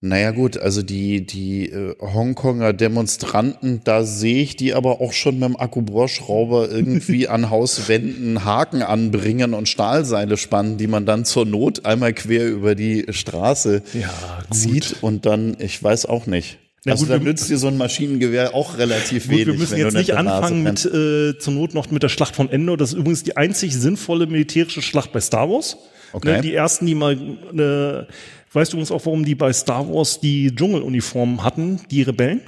Naja 0.00 0.30
gut, 0.30 0.56
also 0.56 0.82
die, 0.82 1.26
die 1.26 1.70
äh, 1.70 1.96
Hongkonger 2.00 2.72
Demonstranten, 2.72 3.80
da 3.82 4.04
sehe 4.04 4.42
ich 4.44 4.54
die 4.54 4.72
aber 4.72 5.00
auch 5.00 5.12
schon 5.12 5.40
mit 5.40 5.48
dem 5.48 5.56
Akkubohrschrauber 5.56 6.70
irgendwie 6.70 7.26
an 7.26 7.50
Hauswänden 7.50 8.44
Haken 8.44 8.82
anbringen 8.82 9.54
und 9.54 9.68
Stahlseile 9.68 10.36
spannen, 10.36 10.76
die 10.78 10.86
man 10.86 11.04
dann 11.04 11.24
zur 11.24 11.46
Not 11.46 11.84
einmal 11.84 12.12
quer 12.12 12.46
über 12.46 12.76
die 12.76 13.06
Straße 13.10 13.82
Ja, 13.92 14.12
zieht 14.52 14.96
und 15.00 15.26
dann, 15.26 15.56
ich 15.58 15.82
weiß 15.82 16.06
auch 16.06 16.26
nicht. 16.26 16.58
Na 16.84 16.92
also 16.92 17.06
gut, 17.06 17.14
da 17.14 17.18
nützt 17.18 17.50
dir 17.50 17.58
so 17.58 17.66
ein 17.66 17.76
Maschinengewehr 17.76 18.54
auch 18.54 18.78
relativ 18.78 19.24
Gut, 19.24 19.32
wenig. 19.32 19.46
wir 19.48 19.54
müssen 19.54 19.78
jetzt 19.78 19.94
nicht 19.94 20.14
anfangen 20.14 20.62
mit 20.62 20.84
äh, 20.84 21.36
zur 21.40 21.54
Not 21.54 21.74
noch 21.74 21.90
mit 21.90 22.04
der 22.04 22.08
Schlacht 22.08 22.36
von 22.36 22.48
Endor. 22.48 22.76
Das 22.76 22.90
ist 22.90 22.98
übrigens 22.98 23.24
die 23.24 23.36
einzig 23.36 23.74
sinnvolle 23.74 24.28
militärische 24.28 24.80
Schlacht 24.80 25.10
bei 25.12 25.20
Star 25.20 25.50
Wars. 25.50 25.76
Okay. 26.12 26.36
Ne, 26.36 26.40
die 26.40 26.54
ersten, 26.54 26.86
die 26.86 26.94
mal, 26.94 27.12
äh, 27.12 28.06
weißt 28.52 28.72
du 28.72 28.76
übrigens 28.76 28.90
auch, 28.90 29.04
warum 29.06 29.24
die 29.24 29.34
bei 29.34 29.52
Star 29.52 29.88
Wars 29.88 30.20
die 30.20 30.54
Dschungeluniformen 30.54 31.42
hatten, 31.42 31.80
die 31.90 32.02
Rebellen? 32.02 32.40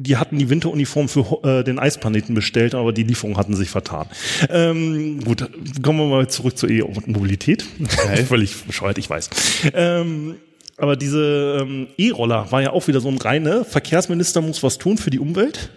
Die 0.00 0.16
hatten 0.16 0.38
die 0.38 0.48
Winteruniform 0.48 1.08
für 1.08 1.40
äh, 1.42 1.64
den 1.64 1.80
Eisplaneten 1.80 2.32
bestellt, 2.34 2.76
aber 2.76 2.92
die 2.92 3.02
Lieferung 3.02 3.36
hatten 3.36 3.56
sich 3.56 3.68
vertan. 3.68 4.06
Ähm, 4.48 5.24
gut, 5.24 5.50
kommen 5.82 5.98
wir 5.98 6.06
mal 6.06 6.28
zurück 6.28 6.56
zur 6.56 6.70
E-Mobilität. 6.70 7.64
Völlig 8.28 8.64
bescheuert, 8.64 8.98
ich 8.98 9.10
weiß. 9.10 9.28
Ähm, 9.74 10.36
aber 10.76 10.94
diese 10.94 11.58
ähm, 11.62 11.88
E-Roller 11.98 12.50
war 12.52 12.62
ja 12.62 12.70
auch 12.70 12.86
wieder 12.86 13.00
so 13.00 13.08
ein 13.08 13.18
reine 13.18 13.64
Verkehrsminister 13.64 14.40
muss 14.40 14.62
was 14.62 14.78
tun 14.78 14.96
für 14.96 15.10
die 15.10 15.18
Umwelt. 15.18 15.70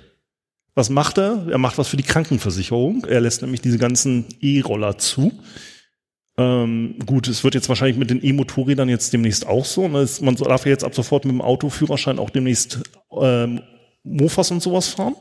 Was 0.76 0.90
macht 0.90 1.18
er? 1.18 1.48
Er 1.50 1.58
macht 1.58 1.78
was 1.80 1.88
für 1.88 1.98
die 1.98 2.04
Krankenversicherung. 2.04 3.06
Er 3.06 3.20
lässt 3.22 3.42
nämlich 3.42 3.62
diese 3.62 3.78
ganzen 3.78 4.26
E-Roller 4.40 4.98
zu. 4.98 5.34
Ähm, 6.42 6.96
gut, 7.06 7.28
es 7.28 7.44
wird 7.44 7.56
jetzt 7.56 7.70
wahrscheinlich 7.70 7.98
mit 7.98 8.10
den 8.10 8.24
E-Motorrädern 8.24 8.90
jetzt 8.90 9.14
demnächst 9.14 9.46
auch 9.48 9.66
so. 9.66 9.88
Ne? 9.88 10.08
Man 10.22 10.36
darf 10.36 10.66
ja 10.66 10.72
jetzt 10.72 10.84
ab 10.84 10.96
sofort 10.96 11.26
mit 11.26 11.34
dem 11.34 11.42
Autoführerschein 11.42 12.20
auch 12.20 12.30
demnächst 12.30 12.80
ähm, 13.12 13.62
Mofas 14.04 14.52
und 14.52 14.62
sowas 14.62 14.88
fahren. 14.88 15.16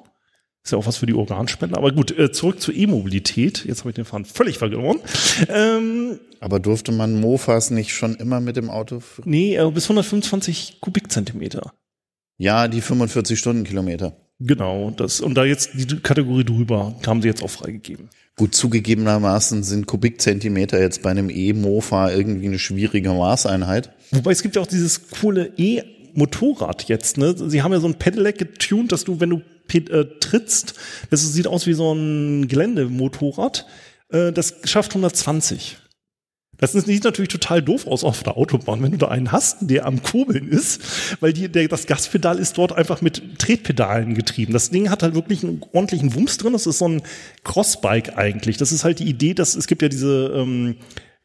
Ist 0.63 0.73
ja 0.73 0.79
auch 0.79 0.87
was 0.87 0.99
für 0.99 1.07
die 1.07 1.15
Organspende. 1.15 1.77
Aber 1.77 1.91
gut, 1.91 2.17
äh, 2.19 2.33
zurück 2.33 2.61
zur 2.61 2.75
E-Mobilität. 2.75 3.65
Jetzt 3.65 3.81
habe 3.81 3.91
ich 3.91 3.95
den 3.95 4.05
Faden 4.05 4.27
völlig 4.27 4.59
verloren. 4.59 4.99
Ähm, 5.49 6.19
Aber 6.41 6.61
durfte 6.61 6.93
man 6.93 7.19
Mofas 7.21 7.71
nicht 7.71 7.93
schon 7.95 8.15
immer 8.17 8.41
mit 8.41 8.57
dem 8.57 8.69
Auto? 8.69 8.99
f- 8.99 9.23
nee, 9.25 9.57
äh, 9.57 9.71
bis 9.71 9.85
125 9.85 10.79
Kubikzentimeter. 10.81 11.73
Ja, 12.37 12.69
die 12.69 12.81
45 12.83 13.39
Stundenkilometer. 13.39 14.17
Genau, 14.39 14.91
das 14.91 15.21
und 15.21 15.35
da 15.35 15.45
jetzt 15.45 15.71
die 15.75 15.99
Kategorie 16.01 16.45
drüber 16.45 16.95
haben 17.07 17.21
sie 17.21 17.29
jetzt 17.29 17.43
auch 17.43 17.51
freigegeben. 17.51 18.09
Gut, 18.41 18.55
zugegebenermaßen 18.55 19.63
sind 19.65 19.87
Kubikzentimeter 19.87 20.81
jetzt 20.81 21.03
bei 21.03 21.11
einem 21.11 21.29
E-Mofa 21.29 22.11
irgendwie 22.11 22.47
eine 22.47 22.59
schwierige 22.59 23.11
Maßeinheit. 23.11 23.91
Wobei 24.13 24.31
es 24.31 24.41
gibt 24.41 24.57
ja 24.57 24.63
auch 24.63 24.67
dieses 24.67 25.11
coole 25.11 25.53
E-Motorrad 25.59 26.89
jetzt, 26.89 27.19
ne? 27.19 27.35
Sie 27.37 27.61
haben 27.61 27.73
ja 27.73 27.81
so 27.81 27.87
ein 27.87 27.97
Pedelec 27.97 28.39
getuned, 28.39 28.93
dass 28.93 29.05
du, 29.05 29.21
wenn 29.21 29.29
du 29.29 29.43
äh, 29.75 30.07
trittst, 30.21 30.73
das 31.11 31.21
sieht 31.31 31.49
aus 31.49 31.67
wie 31.67 31.75
so 31.75 31.93
ein 31.93 32.49
Geländemotorrad, 32.49 33.67
äh, 34.09 34.33
das 34.33 34.55
schafft 34.65 34.93
120. 34.93 35.77
Das 36.61 36.73
sieht 36.73 37.05
natürlich 37.05 37.31
total 37.31 37.63
doof 37.63 37.87
aus 37.87 38.05
auf 38.05 38.23
der 38.23 38.37
Autobahn, 38.37 38.83
wenn 38.83 38.93
du 38.93 38.99
da 38.99 39.09
einen 39.09 39.33
hast, 39.33 39.59
der 39.61 39.87
am 39.87 40.03
Kurbeln 40.03 40.49
ist, 40.49 40.81
weil 41.21 41.33
die, 41.33 41.49
der, 41.49 41.69
das 41.69 41.87
Gaspedal 41.87 42.39
ist 42.39 42.59
dort 42.59 42.73
einfach 42.73 43.01
mit 43.01 43.39
Tretpedalen 43.39 44.15
getrieben. 44.15 44.53
Das 44.53 44.71
Ding 44.71 44.91
hat 44.91 45.03
halt 45.03 45.15
wirklich 45.15 45.43
einen 45.43 45.63
ordentlichen 45.73 46.15
Wumms 46.15 46.39
drin. 46.39 46.53
Das 46.53 46.67
ist 46.67 46.79
so 46.79 46.89
ein 46.89 47.03
Crossbike 47.45 48.17
eigentlich. 48.17 48.57
Das 48.57 48.73
ist 48.73 48.85
halt 48.85 48.99
die 48.99 49.09
Idee, 49.09 49.35
dass 49.35 49.55
es 49.55 49.67
gibt 49.67 49.83
ja 49.83 49.89
diese 49.89 50.33
ähm, 50.35 50.77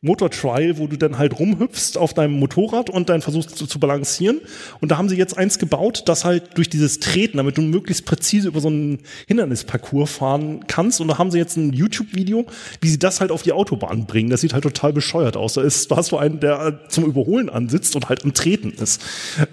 Motor 0.06 0.30
Trial, 0.30 0.78
wo 0.78 0.86
du 0.86 0.98
dann 0.98 1.18
halt 1.18 1.40
rumhüpfst 1.40 1.98
auf 1.98 2.14
deinem 2.14 2.40
Motorrad 2.40 2.92
und 2.92 3.10
dann 3.10 3.22
versuchst 3.22 3.58
zu, 3.58 3.66
zu 3.66 3.80
balancieren. 3.80 4.40
Und 4.80 4.92
da 4.92 4.98
haben 4.98 5.10
sie 5.10 5.18
jetzt 5.18 5.36
eins 5.36 5.58
gebaut, 5.58 6.04
das 6.06 6.24
halt 6.24 6.58
durch 6.58 6.70
dieses 6.70 7.00
Treten, 7.00 7.38
damit 7.38 7.58
du 7.58 7.64
möglichst 7.64 8.06
präzise 8.06 8.48
über 8.48 8.62
so 8.62 8.68
einen 8.68 9.00
Hindernisparcours 9.28 10.12
fahren 10.12 10.66
kannst. 10.68 11.02
Und 11.02 11.08
da 11.08 11.18
haben 11.18 11.32
sie 11.32 11.40
jetzt 11.40 11.58
ein 11.58 11.74
YouTube-Video, 11.74 12.46
wie 12.82 12.88
sie 12.88 13.00
das 13.00 13.20
halt 13.20 13.32
auf 13.32 13.42
die 13.42 13.52
Autobahn 13.52 14.06
bringen. 14.06 14.30
Das 14.30 14.42
sieht 14.42 14.54
halt 14.54 14.64
total 14.64 14.94
bescheuert 14.94 15.38
aus. 15.38 15.56
Da, 15.56 15.64
ist, 15.64 15.90
da 15.90 15.98
hast 15.98 16.12
du 16.12 16.18
einen, 16.18 16.40
der 16.40 16.82
zum 16.88 17.06
Überholen 17.06 17.50
ansitzt 17.50 17.96
und 17.96 18.08
halt 18.08 18.24
am 18.24 18.36
Treten 18.36 18.74
ist. 18.74 19.02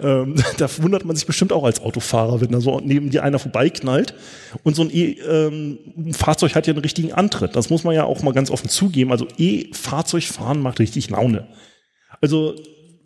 Ähm, 0.03 0.35
da 0.57 0.69
wundert 0.77 1.03
man 1.03 1.15
sich 1.15 1.25
bestimmt 1.25 1.51
auch 1.51 1.63
als 1.63 1.81
Autofahrer, 1.81 2.41
wenn 2.41 2.51
da 2.51 2.61
so 2.61 2.79
neben 2.79 3.09
dir 3.09 3.23
einer 3.23 3.39
vorbeiknallt. 3.39 4.13
Und 4.61 4.75
so 4.75 4.83
ein 4.83 4.91
e 4.91 5.17
ähm, 5.27 5.79
Fahrzeug 6.11 6.53
hat 6.53 6.67
ja 6.67 6.73
einen 6.73 6.83
richtigen 6.83 7.11
Antritt. 7.11 7.55
Das 7.55 7.71
muss 7.71 7.83
man 7.83 7.95
ja 7.95 8.03
auch 8.03 8.21
mal 8.21 8.33
ganz 8.33 8.51
offen 8.51 8.69
zugeben. 8.69 9.11
Also 9.11 9.27
E-Fahrzeugfahren 9.37 10.42
macht 10.43 10.79
richtig 10.79 11.09
Laune. 11.09 11.47
Also 12.21 12.55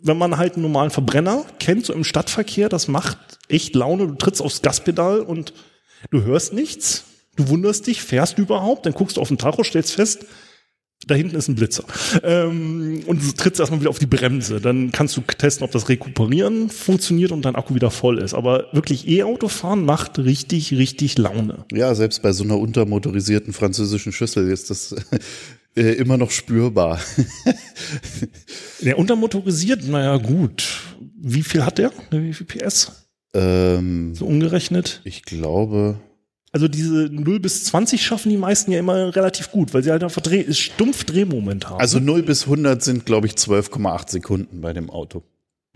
wenn 0.00 0.18
man 0.18 0.36
halt 0.36 0.54
einen 0.54 0.62
normalen 0.62 0.90
Verbrenner 0.90 1.44
kennt, 1.58 1.86
so 1.86 1.92
im 1.92 2.04
Stadtverkehr, 2.04 2.68
das 2.68 2.88
macht 2.88 3.18
echt 3.48 3.74
Laune. 3.74 4.06
Du 4.06 4.14
trittst 4.14 4.40
aufs 4.40 4.62
Gaspedal 4.62 5.20
und 5.20 5.52
du 6.10 6.22
hörst 6.22 6.52
nichts. 6.52 7.04
Du 7.36 7.48
wunderst 7.48 7.86
dich, 7.86 8.02
fährst 8.02 8.38
überhaupt, 8.38 8.86
dann 8.86 8.92
guckst 8.92 9.16
du 9.16 9.20
auf 9.20 9.28
den 9.28 9.38
Tacho, 9.38 9.62
stellst 9.62 9.94
fest, 9.94 10.26
da 11.06 11.14
hinten 11.14 11.36
ist 11.36 11.48
ein 11.48 11.54
Blitzer. 11.54 11.84
Ähm, 12.24 13.02
und 13.06 13.22
du 13.22 13.32
trittst 13.32 13.60
erstmal 13.60 13.80
wieder 13.80 13.90
auf 13.90 14.00
die 14.00 14.06
Bremse. 14.06 14.60
Dann 14.60 14.90
kannst 14.90 15.16
du 15.16 15.20
testen, 15.20 15.64
ob 15.64 15.70
das 15.70 15.88
Rekuperieren 15.88 16.70
funktioniert 16.70 17.30
und 17.30 17.44
dein 17.44 17.54
Akku 17.54 17.74
wieder 17.74 17.90
voll 17.90 18.18
ist. 18.18 18.34
Aber 18.34 18.66
wirklich 18.72 19.08
E-Auto 19.08 19.48
fahren 19.48 19.84
macht 19.84 20.18
richtig, 20.18 20.72
richtig 20.72 21.16
Laune. 21.16 21.64
Ja, 21.72 21.94
selbst 21.94 22.22
bei 22.22 22.32
so 22.32 22.42
einer 22.42 22.58
untermotorisierten 22.58 23.52
französischen 23.52 24.12
Schüssel 24.12 24.50
ist 24.50 24.70
das 24.70 24.96
äh, 25.78 25.92
immer 25.94 26.16
noch 26.16 26.30
spürbar. 26.30 27.00
Der 28.82 28.98
untermotorisiert, 28.98 29.86
naja, 29.88 30.16
gut. 30.16 30.64
Wie 31.20 31.42
viel 31.42 31.64
hat 31.64 31.78
der? 31.78 31.92
Wie 32.10 32.32
viel 32.32 32.46
PS? 32.46 32.92
ähm, 33.34 34.14
So 34.14 34.26
umgerechnet? 34.26 35.00
ich 35.04 35.22
glaube, 35.22 35.98
Also 36.52 36.68
diese 36.68 37.08
0 37.10 37.40
bis 37.40 37.64
20 37.64 38.00
schaffen 38.02 38.30
die 38.30 38.36
meisten 38.36 38.70
ja 38.72 38.78
immer 38.78 39.14
relativ 39.14 39.50
gut, 39.50 39.74
weil 39.74 39.82
sie 39.82 39.90
halt 39.90 40.02
einfach 40.04 40.22
Dreh, 40.22 40.50
stumpf 40.52 41.04
Drehmoment 41.04 41.68
haben. 41.68 41.80
also 41.80 41.98
0 41.98 42.22
bis 42.22 42.44
100 42.44 42.82
sind, 42.82 43.04
glaube 43.06 43.26
ich, 43.26 43.34
12,8 43.34 44.10
Sekunden 44.10 44.60
bei 44.60 44.72
dem 44.72 44.90
Auto. 44.90 45.22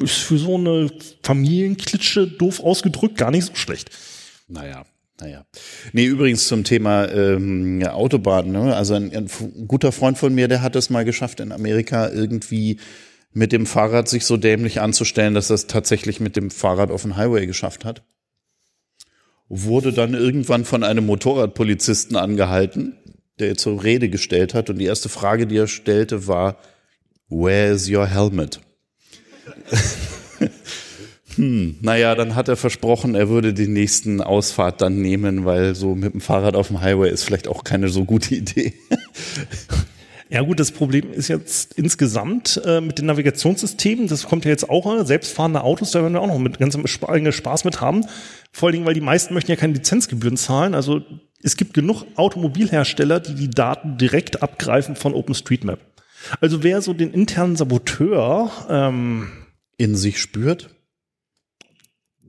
ist 0.01 0.19
für 0.19 0.39
so 0.39 0.57
eine 0.57 0.91
Familienklitsche 1.23 2.27
doof 2.27 2.61
ausgedrückt 2.61 3.19
gar 3.19 3.31
nicht 3.31 3.47
so 3.47 3.55
schlecht. 3.55 3.91
Naja, 4.49 4.85
naja. 5.21 5.45
Nee, 5.93 6.07
übrigens 6.07 6.49
zum 6.49 6.65
Thema 6.65 7.09
ähm, 7.09 7.83
Autobahn. 7.87 8.51
Ne? 8.51 8.75
Also 8.75 8.95
ein, 8.95 9.15
ein 9.15 9.29
guter 9.69 9.93
Freund 9.93 10.19
von 10.19 10.35
mir, 10.35 10.49
der 10.49 10.63
hat 10.63 10.77
es 10.77 10.91
mal 10.91 11.05
geschafft, 11.05 11.41
in 11.41 11.53
Amerika 11.53 12.09
irgendwie 12.09 12.79
mit 13.33 13.53
dem 13.53 13.67
Fahrrad 13.67 14.09
sich 14.09 14.25
so 14.27 14.37
dämlich 14.37 14.81
anzustellen, 14.81 15.35
dass 15.35 15.51
er 15.51 15.55
es 15.55 15.67
tatsächlich 15.67 16.21
mit 16.21 16.37
dem 16.37 16.51
Fahrrad 16.51 16.91
auf 16.91 17.03
den 17.03 17.17
Highway 17.17 17.47
geschafft 17.47 17.85
hat. 17.85 18.03
Wurde 19.49 19.93
dann 19.93 20.15
irgendwann 20.15 20.65
von 20.65 20.83
einem 20.83 21.07
Motorradpolizisten 21.07 22.17
angehalten, 22.17 22.97
der 23.39 23.57
zur 23.57 23.83
Rede 23.85 24.09
gestellt 24.09 24.55
hat. 24.55 24.71
Und 24.71 24.79
die 24.79 24.87
erste 24.87 25.09
Frage, 25.09 25.47
die 25.47 25.57
er 25.57 25.67
stellte, 25.67 26.27
war, 26.27 26.59
Where's 27.29 27.89
your 27.89 28.07
helmet? 28.07 28.61
Hm, 31.37 31.77
naja, 31.81 32.15
dann 32.15 32.35
hat 32.35 32.49
er 32.49 32.57
versprochen, 32.57 33.15
er 33.15 33.29
würde 33.29 33.55
die 33.55 33.69
nächsten 33.69 34.21
Ausfahrt 34.21 34.81
dann 34.83 35.01
nehmen, 35.01 35.45
weil 35.45 35.75
so 35.75 35.95
mit 35.95 36.13
dem 36.13 36.21
Fahrrad 36.21 36.57
auf 36.57 36.69
dem 36.69 36.81
Highway 36.81 37.11
ist 37.11 37.25
vielleicht 37.25 37.49
auch 37.49 37.65
keine 37.65 37.89
so 37.89 38.05
gute 38.05 38.35
Idee. 38.35 38.75
Ja 40.29 40.41
gut, 40.41 40.61
das 40.61 40.73
Problem 40.73 41.13
ist 41.13 41.29
jetzt 41.29 41.75
insgesamt 41.75 42.61
äh, 42.65 42.81
mit 42.81 42.99
den 42.99 43.05
Navigationssystemen, 43.07 44.07
das 44.09 44.25
kommt 44.25 44.47
ja 44.47 44.51
jetzt 44.51 44.69
auch 44.71 44.87
an, 44.87 45.05
selbstfahrende 45.05 45.63
Autos, 45.63 45.91
da 45.91 46.01
werden 46.01 46.15
wir 46.15 46.23
auch 46.23 46.27
noch 46.27 46.39
mit 46.39 46.59
ganzem 46.59 46.87
Spa- 46.87 47.33
Spaß 47.33 47.65
mit 47.65 47.83
haben. 47.83 48.07
Vor 48.51 48.69
allen 48.69 48.75
Dingen, 48.75 48.87
weil 48.87 48.95
die 48.95 49.03
meisten 49.03 49.35
möchten 49.35 49.51
ja 49.51 49.57
keine 49.57 49.75
Lizenzgebühren 49.75 50.39
zahlen. 50.39 50.75
Also 50.75 51.03
es 51.43 51.57
gibt 51.57 51.75
genug 51.75 52.05
Automobilhersteller, 52.17 53.21
die 53.21 53.35
die 53.35 53.51
Daten 53.51 53.99
direkt 53.99 54.43
abgreifen 54.43 54.97
von 54.97 55.13
OpenStreetMap. 55.13 55.81
Also 56.41 56.63
wer 56.63 56.81
so 56.81 56.95
den 56.95 57.13
internen 57.13 57.57
Saboteur, 57.57 58.51
ähm, 58.71 59.29
In 59.77 59.97
sich 59.97 60.19
spürt? 60.19 60.71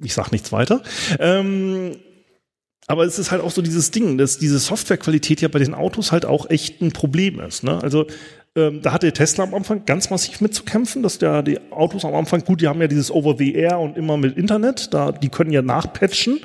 Ich 0.03 0.13
sag 0.13 0.31
nichts 0.31 0.51
weiter, 0.51 0.83
ähm, 1.19 1.97
aber 2.87 3.05
es 3.05 3.17
ist 3.17 3.31
halt 3.31 3.41
auch 3.41 3.51
so 3.51 3.61
dieses 3.61 3.91
Ding, 3.91 4.17
dass 4.17 4.37
diese 4.37 4.59
Softwarequalität 4.59 5.41
ja 5.41 5.47
bei 5.47 5.59
den 5.59 5.73
Autos 5.73 6.11
halt 6.11 6.25
auch 6.25 6.49
echt 6.49 6.81
ein 6.81 6.91
Problem 6.91 7.39
ist. 7.39 7.63
Ne? 7.63 7.81
Also 7.81 8.07
ähm, 8.55 8.81
da 8.81 8.91
hatte 8.91 9.11
Tesla 9.13 9.45
am 9.45 9.53
Anfang 9.53 9.85
ganz 9.85 10.09
massiv 10.09 10.41
mitzukämpfen, 10.41 11.01
dass 11.01 11.17
der 11.17 11.43
die 11.43 11.59
Autos 11.71 12.05
am 12.05 12.13
Anfang 12.13 12.43
gut, 12.43 12.61
die 12.61 12.67
haben 12.67 12.81
ja 12.81 12.87
dieses 12.87 13.09
Over 13.09 13.35
the 13.37 13.53
Air 13.53 13.79
und 13.79 13.97
immer 13.97 14.17
mit 14.17 14.37
Internet, 14.37 14.93
da 14.93 15.11
die 15.11 15.29
können 15.29 15.51
ja 15.51 15.61
nachpatchen. 15.61 16.39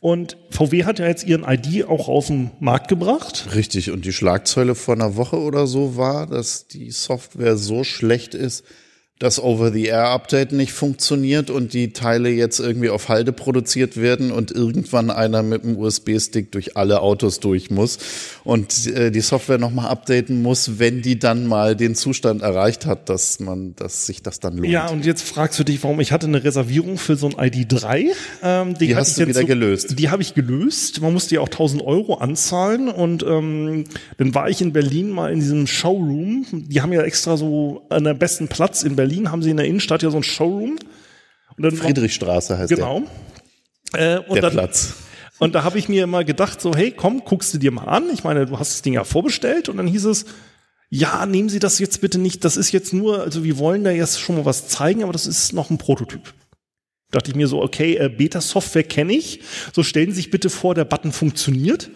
Und 0.00 0.36
VW 0.50 0.84
hat 0.84 1.00
ja 1.00 1.08
jetzt 1.08 1.24
ihren 1.24 1.42
ID 1.42 1.86
auch 1.86 2.08
auf 2.08 2.28
den 2.28 2.52
Markt 2.60 2.86
gebracht. 2.86 3.48
Richtig. 3.56 3.90
Und 3.90 4.04
die 4.04 4.12
Schlagzeile 4.12 4.76
vor 4.76 4.94
einer 4.94 5.16
Woche 5.16 5.40
oder 5.40 5.66
so 5.66 5.96
war, 5.96 6.26
dass 6.28 6.68
die 6.68 6.92
Software 6.92 7.56
so 7.56 7.82
schlecht 7.82 8.34
ist, 8.34 8.64
das 9.18 9.42
Over-the-Air-Update 9.42 10.52
nicht 10.52 10.72
funktioniert 10.72 11.50
und 11.50 11.72
die 11.72 11.92
Teile 11.92 12.28
jetzt 12.28 12.60
irgendwie 12.60 12.88
auf 12.88 13.08
Halde 13.08 13.32
produziert 13.32 13.96
werden 13.96 14.30
und 14.30 14.52
irgendwann 14.52 15.10
einer 15.10 15.42
mit 15.42 15.64
einem 15.64 15.76
USB-Stick 15.76 16.52
durch 16.52 16.76
alle 16.76 17.00
Autos 17.00 17.40
durch 17.40 17.70
muss 17.70 17.98
und 18.44 18.86
äh, 18.86 19.10
die 19.10 19.20
Software 19.20 19.58
nochmal 19.58 19.88
updaten 19.88 20.40
muss, 20.40 20.78
wenn 20.78 21.02
die 21.02 21.18
dann 21.18 21.46
mal 21.46 21.74
den 21.74 21.96
Zustand 21.96 22.42
erreicht 22.42 22.86
hat, 22.86 23.08
dass 23.08 23.40
man, 23.40 23.74
dass 23.74 24.06
sich 24.06 24.22
das 24.22 24.38
dann 24.38 24.56
lohnt. 24.56 24.68
Ja, 24.68 24.88
und 24.88 25.04
jetzt 25.04 25.22
fragst 25.22 25.58
du 25.58 25.64
dich, 25.64 25.82
warum 25.82 25.98
ich 25.98 26.12
hatte 26.12 26.28
eine 26.28 26.44
Reservierung 26.44 26.96
für 26.96 27.16
so 27.16 27.26
ein 27.26 27.34
ID3. 27.34 28.10
Ähm, 28.44 28.78
die 28.78 28.94
hast 28.94 29.18
du 29.18 29.26
wieder 29.26 29.40
so, 29.40 29.46
gelöst. 29.46 29.98
Die 29.98 30.10
habe 30.10 30.22
ich 30.22 30.34
gelöst. 30.34 31.00
Man 31.00 31.12
musste 31.12 31.34
ja 31.34 31.40
auch 31.40 31.48
1000 31.48 31.82
Euro 31.82 32.14
anzahlen 32.14 32.88
und 32.88 33.24
ähm, 33.24 33.84
dann 34.16 34.32
war 34.32 34.48
ich 34.48 34.62
in 34.62 34.72
Berlin 34.72 35.10
mal 35.10 35.32
in 35.32 35.40
diesem 35.40 35.66
Showroom. 35.66 36.46
Die 36.52 36.80
haben 36.82 36.92
ja 36.92 37.02
extra 37.02 37.36
so 37.36 37.82
an 37.88 38.04
der 38.04 38.14
besten 38.14 38.46
Platz 38.46 38.84
in 38.84 38.94
Berlin 38.94 39.07
Berlin 39.08 39.30
haben 39.30 39.42
sie 39.42 39.50
in 39.50 39.56
der 39.56 39.66
Innenstadt 39.66 40.02
ja 40.02 40.10
so 40.10 40.18
ein 40.18 40.22
Showroom. 40.22 40.78
Und 41.56 41.62
dann 41.62 41.74
Friedrichstraße 41.74 42.58
heißt 42.58 42.74
genau. 42.74 43.02
der. 43.94 44.20
Genau. 44.20 44.22
Äh, 44.22 44.32
der 44.34 44.42
dann, 44.42 44.52
Platz. 44.52 44.94
Und 45.38 45.54
da 45.54 45.64
habe 45.64 45.78
ich 45.78 45.88
mir 45.88 46.04
immer 46.04 46.24
gedacht, 46.24 46.60
so, 46.60 46.74
hey, 46.74 46.90
komm, 46.90 47.24
guckst 47.24 47.54
du 47.54 47.58
dir 47.58 47.70
mal 47.70 47.84
an. 47.84 48.10
Ich 48.12 48.24
meine, 48.24 48.46
du 48.46 48.58
hast 48.58 48.72
das 48.74 48.82
Ding 48.82 48.92
ja 48.92 49.04
vorbestellt 49.04 49.68
und 49.68 49.76
dann 49.76 49.86
hieß 49.86 50.04
es, 50.06 50.26
ja, 50.90 51.26
nehmen 51.26 51.48
Sie 51.48 51.58
das 51.58 51.78
jetzt 51.78 52.00
bitte 52.00 52.18
nicht. 52.18 52.44
Das 52.44 52.56
ist 52.56 52.72
jetzt 52.72 52.92
nur, 52.92 53.20
also 53.20 53.44
wir 53.44 53.58
wollen 53.58 53.84
da 53.84 53.90
jetzt 53.90 54.20
schon 54.20 54.36
mal 54.36 54.44
was 54.44 54.68
zeigen, 54.68 55.02
aber 55.02 55.12
das 55.12 55.26
ist 55.26 55.52
noch 55.52 55.70
ein 55.70 55.78
Prototyp. 55.78 56.34
Da 57.10 57.18
dachte 57.18 57.30
ich 57.30 57.36
mir 57.36 57.46
so, 57.46 57.62
okay, 57.62 57.96
äh, 57.96 58.08
Beta-Software 58.08 58.84
kenne 58.84 59.14
ich. 59.14 59.40
So 59.72 59.82
stellen 59.82 60.10
Sie 60.10 60.16
sich 60.16 60.30
bitte 60.30 60.50
vor, 60.50 60.74
der 60.74 60.84
Button 60.84 61.12
funktioniert. 61.12 61.90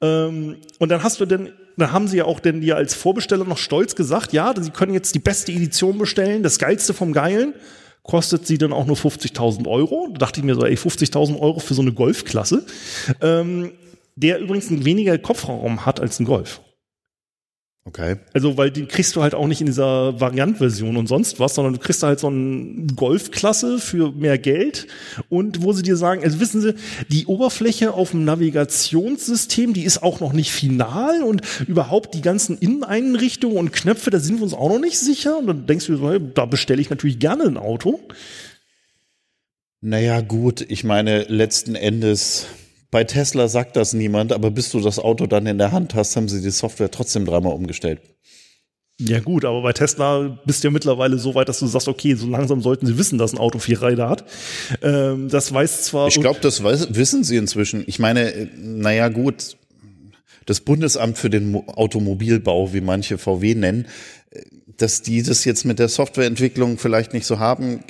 Ähm, 0.00 0.56
und 0.78 0.88
dann 0.88 1.02
hast 1.02 1.20
du 1.20 1.26
denn 1.26 1.52
dann 1.78 1.92
haben 1.92 2.08
sie 2.08 2.18
ja 2.18 2.24
auch 2.24 2.40
denn 2.40 2.60
dir 2.60 2.76
als 2.76 2.94
Vorbesteller 2.94 3.44
noch 3.44 3.58
stolz 3.58 3.94
gesagt, 3.94 4.32
ja, 4.32 4.52
sie 4.58 4.70
können 4.70 4.94
jetzt 4.94 5.14
die 5.14 5.20
beste 5.20 5.52
Edition 5.52 5.98
bestellen, 5.98 6.42
das 6.42 6.58
geilste 6.58 6.94
vom 6.94 7.12
Geilen, 7.12 7.54
kostet 8.02 8.46
sie 8.46 8.58
dann 8.58 8.72
auch 8.72 8.86
nur 8.86 8.96
50.000 8.96 9.66
Euro. 9.68 10.08
Da 10.12 10.18
dachte 10.18 10.40
ich 10.40 10.44
mir 10.44 10.54
so, 10.54 10.64
ey, 10.64 10.74
50.000 10.74 11.38
Euro 11.38 11.60
für 11.60 11.74
so 11.74 11.82
eine 11.82 11.92
Golfklasse, 11.92 12.64
ähm, 13.20 13.72
der 14.16 14.40
übrigens 14.40 14.68
weniger 14.84 15.16
Kopfraum 15.18 15.86
hat 15.86 16.00
als 16.00 16.18
ein 16.18 16.24
Golf. 16.24 16.60
Okay. 17.88 18.16
Also, 18.34 18.58
weil 18.58 18.70
den 18.70 18.86
kriegst 18.86 19.16
du 19.16 19.22
halt 19.22 19.34
auch 19.34 19.46
nicht 19.46 19.62
in 19.62 19.66
dieser 19.66 20.20
Variantversion 20.20 20.98
und 20.98 21.06
sonst 21.06 21.40
was, 21.40 21.54
sondern 21.54 21.72
du 21.72 21.78
kriegst 21.78 22.02
halt 22.02 22.20
so 22.20 22.26
eine 22.26 22.86
Golfklasse 22.94 23.78
für 23.78 24.12
mehr 24.12 24.36
Geld 24.36 24.86
und 25.30 25.62
wo 25.62 25.72
sie 25.72 25.82
dir 25.82 25.96
sagen, 25.96 26.22
also 26.22 26.38
wissen 26.38 26.60
Sie, 26.60 26.74
die 27.08 27.24
Oberfläche 27.24 27.94
auf 27.94 28.10
dem 28.10 28.26
Navigationssystem, 28.26 29.72
die 29.72 29.84
ist 29.84 30.02
auch 30.02 30.20
noch 30.20 30.34
nicht 30.34 30.52
final 30.52 31.22
und 31.22 31.40
überhaupt 31.66 32.12
die 32.12 32.20
ganzen 32.20 32.58
Inneneinrichtungen 32.58 33.56
und 33.56 33.72
Knöpfe, 33.72 34.10
da 34.10 34.18
sind 34.18 34.36
wir 34.36 34.42
uns 34.42 34.52
auch 34.52 34.68
noch 34.68 34.80
nicht 34.80 34.98
sicher 34.98 35.38
und 35.38 35.46
dann 35.46 35.66
denkst 35.66 35.86
du 35.86 35.96
so, 35.96 36.18
da 36.18 36.44
bestelle 36.44 36.82
ich 36.82 36.90
natürlich 36.90 37.18
gerne 37.18 37.44
ein 37.44 37.56
Auto. 37.56 38.00
Naja, 39.80 40.20
gut, 40.20 40.60
ich 40.68 40.84
meine, 40.84 41.22
letzten 41.22 41.74
Endes 41.74 42.48
bei 42.90 43.04
Tesla 43.04 43.48
sagt 43.48 43.76
das 43.76 43.92
niemand, 43.92 44.32
aber 44.32 44.50
bis 44.50 44.70
du 44.70 44.80
das 44.80 44.98
Auto 44.98 45.26
dann 45.26 45.46
in 45.46 45.58
der 45.58 45.72
Hand 45.72 45.94
hast, 45.94 46.16
haben 46.16 46.28
sie 46.28 46.40
die 46.40 46.50
Software 46.50 46.90
trotzdem 46.90 47.26
dreimal 47.26 47.52
umgestellt. 47.52 48.00
Ja 49.00 49.20
gut, 49.20 49.44
aber 49.44 49.62
bei 49.62 49.72
Tesla 49.72 50.38
bist 50.44 50.64
du 50.64 50.68
ja 50.68 50.72
mittlerweile 50.72 51.18
so 51.18 51.34
weit, 51.36 51.48
dass 51.48 51.60
du 51.60 51.66
sagst, 51.66 51.86
okay, 51.86 52.14
so 52.14 52.26
langsam 52.26 52.60
sollten 52.62 52.84
sie 52.84 52.98
wissen, 52.98 53.16
dass 53.16 53.32
ein 53.32 53.38
Auto 53.38 53.60
vier 53.60 53.80
Räder 53.80 54.08
hat. 54.08 54.24
Ähm, 54.82 55.28
das 55.28 55.54
weiß 55.54 55.84
zwar. 55.84 56.08
Ich 56.08 56.18
glaube, 56.20 56.40
das 56.40 56.64
weiß, 56.64 56.94
wissen 56.94 57.22
sie 57.22 57.36
inzwischen. 57.36 57.84
Ich 57.86 58.00
meine, 58.00 58.48
naja 58.56 59.08
gut, 59.08 59.56
das 60.46 60.60
Bundesamt 60.60 61.16
für 61.16 61.30
den 61.30 61.54
Automobilbau, 61.54 62.72
wie 62.72 62.80
manche 62.80 63.18
VW 63.18 63.54
nennen, 63.54 63.86
dass 64.78 65.02
die 65.02 65.22
das 65.22 65.44
jetzt 65.44 65.64
mit 65.64 65.78
der 65.78 65.88
Softwareentwicklung 65.88 66.78
vielleicht 66.78 67.12
nicht 67.12 67.26
so 67.26 67.38
haben, 67.38 67.80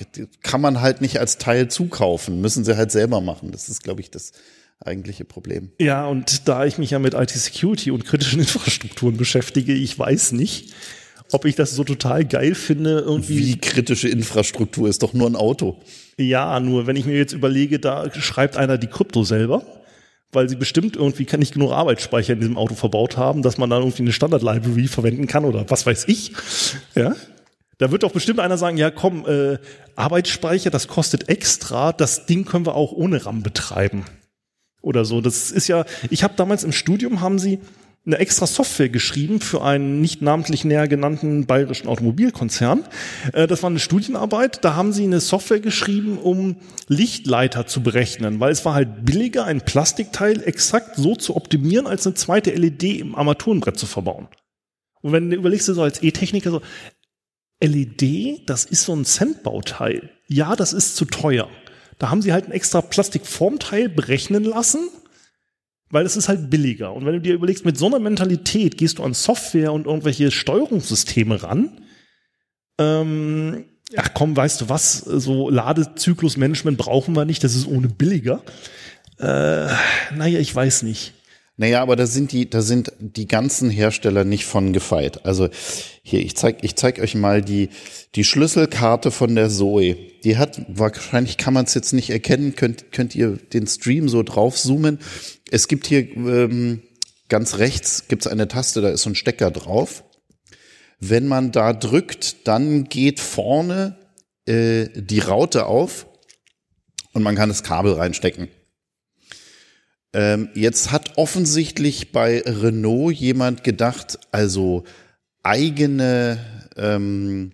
kann 0.42 0.60
man 0.60 0.80
halt 0.80 1.00
nicht 1.00 1.20
als 1.20 1.38
Teil 1.38 1.68
zukaufen, 1.68 2.40
müssen 2.40 2.64
sie 2.64 2.76
halt 2.76 2.90
selber 2.90 3.20
machen. 3.20 3.52
Das 3.52 3.68
ist, 3.68 3.84
glaube 3.84 4.00
ich, 4.00 4.10
das 4.10 4.32
eigentliche 4.80 5.24
Problem. 5.24 5.70
Ja, 5.78 6.06
und 6.06 6.48
da 6.48 6.64
ich 6.64 6.78
mich 6.78 6.90
ja 6.90 6.98
mit 6.98 7.14
IT-Security 7.14 7.90
und 7.90 8.04
kritischen 8.04 8.40
Infrastrukturen 8.40 9.16
beschäftige, 9.16 9.74
ich 9.74 9.98
weiß 9.98 10.32
nicht, 10.32 10.72
ob 11.30 11.44
ich 11.44 11.56
das 11.56 11.72
so 11.72 11.84
total 11.84 12.24
geil 12.24 12.54
finde. 12.54 13.00
Irgendwie. 13.00 13.38
Wie 13.38 13.58
kritische 13.58 14.08
Infrastruktur 14.08 14.88
ist 14.88 15.02
doch 15.02 15.12
nur 15.12 15.28
ein 15.28 15.36
Auto. 15.36 15.78
Ja, 16.16 16.58
nur 16.58 16.86
wenn 16.86 16.96
ich 16.96 17.04
mir 17.04 17.16
jetzt 17.16 17.34
überlege, 17.34 17.78
da 17.78 18.10
schreibt 18.14 18.56
einer 18.56 18.78
die 18.78 18.86
Krypto 18.86 19.24
selber, 19.24 19.62
weil 20.32 20.48
sie 20.48 20.56
bestimmt 20.56 20.96
irgendwie 20.96 21.24
kann 21.24 21.40
nicht 21.40 21.54
genug 21.54 21.72
Arbeitsspeicher 21.72 22.34
in 22.34 22.40
diesem 22.40 22.58
Auto 22.58 22.74
verbaut 22.74 23.16
haben, 23.16 23.42
dass 23.42 23.58
man 23.58 23.70
dann 23.70 23.82
irgendwie 23.82 24.02
eine 24.02 24.12
Standard-Library 24.12 24.88
verwenden 24.88 25.26
kann 25.26 25.44
oder 25.44 25.68
was 25.70 25.86
weiß 25.86 26.06
ich. 26.08 26.32
Ja. 26.94 27.16
Da 27.78 27.92
wird 27.92 28.02
doch 28.02 28.12
bestimmt 28.12 28.40
einer 28.40 28.58
sagen, 28.58 28.76
ja 28.76 28.90
komm, 28.90 29.24
äh, 29.26 29.58
Arbeitsspeicher, 29.96 30.70
das 30.70 30.88
kostet 30.88 31.28
extra, 31.28 31.92
das 31.92 32.26
Ding 32.26 32.44
können 32.44 32.66
wir 32.66 32.74
auch 32.74 32.92
ohne 32.92 33.24
RAM 33.24 33.42
betreiben 33.42 34.04
oder 34.82 35.04
so. 35.04 35.20
Das 35.20 35.50
ist 35.50 35.68
ja, 35.68 35.84
ich 36.10 36.22
habe 36.24 36.34
damals 36.36 36.64
im 36.64 36.72
Studium 36.72 37.20
haben 37.20 37.38
sie 37.38 37.60
eine 38.08 38.18
extra 38.18 38.46
Software 38.46 38.88
geschrieben 38.88 39.40
für 39.40 39.62
einen 39.62 40.00
nicht 40.00 40.22
namentlich 40.22 40.64
näher 40.64 40.88
genannten 40.88 41.46
bayerischen 41.46 41.88
Automobilkonzern. 41.88 42.84
Äh, 43.34 43.46
das 43.46 43.62
war 43.62 43.70
eine 43.70 43.78
Studienarbeit. 43.78 44.64
Da 44.64 44.74
haben 44.74 44.92
sie 44.92 45.04
eine 45.04 45.20
Software 45.20 45.60
geschrieben, 45.60 46.18
um 46.18 46.56
Lichtleiter 46.88 47.66
zu 47.66 47.82
berechnen, 47.82 48.40
weil 48.40 48.50
es 48.50 48.64
war 48.64 48.74
halt 48.74 49.04
billiger, 49.04 49.44
ein 49.44 49.60
Plastikteil 49.60 50.42
exakt 50.42 50.96
so 50.96 51.14
zu 51.14 51.36
optimieren, 51.36 51.86
als 51.86 52.06
eine 52.06 52.14
zweite 52.14 52.50
LED 52.50 52.84
im 52.84 53.14
Armaturenbrett 53.14 53.78
zu 53.78 53.86
verbauen. 53.86 54.28
Und 55.02 55.12
wenn 55.12 55.30
du 55.30 55.36
überlegst 55.36 55.68
du 55.68 55.74
so 55.74 55.82
als 55.82 56.02
E-Techniker 56.02 56.50
so, 56.50 56.62
LED, 57.60 58.48
das 58.48 58.64
ist 58.64 58.84
so 58.84 58.94
ein 58.94 59.04
Centbauteil. 59.04 60.10
Ja, 60.26 60.56
das 60.56 60.72
ist 60.72 60.96
zu 60.96 61.04
teuer. 61.04 61.48
Da 61.98 62.10
haben 62.10 62.22
sie 62.22 62.32
halt 62.32 62.46
ein 62.46 62.52
extra 62.52 62.80
Plastikformteil 62.80 63.88
berechnen 63.88 64.44
lassen, 64.44 64.88
weil 65.90 66.04
es 66.04 66.16
ist 66.16 66.28
halt 66.28 66.50
billiger. 66.50 66.92
Und 66.92 67.06
wenn 67.06 67.14
du 67.14 67.20
dir 67.20 67.34
überlegst, 67.34 67.64
mit 67.64 67.78
so 67.78 67.86
einer 67.86 67.98
Mentalität 67.98 68.76
gehst 68.76 68.98
du 68.98 69.04
an 69.04 69.14
Software 69.14 69.72
und 69.72 69.86
irgendwelche 69.86 70.30
Steuerungssysteme 70.30 71.42
ran, 71.42 71.80
ähm, 72.78 73.64
ach 73.96 74.10
komm, 74.14 74.36
weißt 74.36 74.60
du 74.60 74.68
was, 74.68 74.98
so 74.98 75.50
Ladezyklusmanagement 75.50 76.78
brauchen 76.78 77.16
wir 77.16 77.24
nicht, 77.24 77.42
das 77.42 77.54
ist 77.54 77.66
ohne 77.66 77.88
billiger. 77.88 78.42
Äh, 79.18 79.68
naja, 80.14 80.38
ich 80.38 80.54
weiß 80.54 80.82
nicht. 80.82 81.14
Naja, 81.60 81.82
aber 81.82 81.96
da 81.96 82.06
sind 82.06 82.30
die, 82.30 82.48
da 82.48 82.62
sind 82.62 82.92
die 83.00 83.26
ganzen 83.26 83.68
Hersteller 83.68 84.22
nicht 84.22 84.46
von 84.46 84.72
gefeit. 84.72 85.26
Also 85.26 85.48
hier, 86.02 86.20
ich 86.20 86.36
zeig, 86.36 86.62
ich 86.62 86.76
zeig 86.76 87.00
euch 87.00 87.16
mal 87.16 87.42
die, 87.42 87.70
die 88.14 88.22
Schlüsselkarte 88.22 89.10
von 89.10 89.34
der 89.34 89.50
Zoe. 89.50 89.96
Die 90.22 90.36
hat, 90.36 90.62
wahrscheinlich 90.68 91.36
kann 91.36 91.54
man 91.54 91.64
es 91.64 91.74
jetzt 91.74 91.92
nicht 91.92 92.10
erkennen, 92.10 92.54
könnt, 92.54 92.92
könnt 92.92 93.16
ihr 93.16 93.38
den 93.52 93.66
Stream 93.66 94.08
so 94.08 94.22
draufzoomen. 94.22 95.00
Es 95.50 95.66
gibt 95.66 95.88
hier 95.88 96.08
ähm, 96.16 96.82
ganz 97.28 97.58
rechts 97.58 98.06
gibt's 98.06 98.28
eine 98.28 98.46
Taste, 98.46 98.80
da 98.80 98.90
ist 98.90 99.02
so 99.02 99.10
ein 99.10 99.16
Stecker 99.16 99.50
drauf. 99.50 100.04
Wenn 101.00 101.26
man 101.26 101.50
da 101.50 101.72
drückt, 101.72 102.46
dann 102.46 102.84
geht 102.84 103.18
vorne 103.18 103.98
äh, 104.46 104.86
die 104.94 105.20
Raute 105.20 105.66
auf 105.66 106.06
und 107.14 107.24
man 107.24 107.34
kann 107.34 107.48
das 107.48 107.64
Kabel 107.64 107.94
reinstecken. 107.94 108.48
Ähm, 110.12 110.48
jetzt 110.54 110.90
hat 110.90 111.18
offensichtlich 111.18 112.12
bei 112.12 112.42
Renault 112.46 113.14
jemand 113.14 113.62
gedacht, 113.62 114.18
also 114.30 114.84
eigene, 115.42 116.38
ähm, 116.76 117.52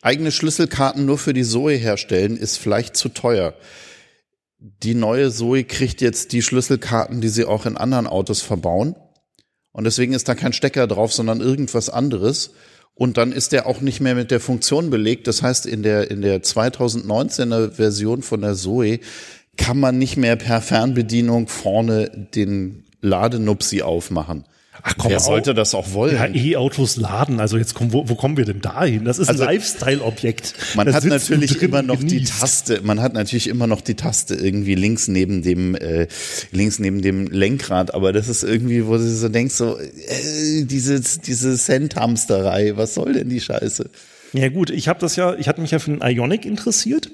eigene 0.00 0.32
Schlüsselkarten 0.32 1.04
nur 1.04 1.18
für 1.18 1.34
die 1.34 1.44
Zoe 1.44 1.74
herstellen, 1.74 2.36
ist 2.36 2.56
vielleicht 2.56 2.96
zu 2.96 3.10
teuer. 3.10 3.54
Die 4.58 4.94
neue 4.94 5.30
Zoe 5.30 5.64
kriegt 5.64 6.00
jetzt 6.00 6.32
die 6.32 6.42
Schlüsselkarten, 6.42 7.20
die 7.20 7.28
sie 7.28 7.44
auch 7.44 7.66
in 7.66 7.76
anderen 7.76 8.06
Autos 8.06 8.42
verbauen. 8.42 8.94
Und 9.72 9.84
deswegen 9.84 10.12
ist 10.12 10.28
da 10.28 10.34
kein 10.34 10.52
Stecker 10.52 10.86
drauf, 10.86 11.12
sondern 11.12 11.40
irgendwas 11.40 11.88
anderes. 11.88 12.50
Und 12.94 13.16
dann 13.16 13.32
ist 13.32 13.52
der 13.52 13.66
auch 13.66 13.80
nicht 13.80 14.00
mehr 14.00 14.14
mit 14.14 14.30
der 14.30 14.40
Funktion 14.40 14.90
belegt. 14.90 15.26
Das 15.26 15.42
heißt, 15.42 15.64
in 15.64 15.82
der, 15.82 16.10
in 16.10 16.20
der 16.20 16.42
2019er 16.42 17.70
Version 17.70 18.22
von 18.22 18.42
der 18.42 18.54
Zoe 18.54 19.00
kann 19.60 19.78
man 19.78 19.98
nicht 19.98 20.16
mehr 20.16 20.36
per 20.36 20.60
Fernbedienung 20.62 21.46
vorne 21.46 22.10
den 22.34 22.84
Ladenupsi 23.02 23.82
aufmachen. 23.82 24.44
Ach 24.82 24.94
komm, 24.96 25.10
Wer 25.10 25.20
sollte 25.20 25.52
das 25.52 25.74
auch 25.74 25.92
wollen? 25.92 26.14
Ja, 26.16 26.26
E-Autos 26.26 26.96
laden. 26.96 27.38
Also 27.38 27.58
jetzt 27.58 27.74
kommen, 27.74 27.92
wo, 27.92 28.08
wo 28.08 28.14
kommen 28.14 28.38
wir 28.38 28.46
denn 28.46 28.62
dahin? 28.62 29.04
Das 29.04 29.18
ist 29.18 29.28
Also, 29.28 29.42
ein 29.42 29.54
Lifestyle-Objekt. 29.56 30.54
Man 30.74 30.86
Da 30.86 30.94
hat 30.94 31.04
natürlich 31.04 31.60
immer 31.60 31.82
noch 31.82 31.98
die 31.98 32.06
genießt. 32.06 32.40
Taste, 32.40 32.80
man 32.82 33.00
hat 33.02 33.12
natürlich 33.12 33.48
immer 33.48 33.66
noch 33.66 33.82
die 33.82 33.94
Taste 33.94 34.34
irgendwie 34.34 34.74
links 34.74 35.06
neben 35.06 35.42
dem, 35.42 35.74
äh, 35.74 36.06
links 36.50 36.78
neben 36.78 37.02
dem 37.02 37.26
Lenkrad, 37.26 37.92
aber 37.94 38.14
das 38.14 38.28
ist 38.28 38.42
irgendwie, 38.42 38.86
wo 38.86 38.96
du 38.96 39.06
so 39.06 39.28
denkst, 39.28 39.54
so, 39.54 39.78
äh, 39.78 40.64
diese, 40.64 41.00
diese 41.00 41.58
Cent-Hamsterei, 41.58 42.76
was 42.76 42.94
soll 42.94 43.12
denn 43.12 43.28
die 43.28 43.40
Scheiße? 43.40 43.90
Ja 44.32 44.48
gut, 44.48 44.70
ich 44.70 44.88
habe 44.88 44.98
das 45.00 45.14
ja, 45.16 45.34
ich 45.34 45.46
hatte 45.48 45.60
mich 45.60 45.72
ja 45.72 45.78
für 45.78 45.90
den 45.90 46.00
Ionic 46.00 46.46
interessiert. 46.46 47.10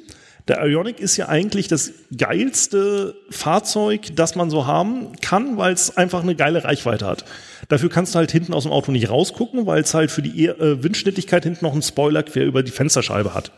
Der 0.49 0.65
Ionic 0.65 1.01
ist 1.01 1.17
ja 1.17 1.29
eigentlich 1.29 1.67
das 1.67 1.93
geilste 2.17 3.17
Fahrzeug, 3.31 4.15
das 4.15 4.37
man 4.37 4.49
so 4.49 4.67
haben 4.67 5.17
kann, 5.21 5.57
weil 5.57 5.73
es 5.73 5.97
einfach 5.97 6.23
eine 6.23 6.37
geile 6.37 6.63
Reichweite 6.63 7.07
hat. 7.07 7.25
Dafür 7.69 7.91
kannst 7.91 8.15
du 8.15 8.19
halt 8.19 8.31
hinten 8.31 8.55
aus 8.55 8.63
dem 8.63 8.73
Auto 8.73 8.93
nicht 8.93 9.11
rausgucken, 9.11 9.67
weil 9.67 9.83
es 9.83 9.93
halt 9.93 10.13
für 10.13 10.23
die 10.23 10.47
äh, 10.47 10.83
Windschnittigkeit 10.83 11.43
hinten 11.43 11.65
noch 11.65 11.73
einen 11.73 11.83
Spoiler 11.83 12.23
quer 12.23 12.45
über 12.45 12.63
die 12.63 12.71
Fensterscheibe 12.71 13.35
hat. 13.35 13.51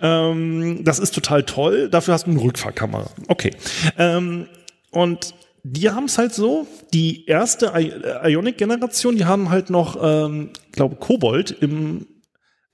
Ähm, 0.00 0.82
das 0.82 0.98
ist 0.98 1.14
total 1.14 1.42
toll. 1.42 1.90
Dafür 1.90 2.14
hast 2.14 2.26
du 2.26 2.30
eine 2.30 2.40
Rückfahrkamera. 2.40 3.10
Okay. 3.28 3.50
Ähm, 3.98 4.46
und 4.90 5.34
die 5.62 5.90
haben 5.90 6.04
es 6.04 6.16
halt 6.18 6.32
so, 6.32 6.66
die 6.92 7.26
erste 7.26 7.72
I 7.76 7.92
Ionic-Generation, 8.24 9.16
die 9.16 9.24
haben 9.24 9.50
halt 9.50 9.70
noch, 9.70 9.96
ähm, 10.00 10.50
glaube 10.72 10.96
Kobold 10.96 11.50
im 11.50 12.06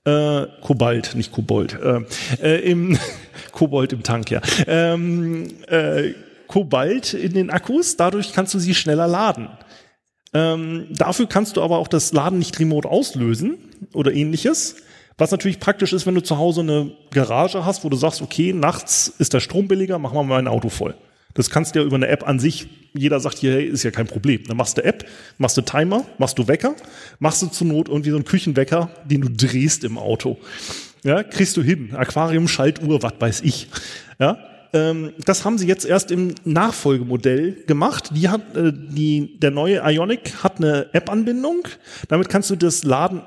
äh, 0.05 0.47
Kobalt, 0.61 1.15
nicht 1.15 1.31
Kobold, 1.31 1.77
äh, 1.81 2.01
äh, 2.41 2.69
im 2.69 2.97
Kobold 3.51 3.93
im 3.93 4.03
Tank, 4.03 4.31
ja. 4.31 4.41
Ähm, 4.67 5.47
äh, 5.67 6.13
Kobalt 6.47 7.13
in 7.13 7.33
den 7.33 7.49
Akkus, 7.49 7.97
dadurch 7.97 8.33
kannst 8.33 8.53
du 8.53 8.59
sie 8.59 8.75
schneller 8.75 9.07
laden. 9.07 9.49
Ähm, 10.33 10.87
dafür 10.91 11.27
kannst 11.27 11.57
du 11.57 11.61
aber 11.61 11.77
auch 11.77 11.87
das 11.87 12.13
Laden 12.13 12.39
nicht 12.39 12.59
remote 12.59 12.87
auslösen 12.89 13.57
oder 13.93 14.13
ähnliches. 14.13 14.77
Was 15.17 15.31
natürlich 15.31 15.59
praktisch 15.59 15.93
ist, 15.93 16.07
wenn 16.07 16.15
du 16.15 16.23
zu 16.23 16.37
Hause 16.37 16.61
eine 16.61 16.91
Garage 17.11 17.65
hast, 17.65 17.83
wo 17.83 17.89
du 17.89 17.97
sagst, 17.97 18.21
okay, 18.21 18.53
nachts 18.53 19.13
ist 19.19 19.33
der 19.33 19.39
Strom 19.39 19.67
billiger, 19.67 19.99
machen 19.99 20.15
wir 20.15 20.23
mal 20.23 20.39
ein 20.39 20.47
Auto 20.47 20.69
voll. 20.69 20.95
Das 21.33 21.49
kannst 21.49 21.75
du 21.75 21.79
ja 21.79 21.85
über 21.85 21.95
eine 21.95 22.07
App 22.07 22.27
an 22.27 22.39
sich, 22.39 22.67
jeder 22.93 23.19
sagt 23.19 23.37
hier, 23.37 23.53
hey, 23.53 23.65
ist 23.65 23.83
ja 23.83 23.91
kein 23.91 24.07
Problem. 24.07 24.43
Dann 24.47 24.57
machst 24.57 24.77
du 24.77 24.83
App, 24.83 25.05
machst 25.37 25.57
du 25.57 25.61
Timer, 25.61 26.05
machst 26.17 26.37
du 26.37 26.47
Wecker, 26.47 26.75
machst 27.19 27.41
du 27.41 27.47
zur 27.47 27.67
Not 27.67 27.87
irgendwie 27.87 28.09
so 28.09 28.17
einen 28.17 28.25
Küchenwecker, 28.25 28.89
den 29.05 29.21
du 29.21 29.29
drehst 29.29 29.83
im 29.83 29.97
Auto. 29.97 30.37
Ja, 31.03 31.23
kriegst 31.23 31.57
du 31.57 31.63
hin. 31.63 31.95
Aquarium, 31.95 32.47
Schaltuhr, 32.47 33.01
was 33.01 33.13
weiß 33.19 33.41
ich. 33.41 33.67
Ja, 34.19 34.37
ähm, 34.73 35.13
das 35.25 35.43
haben 35.45 35.57
sie 35.57 35.67
jetzt 35.67 35.85
erst 35.85 36.11
im 36.11 36.35
Nachfolgemodell 36.45 37.63
gemacht. 37.65 38.11
Die 38.13 38.29
hat, 38.29 38.55
äh, 38.55 38.71
die, 38.73 39.39
der 39.39 39.51
neue 39.51 39.81
Ionic 39.83 40.43
hat 40.43 40.57
eine 40.57 40.93
App-Anbindung. 40.93 41.63
Damit 42.07 42.29
kannst 42.29 42.49
du 42.49 42.55
das 42.55 42.83
Laden 42.83 43.21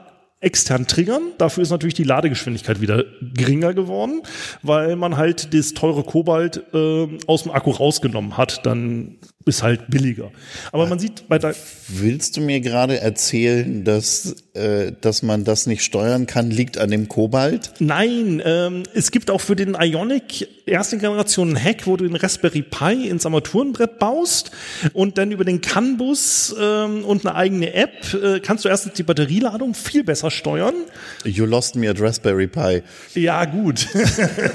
extern 0.45 0.87
triggern. 0.87 1.23
Dafür 1.39 1.63
ist 1.63 1.71
natürlich 1.71 1.95
die 1.95 2.05
Ladegeschwindigkeit 2.05 2.81
wieder 2.81 3.05
geringer 3.21 3.75
geworden, 3.75 4.23
weil 4.63 4.97
man 4.97 5.17
halt 5.17 5.55
das 5.55 5.75
teure 5.75 6.05
Kobalt 6.05 6.63
äh, 6.73 7.09
aus 7.27 7.43
dem 7.45 7.53
Akku 7.53 7.71
rausgenommen 7.71 8.37
hat. 8.37 8.65
Dann 8.67 9.17
ist 9.47 9.63
halt 9.63 9.89
billiger. 9.89 10.31
Aber 10.73 10.87
man 10.87 10.99
sieht 10.99 11.29
bei 11.29 11.39
der 11.39 11.55
Willst 11.89 12.37
du 12.37 12.41
mir 12.41 12.61
gerade 12.61 13.01
erzählen, 13.01 13.85
dass, 13.85 14.37
äh, 14.55 14.93
dass 15.01 15.23
man 15.23 15.45
das 15.45 15.67
nicht 15.67 15.85
steuern 15.85 16.27
kann, 16.27 16.51
liegt 16.51 16.79
an 16.79 16.91
dem 16.91 17.09
Kobalt? 17.09 17.73
Nein, 17.79 18.41
ähm, 18.45 18.85
es 18.95 19.11
gibt 19.11 19.31
auch 19.31 19.43
für 19.43 19.55
den 19.55 19.77
Ionic 19.79 20.49
erste 20.67 20.97
Generation 20.97 21.49
einen 21.49 21.63
Hack, 21.63 21.87
wo 21.87 21.97
du 21.97 22.07
den 22.07 22.17
Raspberry 22.17 22.63
Pi 22.63 23.09
ins 23.09 23.27
Armaturenbrett 23.27 23.99
baust 23.99 24.51
und 24.95 25.19
dann 25.19 25.31
über 25.31 25.45
den 25.45 25.61
CAN-Bus 25.61 26.57
ähm, 26.59 27.05
und 27.05 27.27
eine 27.27 27.35
eigene 27.35 27.75
App 27.75 28.15
äh, 28.15 28.41
kannst 28.41 28.65
du 28.65 28.71
erstens 28.71 28.95
die 28.95 29.03
Batterieladung 29.03 29.75
viel 29.75 30.05
besser 30.05 30.31
steuern. 30.31 30.75
You 31.25 31.45
lost 31.45 31.77
me 31.77 31.89
at 31.91 32.01
Raspberry 32.01 32.47
Pi. 32.47 32.83
Ja, 33.15 33.45
gut. 33.45 33.89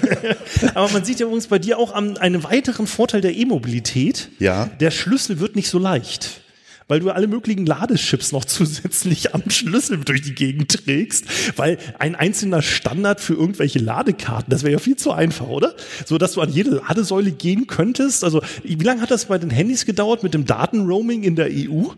Aber 0.74 0.90
man 0.90 1.06
sieht 1.06 1.20
ja 1.20 1.28
übrigens 1.28 1.48
bei 1.48 1.60
dir 1.60 1.78
auch 1.78 1.94
an 1.94 2.18
einen 2.18 2.44
weiteren 2.44 2.88
Vorteil 2.88 3.22
der 3.22 3.36
E-Mobilität. 3.36 4.30
Ja. 4.40 4.70
Der 4.80 4.92
Schlüssel 4.92 5.40
wird 5.40 5.56
nicht 5.56 5.70
so 5.70 5.80
leicht. 5.80 6.42
Weil 6.88 7.02
du 7.02 7.12
alle 7.12 7.28
möglichen 7.28 7.68
Ladechips 7.68 8.32
noch 8.32 8.46
zusätzlich 8.46 9.36
am 9.36 9.50
Schlüssel 9.50 10.00
durch 10.00 10.24
die 10.24 10.34
Gegend 10.34 10.72
trägst, 10.72 11.26
weil 11.56 11.78
ein 12.00 12.16
einzelner 12.16 12.64
Standard 12.64 13.22
für 13.22 13.34
irgendwelche 13.34 13.78
Ladekarten, 13.78 14.50
das 14.50 14.64
wäre 14.64 14.74
ja 14.74 14.80
viel 14.80 14.96
zu 14.96 15.12
einfach, 15.12 15.48
oder? 15.48 15.76
So 16.06 16.18
dass 16.18 16.34
du 16.34 16.42
an 16.42 16.52
jede 16.52 16.72
Ladesäule 16.72 17.32
gehen 17.32 17.68
könntest. 17.68 18.24
Also, 18.24 18.42
wie 18.64 18.76
lange 18.76 19.02
hat 19.02 19.12
das 19.12 19.26
bei 19.26 19.38
den 19.38 19.52
Handys 19.52 19.86
gedauert 19.86 20.24
mit 20.24 20.34
dem 20.34 20.46
Datenroaming 20.46 21.24
in 21.24 21.36
der 21.36 21.50
EU? 21.52 21.90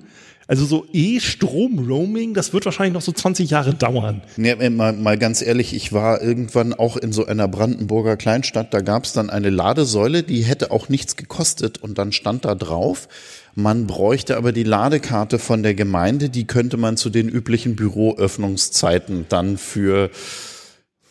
Also 0.51 0.65
so 0.65 0.85
E-Strom-Roaming, 0.91 2.33
das 2.33 2.51
wird 2.51 2.65
wahrscheinlich 2.65 2.93
noch 2.93 3.01
so 3.01 3.13
20 3.13 3.49
Jahre 3.49 3.73
dauern. 3.73 4.21
Nee, 4.35 4.53
mal, 4.69 4.91
mal 4.91 5.17
ganz 5.17 5.41
ehrlich, 5.41 5.73
ich 5.73 5.93
war 5.93 6.21
irgendwann 6.21 6.73
auch 6.73 6.97
in 6.97 7.13
so 7.13 7.25
einer 7.25 7.47
Brandenburger 7.47 8.17
Kleinstadt, 8.17 8.73
da 8.73 8.81
gab 8.81 9.05
es 9.05 9.13
dann 9.13 9.29
eine 9.29 9.49
Ladesäule, 9.49 10.23
die 10.23 10.41
hätte 10.41 10.71
auch 10.71 10.89
nichts 10.89 11.15
gekostet 11.15 11.77
und 11.77 11.97
dann 11.97 12.11
stand 12.11 12.43
da 12.43 12.53
drauf, 12.53 13.07
man 13.55 13.87
bräuchte 13.87 14.35
aber 14.35 14.51
die 14.51 14.65
Ladekarte 14.65 15.39
von 15.39 15.63
der 15.63 15.73
Gemeinde, 15.73 16.27
die 16.27 16.45
könnte 16.47 16.75
man 16.75 16.97
zu 16.97 17.09
den 17.09 17.29
üblichen 17.29 17.77
Büroöffnungszeiten 17.77 19.27
dann 19.29 19.57
für, 19.57 20.09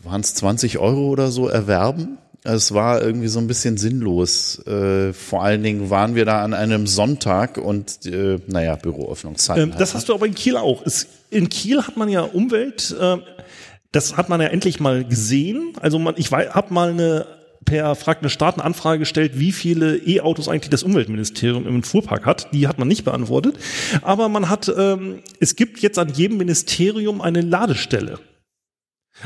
waren 0.04 0.20
es 0.20 0.34
20 0.34 0.76
Euro 0.76 1.08
oder 1.08 1.30
so 1.30 1.48
erwerben? 1.48 2.18
Es 2.42 2.72
war 2.72 3.02
irgendwie 3.02 3.28
so 3.28 3.38
ein 3.38 3.46
bisschen 3.46 3.76
sinnlos. 3.76 4.64
Äh, 4.66 5.12
vor 5.12 5.42
allen 5.42 5.62
Dingen 5.62 5.90
waren 5.90 6.14
wir 6.14 6.24
da 6.24 6.42
an 6.42 6.54
einem 6.54 6.86
Sonntag 6.86 7.58
und 7.58 8.06
äh, 8.06 8.38
naja, 8.46 8.76
Büroöffnungszeiten. 8.76 9.62
Ähm, 9.62 9.70
das 9.72 9.90
halt. 9.90 9.96
hast 9.96 10.08
du 10.08 10.14
aber 10.14 10.26
in 10.26 10.34
Kiel 10.34 10.56
auch. 10.56 10.84
Es, 10.86 11.06
in 11.28 11.50
Kiel 11.50 11.82
hat 11.82 11.96
man 11.96 12.08
ja 12.08 12.22
Umwelt, 12.22 12.96
äh, 12.98 13.18
das 13.92 14.16
hat 14.16 14.28
man 14.28 14.40
ja 14.40 14.46
endlich 14.48 14.80
mal 14.80 15.04
gesehen. 15.04 15.74
Also 15.80 15.98
man, 15.98 16.14
ich 16.16 16.32
habe 16.32 16.72
mal 16.72 16.90
eine 16.90 17.26
per 17.64 17.94
fragende 17.94 18.30
Staaten 18.30 18.60
Anfrage 18.60 19.00
gestellt, 19.00 19.32
wie 19.34 19.52
viele 19.52 19.96
E-Autos 19.96 20.48
eigentlich 20.48 20.70
das 20.70 20.82
Umweltministerium 20.82 21.66
im 21.66 21.82
Fuhrpark 21.82 22.24
hat. 22.24 22.48
Die 22.52 22.66
hat 22.66 22.78
man 22.78 22.88
nicht 22.88 23.04
beantwortet. 23.04 23.56
Aber 24.02 24.28
man 24.28 24.48
hat, 24.48 24.72
ähm, 24.76 25.20
es 25.40 25.56
gibt 25.56 25.80
jetzt 25.80 25.98
an 25.98 26.08
jedem 26.08 26.38
Ministerium 26.38 27.20
eine 27.20 27.42
Ladestelle. 27.42 28.18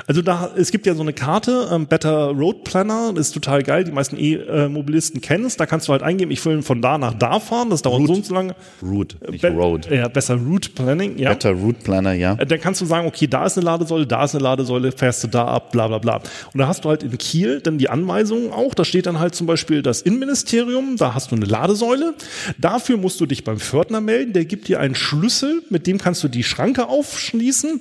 Also 0.06 0.22
da, 0.22 0.50
es 0.56 0.72
gibt 0.72 0.86
ja 0.86 0.94
so 0.94 1.02
eine 1.02 1.12
Karte, 1.12 1.68
ähm, 1.70 1.86
Better 1.86 2.30
Road 2.30 2.64
Planner, 2.64 3.12
ist 3.16 3.32
total 3.32 3.62
geil. 3.62 3.84
Die 3.84 3.92
meisten 3.92 4.16
E-Mobilisten 4.18 5.20
kennen 5.20 5.44
es. 5.44 5.56
Da 5.56 5.66
kannst 5.66 5.86
du 5.86 5.92
halt 5.92 6.02
eingeben, 6.02 6.32
ich 6.32 6.44
will 6.44 6.62
von 6.62 6.82
da 6.82 6.98
nach 6.98 7.14
da 7.14 7.38
fahren. 7.38 7.70
Das 7.70 7.82
dauert 7.82 8.00
Route. 8.00 8.08
so 8.08 8.14
und 8.14 8.26
so 8.26 8.34
lange. 8.34 8.56
Route, 8.82 9.16
nicht 9.30 9.42
Be- 9.42 9.50
Road. 9.50 9.88
Ja, 9.90 10.08
besser 10.08 10.34
Route 10.34 10.70
Planning, 10.70 11.16
ja. 11.18 11.30
Better 11.30 11.52
Route 11.52 11.78
Planner, 11.84 12.12
ja. 12.12 12.34
Äh, 12.34 12.46
Dann 12.46 12.60
kannst 12.60 12.80
du 12.80 12.86
sagen, 12.86 13.06
okay, 13.06 13.28
da 13.28 13.46
ist 13.46 13.56
eine 13.56 13.66
Ladesäule, 13.66 14.06
da 14.06 14.24
ist 14.24 14.34
eine 14.34 14.42
Ladesäule, 14.42 14.90
fährst 14.90 15.22
du 15.22 15.28
da 15.28 15.44
ab, 15.46 15.70
bla 15.70 15.86
bla 15.86 15.98
bla. 15.98 16.16
Und 16.16 16.58
da 16.58 16.66
hast 16.66 16.84
du 16.84 16.88
halt 16.88 17.04
in 17.04 17.16
Kiel 17.16 17.60
dann 17.60 17.78
die 17.78 17.88
Anweisungen 17.88 18.52
auch. 18.52 18.74
Da 18.74 18.84
steht 18.84 19.06
dann 19.06 19.20
halt 19.20 19.36
zum 19.36 19.46
Beispiel 19.46 19.82
das 19.82 20.02
Innenministerium, 20.02 20.96
da 20.96 21.14
hast 21.14 21.30
du 21.30 21.36
eine 21.36 21.44
Ladesäule. 21.44 22.14
Dafür 22.58 22.96
musst 22.96 23.20
du 23.20 23.26
dich 23.26 23.44
beim 23.44 23.58
Pförtner 23.60 24.00
melden, 24.00 24.32
der 24.32 24.44
gibt 24.44 24.66
dir 24.66 24.80
einen 24.80 24.96
Schlüssel, 24.96 25.62
mit 25.70 25.86
dem 25.86 25.98
kannst 25.98 26.24
du 26.24 26.28
die 26.28 26.42
Schranke 26.42 26.88
aufschließen. 26.88 27.80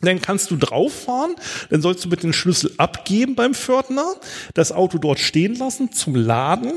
Dann 0.00 0.20
kannst 0.20 0.50
du 0.50 0.56
drauf 0.56 0.92
fahren, 1.04 1.36
dann 1.70 1.80
sollst 1.80 2.04
du 2.04 2.08
mit 2.08 2.24
den 2.24 2.32
Schlüssel 2.32 2.72
abgeben 2.78 3.36
beim 3.36 3.54
Pförtner, 3.54 4.04
das 4.52 4.72
Auto 4.72 4.98
dort 4.98 5.20
stehen 5.20 5.54
lassen 5.54 5.92
zum 5.92 6.16
Laden. 6.16 6.72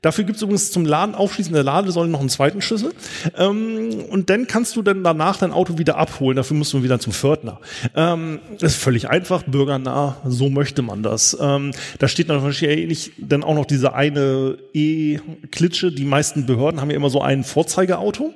Dafür 0.00 0.24
gibt 0.24 0.36
es 0.36 0.42
übrigens 0.42 0.72
zum 0.72 0.86
Laden 0.86 1.14
aufschließen 1.14 1.52
der 1.52 1.64
Ladesäule 1.64 2.08
noch 2.08 2.20
einen 2.20 2.30
zweiten 2.30 2.62
Schlüssel. 2.62 2.92
Ähm, 3.36 4.04
und 4.10 4.30
dann 4.30 4.46
kannst 4.46 4.74
du 4.74 4.82
dann 4.82 5.04
danach 5.04 5.36
dein 5.36 5.52
Auto 5.52 5.76
wieder 5.76 5.96
abholen. 5.96 6.36
Dafür 6.36 6.56
musst 6.56 6.72
du 6.72 6.82
wieder 6.82 6.98
zum 6.98 7.12
Pförtner. 7.12 7.60
Ähm, 7.94 8.40
das 8.58 8.72
ist 8.72 8.82
völlig 8.82 9.08
einfach, 9.08 9.42
bürgernah, 9.42 10.16
so 10.24 10.48
möchte 10.48 10.80
man 10.80 11.02
das. 11.02 11.36
Ähm, 11.40 11.72
da 11.98 12.08
steht 12.08 12.28
natürlich 12.28 12.62
ähnlich 12.62 13.12
dann 13.18 13.44
auch 13.44 13.54
noch 13.54 13.66
diese 13.66 13.94
eine 13.94 14.56
E-Klitsche. 14.72 15.92
Die 15.92 16.04
meisten 16.04 16.46
Behörden 16.46 16.80
haben 16.80 16.90
ja 16.90 16.96
immer 16.96 17.10
so 17.10 17.20
ein 17.20 17.44
Vorzeigeauto 17.44 18.32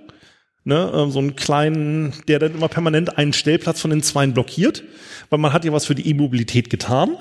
ne, 0.66 0.92
ähm, 0.94 1.10
so 1.10 1.20
einen 1.20 1.36
kleinen, 1.36 2.12
der 2.28 2.38
dann 2.38 2.54
immer 2.54 2.68
permanent 2.68 3.16
einen 3.16 3.32
Stellplatz 3.32 3.80
von 3.80 3.90
den 3.90 4.02
Zweien 4.02 4.34
blockiert, 4.34 4.82
weil 5.30 5.38
man 5.38 5.52
hat 5.52 5.64
ja 5.64 5.72
was 5.72 5.86
für 5.86 5.94
die 5.94 6.10
E-Mobilität 6.10 6.68
getan. 6.68 7.16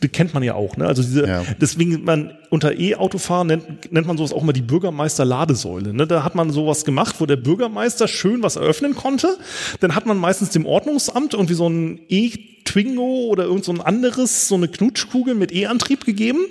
Das 0.00 0.12
kennt 0.12 0.32
man 0.32 0.44
ja 0.44 0.54
auch, 0.54 0.76
ne? 0.76 0.86
Also 0.86 1.02
diese, 1.02 1.26
Ja. 1.26 1.42
deswegen 1.60 2.04
man 2.04 2.38
unter 2.50 2.78
E-Autofahren 2.78 3.48
nennt, 3.48 3.92
nennt 3.92 4.06
man 4.06 4.16
sowas 4.16 4.32
auch 4.32 4.44
mal 4.44 4.52
die 4.52 4.62
Bürgermeister-Ladesäule. 4.62 5.92
Ne? 5.92 6.06
Da 6.06 6.22
hat 6.22 6.36
man 6.36 6.50
sowas 6.52 6.84
gemacht, 6.84 7.16
wo 7.18 7.26
der 7.26 7.34
Bürgermeister 7.34 8.06
schön 8.06 8.40
was 8.44 8.54
eröffnen 8.54 8.94
konnte. 8.94 9.36
Dann 9.80 9.96
hat 9.96 10.06
man 10.06 10.16
meistens 10.16 10.50
dem 10.50 10.66
Ordnungsamt 10.66 11.34
irgendwie 11.34 11.54
so 11.54 11.68
ein 11.68 11.98
E-Twingo 12.08 13.26
oder 13.26 13.44
irgend 13.44 13.64
so 13.64 13.72
ein 13.72 13.80
anderes, 13.80 14.46
so 14.46 14.54
eine 14.54 14.68
Knutschkugel 14.68 15.34
mit 15.34 15.52
E-Antrieb 15.52 16.04
gegeben. 16.04 16.46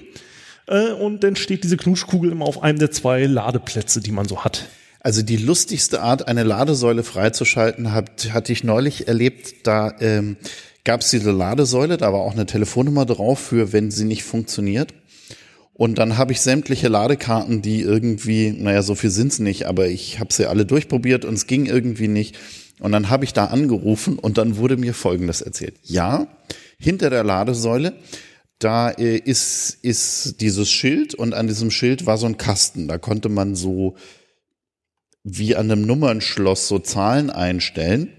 Äh, 0.68 0.92
und 0.92 1.24
dann 1.24 1.38
steht 1.38 1.64
diese 1.64 1.78
Knutschkugel 1.78 2.34
immer 2.34 2.44
auf 2.46 2.62
einem 2.62 2.80
der 2.80 2.92
zwei 2.92 3.26
Ladeplätze, 3.28 4.02
die 4.02 4.12
man 4.12 4.28
so 4.28 4.44
hat. 4.44 4.66
Also 5.00 5.22
die 5.22 5.38
lustigste 5.38 6.02
Art, 6.02 6.28
eine 6.28 6.44
Ladesäule 6.44 7.04
freizuschalten, 7.04 7.94
hat, 7.94 8.34
hatte 8.34 8.52
ich 8.52 8.64
neulich 8.64 9.08
erlebt. 9.08 9.68
Da 9.68 9.94
ähm, 10.00 10.38
gab 10.84 11.02
es 11.02 11.10
diese 11.10 11.32
Ladesäule, 11.32 11.98
da 11.98 12.14
war 12.14 12.22
auch 12.22 12.34
eine 12.34 12.46
Telefonnummer 12.46 13.06
drauf 13.06 13.40
für, 13.40 13.74
wenn 13.74 13.92
sie 13.92 14.06
nicht 14.06 14.24
funktioniert. 14.24 14.94
Und 15.74 16.00
dann 16.00 16.18
habe 16.18 16.32
ich 16.32 16.42
sämtliche 16.42 16.88
Ladekarten, 16.88 17.62
die 17.62 17.82
irgendwie, 17.82 18.50
naja, 18.52 18.82
so 18.82 18.96
viel 18.96 19.12
sind's 19.12 19.38
nicht, 19.38 19.66
aber 19.68 19.88
ich 19.88 20.20
habe 20.20 20.34
sie 20.34 20.48
alle 20.50 20.66
durchprobiert 20.66 21.24
und 21.24 21.36
es 21.36 21.46
ging 21.46 21.68
irgendwie 21.68 22.08
nicht. 22.08 22.36
Und 22.80 22.92
dann 22.92 23.10
habe 23.10 23.26
ich 23.26 23.34
da 23.34 23.46
angerufen 23.46 24.18
und 24.18 24.40
dann 24.40 24.58
wurde 24.58 24.78
mir 24.78 24.96
Folgendes 24.96 25.42
erzählt. 25.42 25.76
Ja, 25.84 26.28
hinter 26.80 27.10
der 27.12 27.24
Ladesäule, 27.24 27.94
da 28.60 28.90
äh, 28.90 29.18
ist, 29.18 29.78
ist 29.84 30.42
dieses 30.42 30.72
Schild 30.72 31.14
und 31.14 31.34
an 31.34 31.48
diesem 31.48 31.70
Schild 31.70 32.06
war 32.08 32.18
so 32.18 32.26
ein 32.26 32.38
Kasten. 32.38 32.88
Da 32.88 32.98
konnte 32.98 33.30
man 33.30 33.56
so 33.56 33.96
wie 35.30 35.56
an 35.56 35.70
einem 35.70 35.86
Nummernschloss 35.86 36.70
so 36.70 36.80
Zahlen 36.80 37.30
einstellen. 37.30 38.14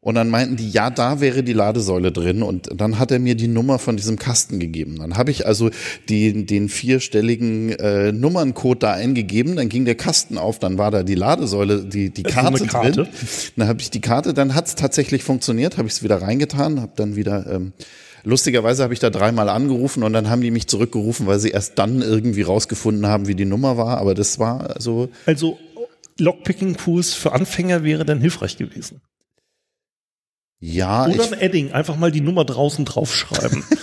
Und 0.00 0.14
dann 0.14 0.28
meinten 0.28 0.56
die, 0.56 0.70
ja, 0.70 0.90
da 0.90 1.20
wäre 1.20 1.42
die 1.42 1.52
Ladesäule 1.52 2.12
drin. 2.12 2.42
Und 2.42 2.68
dann 2.74 2.98
hat 2.98 3.10
er 3.10 3.18
mir 3.18 3.34
die 3.34 3.48
Nummer 3.48 3.78
von 3.78 3.96
diesem 3.96 4.18
Kasten 4.18 4.58
gegeben. 4.58 4.98
Dann 4.98 5.16
habe 5.16 5.30
ich 5.30 5.46
also 5.46 5.70
die, 6.08 6.46
den 6.46 6.68
vierstelligen 6.68 7.70
äh, 7.72 8.12
Nummerncode 8.12 8.82
da 8.82 8.92
eingegeben. 8.92 9.56
Dann 9.56 9.68
ging 9.68 9.84
der 9.84 9.96
Kasten 9.96 10.38
auf. 10.38 10.58
Dann 10.58 10.78
war 10.78 10.90
da 10.90 11.02
die 11.02 11.16
Ladesäule, 11.16 11.84
die, 11.84 12.10
die 12.10 12.22
Karte, 12.22 12.66
Karte. 12.66 12.92
drin. 12.92 13.08
Dann 13.56 13.68
habe 13.68 13.80
ich 13.80 13.90
die 13.90 14.00
Karte. 14.00 14.34
Dann 14.34 14.54
hat 14.54 14.66
es 14.66 14.74
tatsächlich 14.76 15.24
funktioniert. 15.24 15.78
Habe 15.78 15.88
ich 15.88 15.94
es 15.94 16.02
wieder 16.02 16.22
reingetan. 16.22 16.80
Habe 16.80 16.92
dann 16.96 17.14
wieder... 17.14 17.46
Ähm, 17.48 17.72
Lustigerweise 18.24 18.82
habe 18.82 18.92
ich 18.92 19.00
da 19.00 19.10
dreimal 19.10 19.48
angerufen 19.48 20.02
und 20.02 20.12
dann 20.12 20.28
haben 20.28 20.42
die 20.42 20.50
mich 20.50 20.66
zurückgerufen, 20.66 21.26
weil 21.26 21.38
sie 21.38 21.50
erst 21.50 21.78
dann 21.78 22.02
irgendwie 22.02 22.42
rausgefunden 22.42 23.06
haben, 23.06 23.28
wie 23.28 23.34
die 23.34 23.44
Nummer 23.44 23.76
war. 23.76 23.98
Aber 23.98 24.14
das 24.14 24.38
war 24.38 24.74
so, 24.78 25.08
Also 25.24 25.56
Lockpicking-Tools 26.18 27.14
für 27.14 27.32
Anfänger 27.32 27.84
wäre 27.84 28.04
dann 28.04 28.20
hilfreich 28.20 28.56
gewesen. 28.56 29.00
ja, 30.60 31.06
Oder 31.06 31.24
ein 31.24 31.40
Edding, 31.40 31.72
einfach 31.72 31.96
mal 31.96 32.10
die 32.10 32.20
Nummer 32.20 32.44
draußen 32.44 32.84
draufschreiben. 32.84 33.64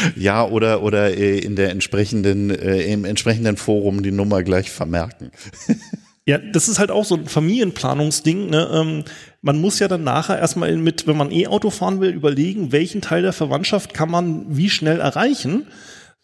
Ja, 0.16 0.46
oder, 0.46 0.82
oder 0.82 1.16
äh, 1.16 1.38
in 1.38 1.56
der 1.56 1.70
entsprechenden, 1.70 2.50
äh, 2.50 2.82
im 2.92 3.04
entsprechenden 3.04 3.56
Forum 3.56 4.02
die 4.02 4.12
Nummer 4.12 4.42
gleich 4.42 4.70
vermerken. 4.70 5.30
Ja, 6.26 6.36
das 6.38 6.68
ist 6.68 6.78
halt 6.78 6.92
auch 6.92 7.06
so 7.06 7.16
ein 7.16 7.26
Familienplanungsding. 7.26 8.50
Ne? 8.50 8.68
Ähm, 8.72 9.04
man 9.40 9.60
muss 9.60 9.78
ja 9.80 9.88
dann 9.88 10.04
nachher 10.04 10.38
erstmal 10.38 10.76
mit, 10.76 11.06
wenn 11.08 11.16
man 11.16 11.32
E-Auto 11.32 11.70
fahren 11.70 11.98
will, 11.98 12.10
überlegen, 12.10 12.70
welchen 12.72 13.00
Teil 13.00 13.22
der 13.22 13.32
Verwandtschaft 13.32 13.94
kann 13.94 14.10
man 14.10 14.44
wie 14.46 14.68
schnell 14.68 15.00
erreichen. 15.00 15.66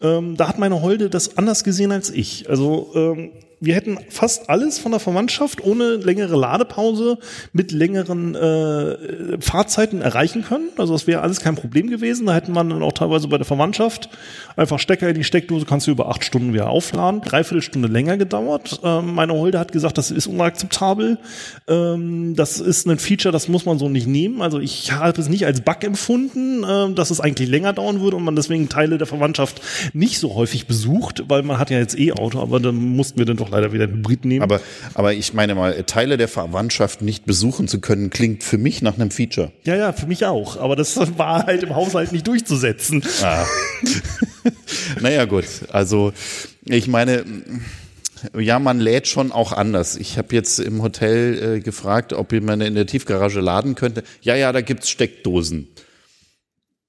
Ähm, 0.02 0.36
da 0.36 0.48
hat 0.48 0.58
meine 0.58 0.82
Holde 0.82 1.10
das 1.10 1.38
anders 1.38 1.64
gesehen 1.64 1.90
als 1.90 2.10
ich. 2.10 2.48
Also 2.48 2.92
ähm, 2.94 3.32
wir 3.58 3.74
hätten 3.74 3.98
fast 4.10 4.50
alles 4.50 4.78
von 4.78 4.92
der 4.92 5.00
Verwandtschaft 5.00 5.64
ohne 5.64 5.96
längere 5.96 6.36
Ladepause 6.36 7.18
mit 7.54 7.72
längeren 7.72 8.34
äh, 8.34 9.40
Fahrzeiten 9.40 10.02
erreichen 10.02 10.44
können. 10.44 10.68
Also 10.76 10.92
das 10.92 11.06
wäre 11.06 11.22
alles 11.22 11.40
kein 11.40 11.54
Problem 11.54 11.88
gewesen. 11.88 12.26
Da 12.26 12.34
hätten 12.34 12.52
man 12.52 12.68
dann 12.68 12.82
auch 12.82 12.92
teilweise 12.92 13.28
bei 13.28 13.38
der 13.38 13.46
Verwandtschaft 13.46 14.10
einfach 14.56 14.78
Stecker 14.78 15.08
in 15.08 15.14
die 15.14 15.24
Steckdose, 15.24 15.64
kannst 15.64 15.86
du 15.86 15.90
über 15.90 16.08
acht 16.08 16.24
Stunden 16.24 16.52
wieder 16.52 16.68
aufladen. 16.68 17.22
Dreiviertel 17.22 17.62
Stunde 17.62 17.88
länger 17.88 18.18
gedauert. 18.18 18.80
Ähm, 18.84 19.14
meine 19.14 19.32
Holde 19.32 19.58
hat 19.58 19.72
gesagt, 19.72 19.96
das 19.96 20.10
ist 20.10 20.26
unakzeptabel. 20.26 21.18
Ähm, 21.66 22.34
das 22.36 22.60
ist 22.60 22.86
ein 22.86 22.98
Feature, 22.98 23.32
das 23.32 23.48
muss 23.48 23.64
man 23.64 23.78
so 23.78 23.88
nicht 23.88 24.06
nehmen. 24.06 24.42
Also 24.42 24.60
ich 24.60 24.92
habe 24.92 25.18
es 25.18 25.30
nicht 25.30 25.46
als 25.46 25.62
Bug 25.62 25.82
empfunden, 25.82 26.62
ähm, 26.68 26.94
dass 26.94 27.10
es 27.10 27.20
eigentlich 27.20 27.48
länger 27.48 27.72
dauern 27.72 28.00
würde 28.00 28.18
und 28.18 28.24
man 28.24 28.36
deswegen 28.36 28.68
Teile 28.68 28.98
der 28.98 29.06
Verwandtschaft 29.06 29.62
nicht 29.94 30.18
so 30.18 30.34
häufig 30.34 30.66
besucht, 30.66 31.24
weil 31.28 31.42
man 31.42 31.58
hat 31.58 31.70
ja 31.70 31.78
jetzt 31.78 31.98
E-Auto, 31.98 32.40
aber 32.40 32.60
dann 32.60 32.76
mussten 32.76 33.18
wir 33.18 33.24
dann 33.24 33.36
doch 33.36 33.45
leider 33.50 33.72
wieder 33.72 33.84
einen 33.84 33.98
Hybrid 33.98 34.24
nehmen. 34.24 34.42
Aber, 34.42 34.60
aber 34.94 35.14
ich 35.14 35.34
meine 35.34 35.54
mal, 35.54 35.82
Teile 35.84 36.16
der 36.16 36.28
Verwandtschaft 36.28 37.02
nicht 37.02 37.26
besuchen 37.26 37.68
zu 37.68 37.80
können, 37.80 38.10
klingt 38.10 38.42
für 38.42 38.58
mich 38.58 38.82
nach 38.82 38.94
einem 38.94 39.10
Feature. 39.10 39.52
ja, 39.64 39.76
ja, 39.76 39.92
für 39.92 40.06
mich 40.06 40.24
auch. 40.24 40.56
Aber 40.56 40.76
das 40.76 40.96
war 41.18 41.46
halt 41.46 41.62
im 41.62 41.74
Haushalt 41.74 42.12
nicht 42.12 42.26
durchzusetzen. 42.26 43.02
Ah. 43.22 43.44
naja, 45.00 45.24
gut. 45.24 45.44
Also, 45.70 46.12
ich 46.64 46.88
meine, 46.88 47.24
ja, 48.38 48.58
man 48.58 48.80
lädt 48.80 49.08
schon 49.08 49.32
auch 49.32 49.52
anders. 49.52 49.96
Ich 49.96 50.18
habe 50.18 50.34
jetzt 50.34 50.58
im 50.58 50.82
Hotel 50.82 51.56
äh, 51.56 51.60
gefragt, 51.60 52.12
ob 52.12 52.32
man 52.32 52.60
in 52.60 52.74
der 52.74 52.86
Tiefgarage 52.86 53.40
laden 53.40 53.74
könnte. 53.74 54.02
Ja, 54.22 54.34
ja, 54.34 54.52
da 54.52 54.60
gibt's 54.60 54.88
Steckdosen. 54.88 55.68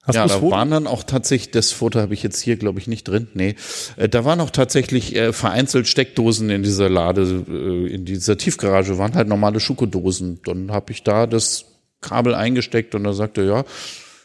Hast 0.08 0.16
ja, 0.16 0.26
da 0.26 0.38
vor? 0.38 0.52
waren 0.52 0.70
dann 0.70 0.86
auch 0.86 1.02
tatsächlich, 1.02 1.50
das 1.50 1.70
Foto 1.70 2.00
habe 2.00 2.14
ich 2.14 2.22
jetzt 2.22 2.40
hier, 2.40 2.56
glaube 2.56 2.80
ich, 2.80 2.86
nicht 2.86 3.04
drin. 3.04 3.28
Nee, 3.34 3.56
äh, 3.98 4.08
da 4.08 4.24
waren 4.24 4.40
auch 4.40 4.48
tatsächlich 4.48 5.14
äh, 5.14 5.34
vereinzelt 5.34 5.86
Steckdosen 5.86 6.48
in 6.48 6.62
dieser 6.62 6.88
Lade, 6.88 7.44
äh, 7.46 7.92
in 7.92 8.06
dieser 8.06 8.38
Tiefgarage, 8.38 8.96
waren 8.96 9.14
halt 9.14 9.28
normale 9.28 9.60
Schuko-Dosen. 9.60 10.40
Dann 10.46 10.72
habe 10.72 10.92
ich 10.92 11.02
da 11.02 11.26
das 11.26 11.66
Kabel 12.00 12.34
eingesteckt 12.34 12.94
und 12.94 13.04
er 13.04 13.12
sagte, 13.12 13.44
ja, 13.44 13.64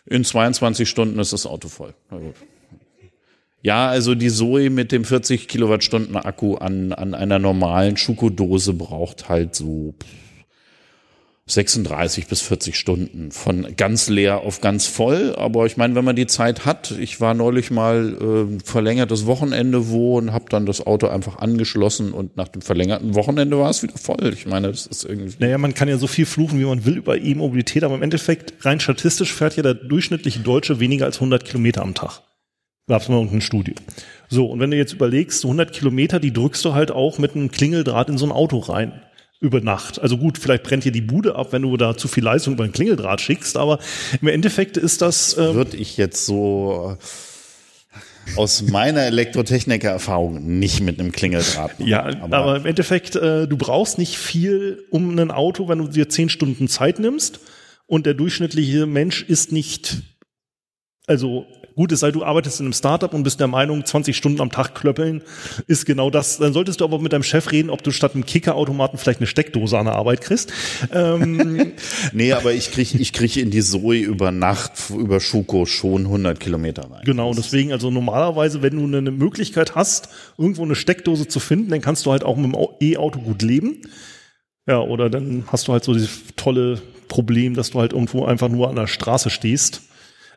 in 0.05 0.23
22 0.23 0.87
Stunden 0.87 1.19
ist 1.19 1.33
das 1.33 1.45
Auto 1.45 1.67
voll. 1.67 1.93
Na 2.09 2.17
gut. 2.17 2.35
Ja, 3.61 3.89
also 3.89 4.15
die 4.15 4.29
Zoe 4.29 4.69
mit 4.69 4.93
dem 4.93 5.03
40 5.03 5.49
Kilowattstunden 5.49 6.15
Akku 6.15 6.55
an, 6.55 6.93
an 6.93 7.13
einer 7.13 7.39
normalen 7.39 7.97
Schuko-Dose 7.97 8.71
braucht 8.71 9.27
halt 9.27 9.53
so 9.53 9.95
36 11.45 12.27
bis 12.27 12.41
40 12.41 12.79
Stunden 12.79 13.31
von 13.31 13.75
ganz 13.75 14.07
leer 14.07 14.41
auf 14.41 14.61
ganz 14.61 14.87
voll. 14.87 15.35
Aber 15.35 15.65
ich 15.65 15.75
meine, 15.75 15.93
wenn 15.95 16.05
man 16.05 16.15
die 16.15 16.25
Zeit 16.25 16.65
hat, 16.65 16.91
ich 16.91 17.19
war 17.19 17.33
neulich 17.33 17.69
mal 17.69 18.47
äh, 18.57 18.63
verlängertes 18.63 19.25
Wochenende 19.25 19.89
wo 19.89 20.17
und 20.17 20.31
habe 20.31 20.45
dann 20.47 20.65
das 20.65 20.87
Auto 20.87 21.07
einfach 21.07 21.39
angeschlossen 21.39 22.13
und 22.13 22.37
nach 22.37 22.47
dem 22.47 22.61
verlängerten 22.61 23.13
Wochenende 23.13 23.59
war 23.59 23.69
es 23.69 23.83
wieder 23.83 23.97
voll. 23.97 24.31
Ich 24.33 24.45
meine, 24.45 24.69
das 24.69 24.85
ist 24.85 25.03
irgendwie. 25.03 25.35
Naja, 25.39 25.57
man 25.57 25.73
kann 25.73 25.89
ja 25.89 25.97
so 25.97 26.07
viel 26.07 26.25
fluchen, 26.25 26.59
wie 26.59 26.65
man 26.65 26.85
will 26.85 26.97
über 26.97 27.17
E-Mobilität, 27.17 27.83
aber 27.83 27.95
im 27.95 28.03
Endeffekt, 28.03 28.65
rein 28.65 28.79
statistisch 28.79 29.33
fährt 29.33 29.57
ja 29.57 29.63
der 29.63 29.73
durchschnittliche 29.73 30.39
Deutsche 30.39 30.79
weniger 30.79 31.05
als 31.05 31.17
100 31.17 31.43
Kilometer 31.43 31.81
am 31.81 31.93
Tag. 31.93 32.21
Gab's 32.87 33.09
mal 33.09 33.15
irgendeine 33.15 33.41
Studie. 33.41 33.75
So, 34.29 34.45
und 34.45 34.59
wenn 34.59 34.71
du 34.71 34.77
jetzt 34.77 34.93
überlegst, 34.93 35.41
so 35.41 35.49
100 35.49 35.73
Kilometer, 35.73 36.19
die 36.19 36.31
drückst 36.31 36.63
du 36.63 36.73
halt 36.73 36.91
auch 36.91 37.17
mit 37.17 37.35
einem 37.35 37.51
Klingeldraht 37.51 38.09
in 38.09 38.17
so 38.17 38.25
ein 38.25 38.31
Auto 38.31 38.59
rein. 38.59 39.01
Über 39.43 39.59
Nacht. 39.59 40.01
Also 40.01 40.17
gut, 40.17 40.37
vielleicht 40.37 40.63
brennt 40.63 40.85
dir 40.85 40.93
die 40.93 41.01
Bude 41.01 41.35
ab, 41.35 41.51
wenn 41.51 41.63
du 41.63 41.75
da 41.75 41.97
zu 41.97 42.07
viel 42.07 42.23
Leistung 42.23 42.53
über 42.53 42.63
ein 42.63 42.71
Klingeldraht 42.71 43.19
schickst, 43.19 43.57
aber 43.57 43.77
im 44.21 44.29
Endeffekt 44.29 44.77
ist 44.77 45.01
das, 45.01 45.37
ähm, 45.37 45.55
Würde 45.55 45.75
ich 45.75 45.97
jetzt 45.97 46.25
so 46.25 46.97
äh, 46.97 48.37
aus 48.37 48.61
meiner 48.61 49.01
Elektrotechniker-Erfahrung 49.01 50.59
nicht 50.59 50.79
mit 50.79 50.97
einem 50.97 51.11
Klingeldraht 51.11 51.77
machen. 51.77 51.89
Ja, 51.89 52.05
aber, 52.21 52.55
im 52.55 52.65
Endeffekt, 52.65 53.17
äh, 53.17 53.45
du 53.45 53.57
brauchst 53.57 53.97
nicht 53.97 54.17
viel 54.17 54.85
um 54.89 55.19
ein 55.19 55.29
Auto, 55.29 55.67
wenn 55.67 55.79
du 55.79 55.87
dir 55.87 56.07
zehn 56.07 56.29
Stunden 56.29 56.69
Zeit 56.69 56.99
nimmst. 56.99 57.41
Und 57.85 58.05
der 58.05 58.13
durchschnittliche 58.13 58.85
Mensch 58.85 59.23
ist 59.23 59.51
nicht, 59.51 60.03
also 61.05 61.45
gut, 61.75 61.91
es 61.91 62.01
sei, 62.01 62.11
du 62.11 62.23
arbeitest 62.23 62.59
in 62.59 62.67
einem 62.67 62.73
Startup 62.73 63.13
und 63.13 63.23
bist 63.23 63.39
der 63.39 63.47
Meinung, 63.47 63.85
20 63.85 64.15
Stunden 64.15 64.41
am 64.41 64.51
Tag 64.51 64.75
klöppeln 64.75 65.21
ist 65.67 65.85
genau 65.85 66.09
das. 66.09 66.37
Dann 66.37 66.53
solltest 66.53 66.81
du 66.81 66.85
aber 66.85 66.99
mit 66.99 67.13
deinem 67.13 67.23
Chef 67.23 67.51
reden, 67.51 67.69
ob 67.69 67.83
du 67.83 67.91
statt 67.91 68.13
einem 68.15 68.25
Kickerautomaten 68.25 68.97
vielleicht 68.99 69.19
eine 69.19 69.27
Steckdose 69.27 69.77
an 69.77 69.85
der 69.85 69.95
Arbeit 69.95 70.21
kriegst. 70.21 70.51
Ähm, 70.93 71.73
Nee, 72.13 72.33
aber 72.33 72.53
ich 72.53 72.71
krieg, 72.71 72.93
ich 72.95 73.13
krieg 73.13 73.37
in 73.37 73.49
die 73.51 73.61
Zoe 73.61 73.97
über 73.97 74.31
Nacht, 74.31 74.73
über 74.95 75.19
Schuko 75.19 75.65
schon 75.65 76.05
100 76.05 76.39
Kilometer 76.39 76.83
rein. 76.91 77.01
Genau, 77.05 77.33
deswegen, 77.33 77.71
also 77.71 77.89
normalerweise, 77.91 78.61
wenn 78.61 78.75
du 78.77 78.97
eine 78.97 79.11
Möglichkeit 79.11 79.75
hast, 79.75 80.09
irgendwo 80.37 80.63
eine 80.63 80.75
Steckdose 80.75 81.27
zu 81.27 81.39
finden, 81.39 81.69
dann 81.69 81.81
kannst 81.81 82.05
du 82.05 82.11
halt 82.11 82.23
auch 82.23 82.35
mit 82.35 82.45
dem 82.45 82.55
Au- 82.55 82.77
E-Auto 82.81 83.19
gut 83.19 83.41
leben. 83.41 83.81
Ja, 84.67 84.79
oder 84.79 85.09
dann 85.09 85.43
hast 85.47 85.67
du 85.67 85.73
halt 85.73 85.83
so 85.83 85.93
dieses 85.93 86.09
tolle 86.35 86.81
Problem, 87.07 87.53
dass 87.55 87.71
du 87.71 87.79
halt 87.79 87.93
irgendwo 87.93 88.25
einfach 88.25 88.49
nur 88.49 88.69
an 88.69 88.75
der 88.75 88.87
Straße 88.87 89.29
stehst. 89.29 89.81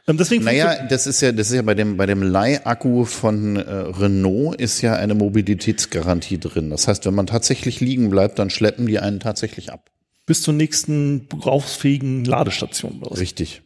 Ähm, 0.09 0.17
deswegen 0.17 0.45
Naja, 0.45 0.87
das 0.89 1.07
ist 1.07 1.21
ja, 1.21 1.33
das 1.33 1.49
ist 1.49 1.55
ja 1.55 1.63
bei 1.63 1.75
dem, 1.75 1.97
bei 1.97 2.07
dem 2.07 2.23
Leihakku 2.23 3.05
von 3.05 3.57
äh, 3.57 3.71
Renault 3.71 4.61
ist 4.61 4.81
ja 4.81 4.95
eine 4.95 5.15
Mobilitätsgarantie 5.15 6.39
drin. 6.39 6.71
Das 6.71 6.87
heißt, 6.87 7.07
wenn 7.07 7.15
man 7.15 7.27
tatsächlich 7.27 7.81
liegen 7.81 8.11
bleibt, 8.11 8.39
dann 8.39 8.51
schleppen 8.51 8.87
die 8.87 8.99
einen 8.99 9.21
tatsächlich 9.21 9.73
ab. 9.73 9.91
bis 10.27 10.43
zur 10.43 10.55
nächsten 10.55 11.29
gebrauchsfähigen 11.29 12.25
Ladestation. 12.25 13.01
Das 13.09 13.19
Richtig. 13.19 13.63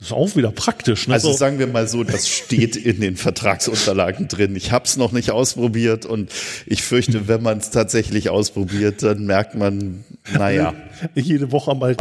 Ist 0.00 0.12
auch 0.12 0.34
wieder 0.34 0.50
praktisch. 0.50 1.08
Ne? 1.08 1.14
Also 1.14 1.32
So- 1.32 1.36
sagen 1.38 1.58
wir 1.58 1.66
mal 1.66 1.86
so, 1.86 2.04
das 2.04 2.28
steht 2.28 2.74
in 2.76 3.00
den 3.00 3.16
Vertragsunterlagen 3.16 4.28
drin. 4.28 4.56
Ich 4.56 4.72
habe 4.72 4.84
es 4.86 4.96
noch 4.96 5.12
nicht 5.12 5.30
ausprobiert 5.30 6.06
und 6.06 6.30
ich 6.66 6.82
fürchte, 6.82 7.28
wenn 7.28 7.42
man 7.42 7.58
es 7.58 7.70
tatsächlich 7.70 8.30
ausprobiert, 8.30 9.02
dann 9.02 9.26
merkt 9.26 9.54
man, 9.56 10.04
naja. 10.32 10.74
jede 11.14 11.52
Woche 11.52 11.74
mal. 11.74 11.96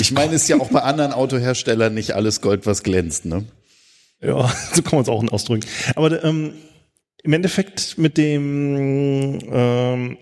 Ich 0.00 0.10
meine, 0.12 0.34
ist 0.34 0.48
ja 0.48 0.58
auch 0.58 0.70
bei 0.70 0.82
anderen 0.82 1.12
Autoherstellern 1.12 1.94
nicht 1.94 2.12
alles 2.16 2.40
Gold, 2.40 2.66
was 2.66 2.82
glänzt, 2.82 3.24
ne? 3.26 3.44
Ja, 4.20 4.52
so 4.74 4.82
kann 4.82 4.92
man 4.96 5.02
es 5.02 5.08
auch 5.08 5.22
ausdrücken. 5.32 5.66
Aber 5.94 6.22
ähm, 6.24 6.54
im 7.22 7.32
Endeffekt 7.32 7.96
mit 7.96 8.16
dem 8.18 9.38
ähm, 9.50 10.18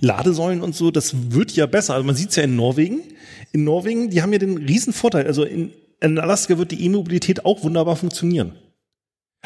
Ladesäulen 0.00 0.62
und 0.62 0.74
so, 0.74 0.90
das 0.90 1.14
wird 1.32 1.52
ja 1.52 1.66
besser. 1.66 1.94
Also 1.94 2.06
man 2.06 2.14
sieht 2.16 2.30
es 2.30 2.36
ja 2.36 2.44
in 2.44 2.56
Norwegen. 2.56 3.00
In 3.52 3.64
Norwegen, 3.64 4.10
die 4.10 4.22
haben 4.22 4.32
ja 4.32 4.38
den 4.38 4.56
riesen 4.58 4.92
Vorteil. 4.92 5.26
Also 5.26 5.44
in, 5.44 5.72
in 6.00 6.18
Alaska 6.18 6.58
wird 6.58 6.70
die 6.70 6.84
E-Mobilität 6.84 7.44
auch 7.44 7.62
wunderbar 7.64 7.96
funktionieren. 7.96 8.52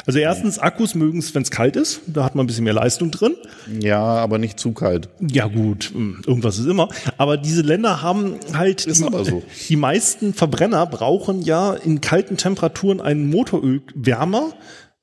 Also 0.05 0.19
erstens, 0.19 0.59
Akkus 0.59 0.95
mögen 0.95 1.19
es, 1.19 1.33
wenn 1.35 1.43
es 1.43 1.51
kalt 1.51 1.75
ist. 1.75 2.01
Da 2.07 2.23
hat 2.23 2.35
man 2.35 2.43
ein 2.43 2.47
bisschen 2.47 2.63
mehr 2.63 2.73
Leistung 2.73 3.11
drin. 3.11 3.35
Ja, 3.79 4.01
aber 4.01 4.37
nicht 4.37 4.59
zu 4.59 4.73
kalt. 4.73 5.07
Ja 5.19 5.47
gut, 5.47 5.91
hm, 5.93 6.23
irgendwas 6.25 6.57
ist 6.57 6.65
immer. 6.65 6.89
Aber 7.17 7.37
diese 7.37 7.61
Länder 7.61 8.01
haben 8.01 8.39
halt, 8.53 8.85
Ist 8.85 9.03
aber 9.03 9.23
so. 9.23 9.43
die 9.69 9.75
meisten 9.75 10.33
Verbrenner 10.33 10.85
brauchen 10.87 11.41
ja 11.41 11.73
in 11.73 12.01
kalten 12.01 12.37
Temperaturen 12.37 12.99
einen 13.01 13.29
Motorölwärmer 13.29 14.53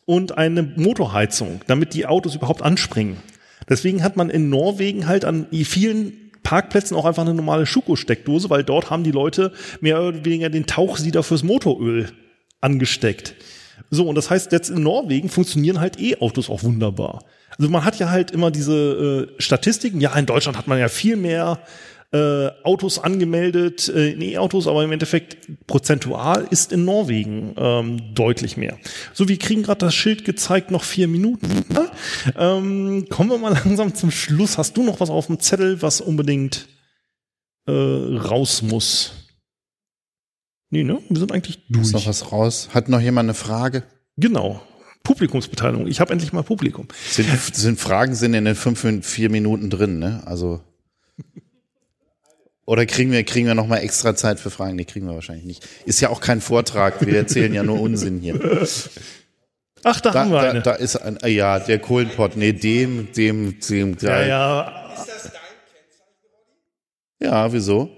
und 0.06 0.36
eine 0.36 0.64
Motorheizung, 0.64 1.60
damit 1.66 1.94
die 1.94 2.06
Autos 2.06 2.34
überhaupt 2.34 2.62
anspringen. 2.62 3.16
Deswegen 3.68 4.02
hat 4.02 4.16
man 4.16 4.28
in 4.28 4.50
Norwegen 4.50 5.06
halt 5.06 5.24
an 5.24 5.46
vielen 5.52 6.12
Parkplätzen 6.42 6.96
auch 6.96 7.04
einfach 7.04 7.22
eine 7.22 7.34
normale 7.34 7.66
Schuko-Steckdose, 7.66 8.50
weil 8.50 8.64
dort 8.64 8.90
haben 8.90 9.04
die 9.04 9.10
Leute 9.10 9.52
mehr 9.80 10.02
oder 10.02 10.24
weniger 10.24 10.50
den 10.50 10.66
Tauchsieder 10.66 11.22
fürs 11.22 11.42
Motoröl 11.42 12.10
angesteckt. 12.60 13.34
So, 13.90 14.08
und 14.08 14.14
das 14.14 14.30
heißt, 14.30 14.52
jetzt 14.52 14.70
in 14.70 14.82
Norwegen 14.82 15.28
funktionieren 15.28 15.80
halt 15.80 16.00
E-Autos 16.00 16.50
auch 16.50 16.62
wunderbar. 16.62 17.24
Also 17.58 17.70
man 17.70 17.84
hat 17.84 17.98
ja 17.98 18.10
halt 18.10 18.30
immer 18.30 18.50
diese 18.50 19.28
äh, 19.38 19.42
Statistiken, 19.42 20.00
ja, 20.00 20.14
in 20.16 20.26
Deutschland 20.26 20.56
hat 20.56 20.66
man 20.66 20.78
ja 20.78 20.88
viel 20.88 21.16
mehr 21.16 21.60
äh, 22.12 22.48
Autos 22.64 22.98
angemeldet 22.98 23.88
äh, 23.88 24.10
in 24.12 24.20
E-Autos, 24.20 24.66
aber 24.66 24.82
im 24.82 24.90
Endeffekt 24.90 25.66
prozentual 25.66 26.46
ist 26.50 26.72
in 26.72 26.84
Norwegen 26.84 27.54
ähm, 27.56 28.14
deutlich 28.14 28.56
mehr. 28.56 28.78
So, 29.12 29.28
wir 29.28 29.38
kriegen 29.38 29.62
gerade 29.62 29.78
das 29.78 29.94
Schild 29.94 30.24
gezeigt, 30.24 30.70
noch 30.72 30.82
vier 30.82 31.06
Minuten. 31.06 31.64
Ähm, 32.36 33.06
kommen 33.08 33.30
wir 33.30 33.38
mal 33.38 33.52
langsam 33.64 33.94
zum 33.94 34.10
Schluss. 34.10 34.58
Hast 34.58 34.76
du 34.76 34.82
noch 34.82 34.98
was 34.98 35.10
auf 35.10 35.26
dem 35.26 35.38
Zettel, 35.38 35.82
was 35.82 36.00
unbedingt 36.00 36.68
äh, 37.66 37.72
raus 37.72 38.62
muss? 38.62 39.12
Nee, 40.70 40.84
ne? 40.84 41.00
Wir 41.08 41.18
sind 41.18 41.32
eigentlich 41.32 41.58
Ist 41.68 41.92
noch 41.92 42.00
durch. 42.00 42.06
was 42.06 42.32
raus? 42.32 42.70
Hat 42.72 42.88
noch 42.88 43.00
jemand 43.00 43.26
eine 43.26 43.34
Frage? 43.34 43.84
Genau. 44.16 44.62
Publikumsbeteiligung. 45.02 45.86
Ich 45.86 46.00
habe 46.00 46.12
endlich 46.12 46.32
mal 46.32 46.42
Publikum. 46.42 46.88
Sind, 47.08 47.28
sind 47.54 47.80
Fragen 47.80 48.14
sind 48.14 48.34
in 48.34 48.44
den 48.44 48.54
fünf, 48.54 48.84
vier 49.06 49.30
Minuten 49.30 49.70
drin, 49.70 49.98
ne? 49.98 50.22
Also. 50.26 50.60
Oder 52.66 52.86
kriegen 52.86 53.10
wir, 53.10 53.24
kriegen 53.24 53.46
wir 53.46 53.54
noch 53.54 53.66
mal 53.66 53.78
extra 53.78 54.14
Zeit 54.14 54.38
für 54.38 54.50
Fragen? 54.50 54.76
Nee, 54.76 54.84
kriegen 54.84 55.06
wir 55.06 55.14
wahrscheinlich 55.14 55.44
nicht. 55.44 55.66
Ist 55.86 56.00
ja 56.00 56.10
auch 56.10 56.20
kein 56.20 56.40
Vortrag. 56.40 57.04
Wir 57.04 57.16
erzählen 57.16 57.52
ja 57.52 57.62
nur 57.62 57.80
Unsinn 57.80 58.20
hier. 58.20 58.34
Ach, 59.82 60.00
da, 60.00 60.10
Da, 60.10 60.20
haben 60.20 60.30
wir 60.30 60.42
da, 60.42 60.50
eine. 60.50 60.62
da 60.62 60.72
ist 60.72 60.96
ein, 60.96 61.16
äh, 61.22 61.28
ja, 61.28 61.58
der 61.58 61.78
Kohlenpott. 61.78 62.36
Nee, 62.36 62.52
dem, 62.52 63.10
dem, 63.12 63.58
dem, 63.60 63.96
ja, 64.00 64.22
ja. 64.22 64.92
ja, 67.20 67.52
wieso? 67.52 67.90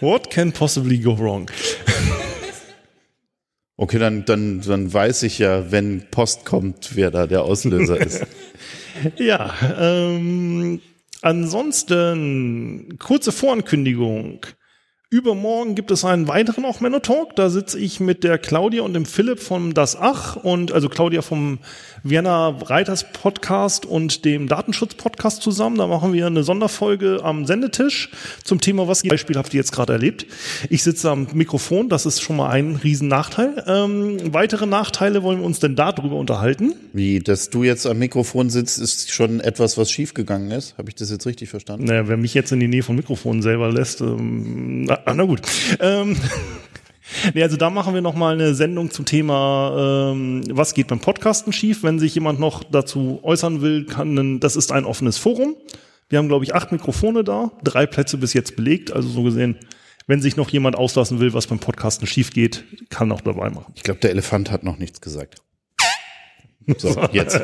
What 0.00 0.30
can 0.30 0.52
possibly 0.52 0.98
go 0.98 1.16
wrong? 1.16 1.48
Okay, 3.76 3.98
dann, 3.98 4.24
dann, 4.24 4.60
dann 4.60 4.92
weiß 4.92 5.24
ich 5.24 5.38
ja, 5.40 5.72
wenn 5.72 6.08
Post 6.10 6.44
kommt, 6.44 6.94
wer 6.94 7.10
da 7.10 7.26
der 7.26 7.42
Auslöser 7.42 8.00
ist. 8.00 8.26
Ja, 9.18 9.52
ähm, 9.76 10.80
ansonsten 11.20 12.96
kurze 13.00 13.32
Vorankündigung. 13.32 14.46
Übermorgen 15.10 15.74
gibt 15.74 15.90
es 15.90 16.04
einen 16.04 16.28
weiteren 16.28 16.64
auch 16.64 16.80
Menno 16.80 17.00
Talk. 17.00 17.34
Da 17.34 17.50
sitze 17.50 17.78
ich 17.78 17.98
mit 17.98 18.22
der 18.22 18.38
Claudia 18.38 18.82
und 18.82 18.94
dem 18.94 19.04
Philipp 19.04 19.40
von 19.40 19.74
Das 19.74 19.96
Ach 19.96 20.36
und 20.36 20.70
also 20.70 20.88
Claudia 20.88 21.22
vom 21.22 21.58
Vienna 22.06 22.48
Reiters 22.48 23.10
Podcast 23.14 23.86
und 23.86 24.26
dem 24.26 24.46
Datenschutz 24.46 24.94
Podcast 24.94 25.40
zusammen. 25.40 25.78
Da 25.78 25.86
machen 25.86 26.12
wir 26.12 26.26
eine 26.26 26.44
Sonderfolge 26.44 27.20
am 27.22 27.46
Sendetisch 27.46 28.10
zum 28.44 28.60
Thema, 28.60 28.86
was 28.86 29.04
Beispiel 29.04 29.36
habt 29.36 29.54
ihr 29.54 29.58
jetzt 29.58 29.72
gerade 29.72 29.94
erlebt. 29.94 30.26
Ich 30.68 30.82
sitze 30.82 31.10
am 31.10 31.28
Mikrofon, 31.32 31.88
das 31.88 32.04
ist 32.04 32.20
schon 32.20 32.36
mal 32.36 32.50
ein 32.50 32.76
riesen 32.76 33.08
Nachteil. 33.08 33.64
Ähm, 33.66 34.34
weitere 34.34 34.66
Nachteile 34.66 35.22
wollen 35.22 35.38
wir 35.38 35.46
uns 35.46 35.60
denn 35.60 35.76
darüber 35.76 36.16
unterhalten. 36.16 36.74
Wie, 36.92 37.20
dass 37.20 37.48
du 37.48 37.64
jetzt 37.64 37.86
am 37.86 37.98
Mikrofon 37.98 38.50
sitzt, 38.50 38.78
ist 38.78 39.10
schon 39.10 39.40
etwas, 39.40 39.78
was 39.78 39.90
schiefgegangen 39.90 40.50
ist. 40.50 40.76
Habe 40.76 40.90
ich 40.90 40.96
das 40.96 41.10
jetzt 41.10 41.24
richtig 41.24 41.48
verstanden? 41.48 41.86
Naja, 41.86 42.06
wer 42.06 42.18
mich 42.18 42.34
jetzt 42.34 42.52
in 42.52 42.60
die 42.60 42.68
Nähe 42.68 42.82
vom 42.82 42.96
Mikrofon 42.96 43.40
selber 43.40 43.72
lässt, 43.72 44.02
ähm, 44.02 44.84
na, 44.84 44.98
na 45.06 45.24
gut. 45.24 45.40
Ähm, 45.80 46.18
nee, 47.34 47.42
also 47.42 47.56
da 47.56 47.70
machen 47.70 47.94
wir 47.94 48.00
noch 48.00 48.14
mal 48.14 48.34
eine 48.34 48.54
Sendung 48.54 48.90
zum 48.90 49.04
Thema, 49.04 50.10
ähm, 50.12 50.42
was 50.50 50.74
geht 50.74 50.88
beim 50.88 51.00
Podcasten 51.00 51.52
schief. 51.52 51.82
Wenn 51.82 51.98
sich 51.98 52.14
jemand 52.14 52.40
noch 52.40 52.64
dazu 52.64 53.20
äußern 53.22 53.62
will, 53.62 53.86
kann, 53.86 54.40
das 54.40 54.56
ist 54.56 54.72
ein 54.72 54.84
offenes 54.84 55.18
Forum. 55.18 55.56
Wir 56.08 56.18
haben, 56.18 56.28
glaube 56.28 56.44
ich, 56.44 56.54
acht 56.54 56.70
Mikrofone 56.72 57.24
da, 57.24 57.52
drei 57.62 57.86
Plätze 57.86 58.18
bis 58.18 58.34
jetzt 58.34 58.56
belegt. 58.56 58.92
Also 58.92 59.08
so 59.08 59.22
gesehen, 59.22 59.58
wenn 60.06 60.20
sich 60.20 60.36
noch 60.36 60.50
jemand 60.50 60.76
auslassen 60.76 61.18
will, 61.20 61.32
was 61.32 61.46
beim 61.46 61.58
Podcasten 61.58 62.06
schief 62.06 62.30
geht, 62.30 62.64
kann 62.90 63.10
auch 63.10 63.22
dabei 63.22 63.50
machen. 63.50 63.72
Ich 63.74 63.82
glaube, 63.82 64.00
der 64.00 64.10
Elefant 64.10 64.50
hat 64.50 64.62
noch 64.62 64.78
nichts 64.78 65.00
gesagt. 65.00 65.36
So, 66.78 66.94
jetzt. 67.12 67.40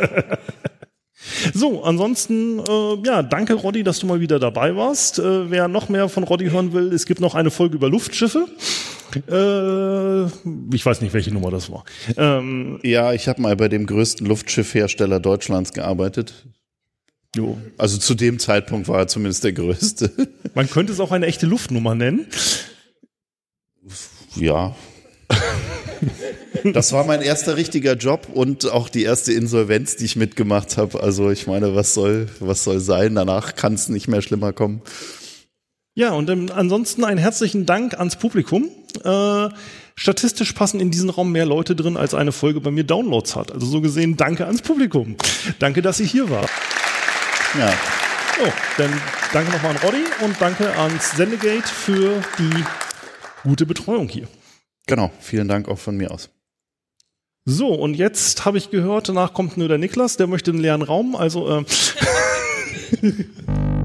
So, 1.52 1.84
ansonsten, 1.84 2.60
äh, 2.60 3.06
ja, 3.06 3.22
danke 3.22 3.54
Roddy, 3.54 3.82
dass 3.82 3.98
du 3.98 4.06
mal 4.06 4.20
wieder 4.20 4.38
dabei 4.38 4.74
warst. 4.76 5.18
Äh, 5.18 5.50
wer 5.50 5.68
noch 5.68 5.88
mehr 5.88 6.08
von 6.08 6.24
Roddy 6.24 6.50
hören 6.50 6.72
will, 6.72 6.92
es 6.92 7.06
gibt 7.06 7.20
noch 7.20 7.34
eine 7.34 7.50
Folge 7.50 7.76
über 7.76 7.88
Luftschiffe. 7.88 8.46
Äh, 9.16 10.26
ich 10.74 10.84
weiß 10.86 11.00
nicht, 11.00 11.12
welche 11.12 11.32
Nummer 11.32 11.50
das 11.50 11.70
war. 11.70 11.84
Ähm, 12.16 12.78
Ja, 12.82 13.12
ich 13.12 13.28
habe 13.28 13.40
mal 13.42 13.56
bei 13.56 13.68
dem 13.68 13.86
größten 13.86 14.26
Luftschiffhersteller 14.26 15.20
Deutschlands 15.20 15.72
gearbeitet. 15.72 16.46
jo. 17.36 17.58
Also 17.78 17.98
zu 17.98 18.14
dem 18.14 18.38
Zeitpunkt 18.38 18.88
war 18.88 18.98
er 19.00 19.08
zumindest 19.08 19.44
der 19.44 19.52
größte. 19.52 20.10
Man 20.54 20.68
könnte 20.68 20.92
es 20.92 21.00
auch 21.00 21.12
eine 21.12 21.26
echte 21.26 21.46
Luftnummer 21.46 21.94
nennen. 21.94 22.26
Ja. 24.36 24.74
Das 26.74 26.92
war 26.92 27.04
mein 27.04 27.22
erster 27.22 27.56
richtiger 27.56 27.94
Job 27.94 28.28
und 28.32 28.70
auch 28.70 28.88
die 28.88 29.02
erste 29.02 29.32
Insolvenz, 29.32 29.96
die 29.96 30.04
ich 30.04 30.16
mitgemacht 30.16 30.76
habe. 30.76 31.00
Also 31.02 31.30
ich 31.30 31.46
meine, 31.46 31.74
was 31.74 31.94
soll, 31.94 32.28
was 32.38 32.64
soll 32.64 32.80
sein? 32.80 33.14
Danach 33.14 33.54
kann 33.54 33.74
es 33.74 33.88
nicht 33.88 34.08
mehr 34.08 34.22
schlimmer 34.22 34.52
kommen. 34.52 34.82
Ja, 36.00 36.12
und 36.12 36.30
ähm, 36.30 36.46
ansonsten 36.54 37.04
einen 37.04 37.18
herzlichen 37.18 37.66
Dank 37.66 37.92
ans 37.92 38.16
Publikum. 38.16 38.70
Äh, 39.04 39.50
statistisch 39.96 40.54
passen 40.54 40.80
in 40.80 40.90
diesen 40.90 41.10
Raum 41.10 41.30
mehr 41.30 41.44
Leute 41.44 41.76
drin, 41.76 41.98
als 41.98 42.14
eine 42.14 42.32
Folge 42.32 42.62
bei 42.62 42.70
mir 42.70 42.84
Downloads 42.84 43.36
hat. 43.36 43.52
Also 43.52 43.66
so 43.66 43.82
gesehen, 43.82 44.16
danke 44.16 44.46
ans 44.46 44.62
Publikum. 44.62 45.16
Danke, 45.58 45.82
dass 45.82 46.00
ihr 46.00 46.06
hier 46.06 46.30
wart. 46.30 46.48
Ja. 47.58 47.68
So, 47.68 48.50
dann 48.78 48.90
danke 49.34 49.52
nochmal 49.52 49.72
an 49.72 49.76
Roddy 49.82 50.02
und 50.24 50.40
danke 50.40 50.74
ans 50.74 51.10
Sendegate 51.18 51.68
für 51.68 52.22
die 52.38 52.64
gute 53.42 53.66
Betreuung 53.66 54.08
hier. 54.08 54.26
Genau. 54.86 55.10
Vielen 55.20 55.48
Dank 55.48 55.68
auch 55.68 55.78
von 55.78 55.98
mir 55.98 56.12
aus. 56.12 56.30
So, 57.44 57.74
und 57.74 57.92
jetzt 57.92 58.46
habe 58.46 58.56
ich 58.56 58.70
gehört, 58.70 59.10
danach 59.10 59.34
kommt 59.34 59.58
nur 59.58 59.68
der 59.68 59.76
Niklas, 59.76 60.16
der 60.16 60.28
möchte 60.28 60.50
einen 60.50 60.60
leeren 60.60 60.80
Raum, 60.80 61.14
also 61.14 61.58
äh, 61.58 61.64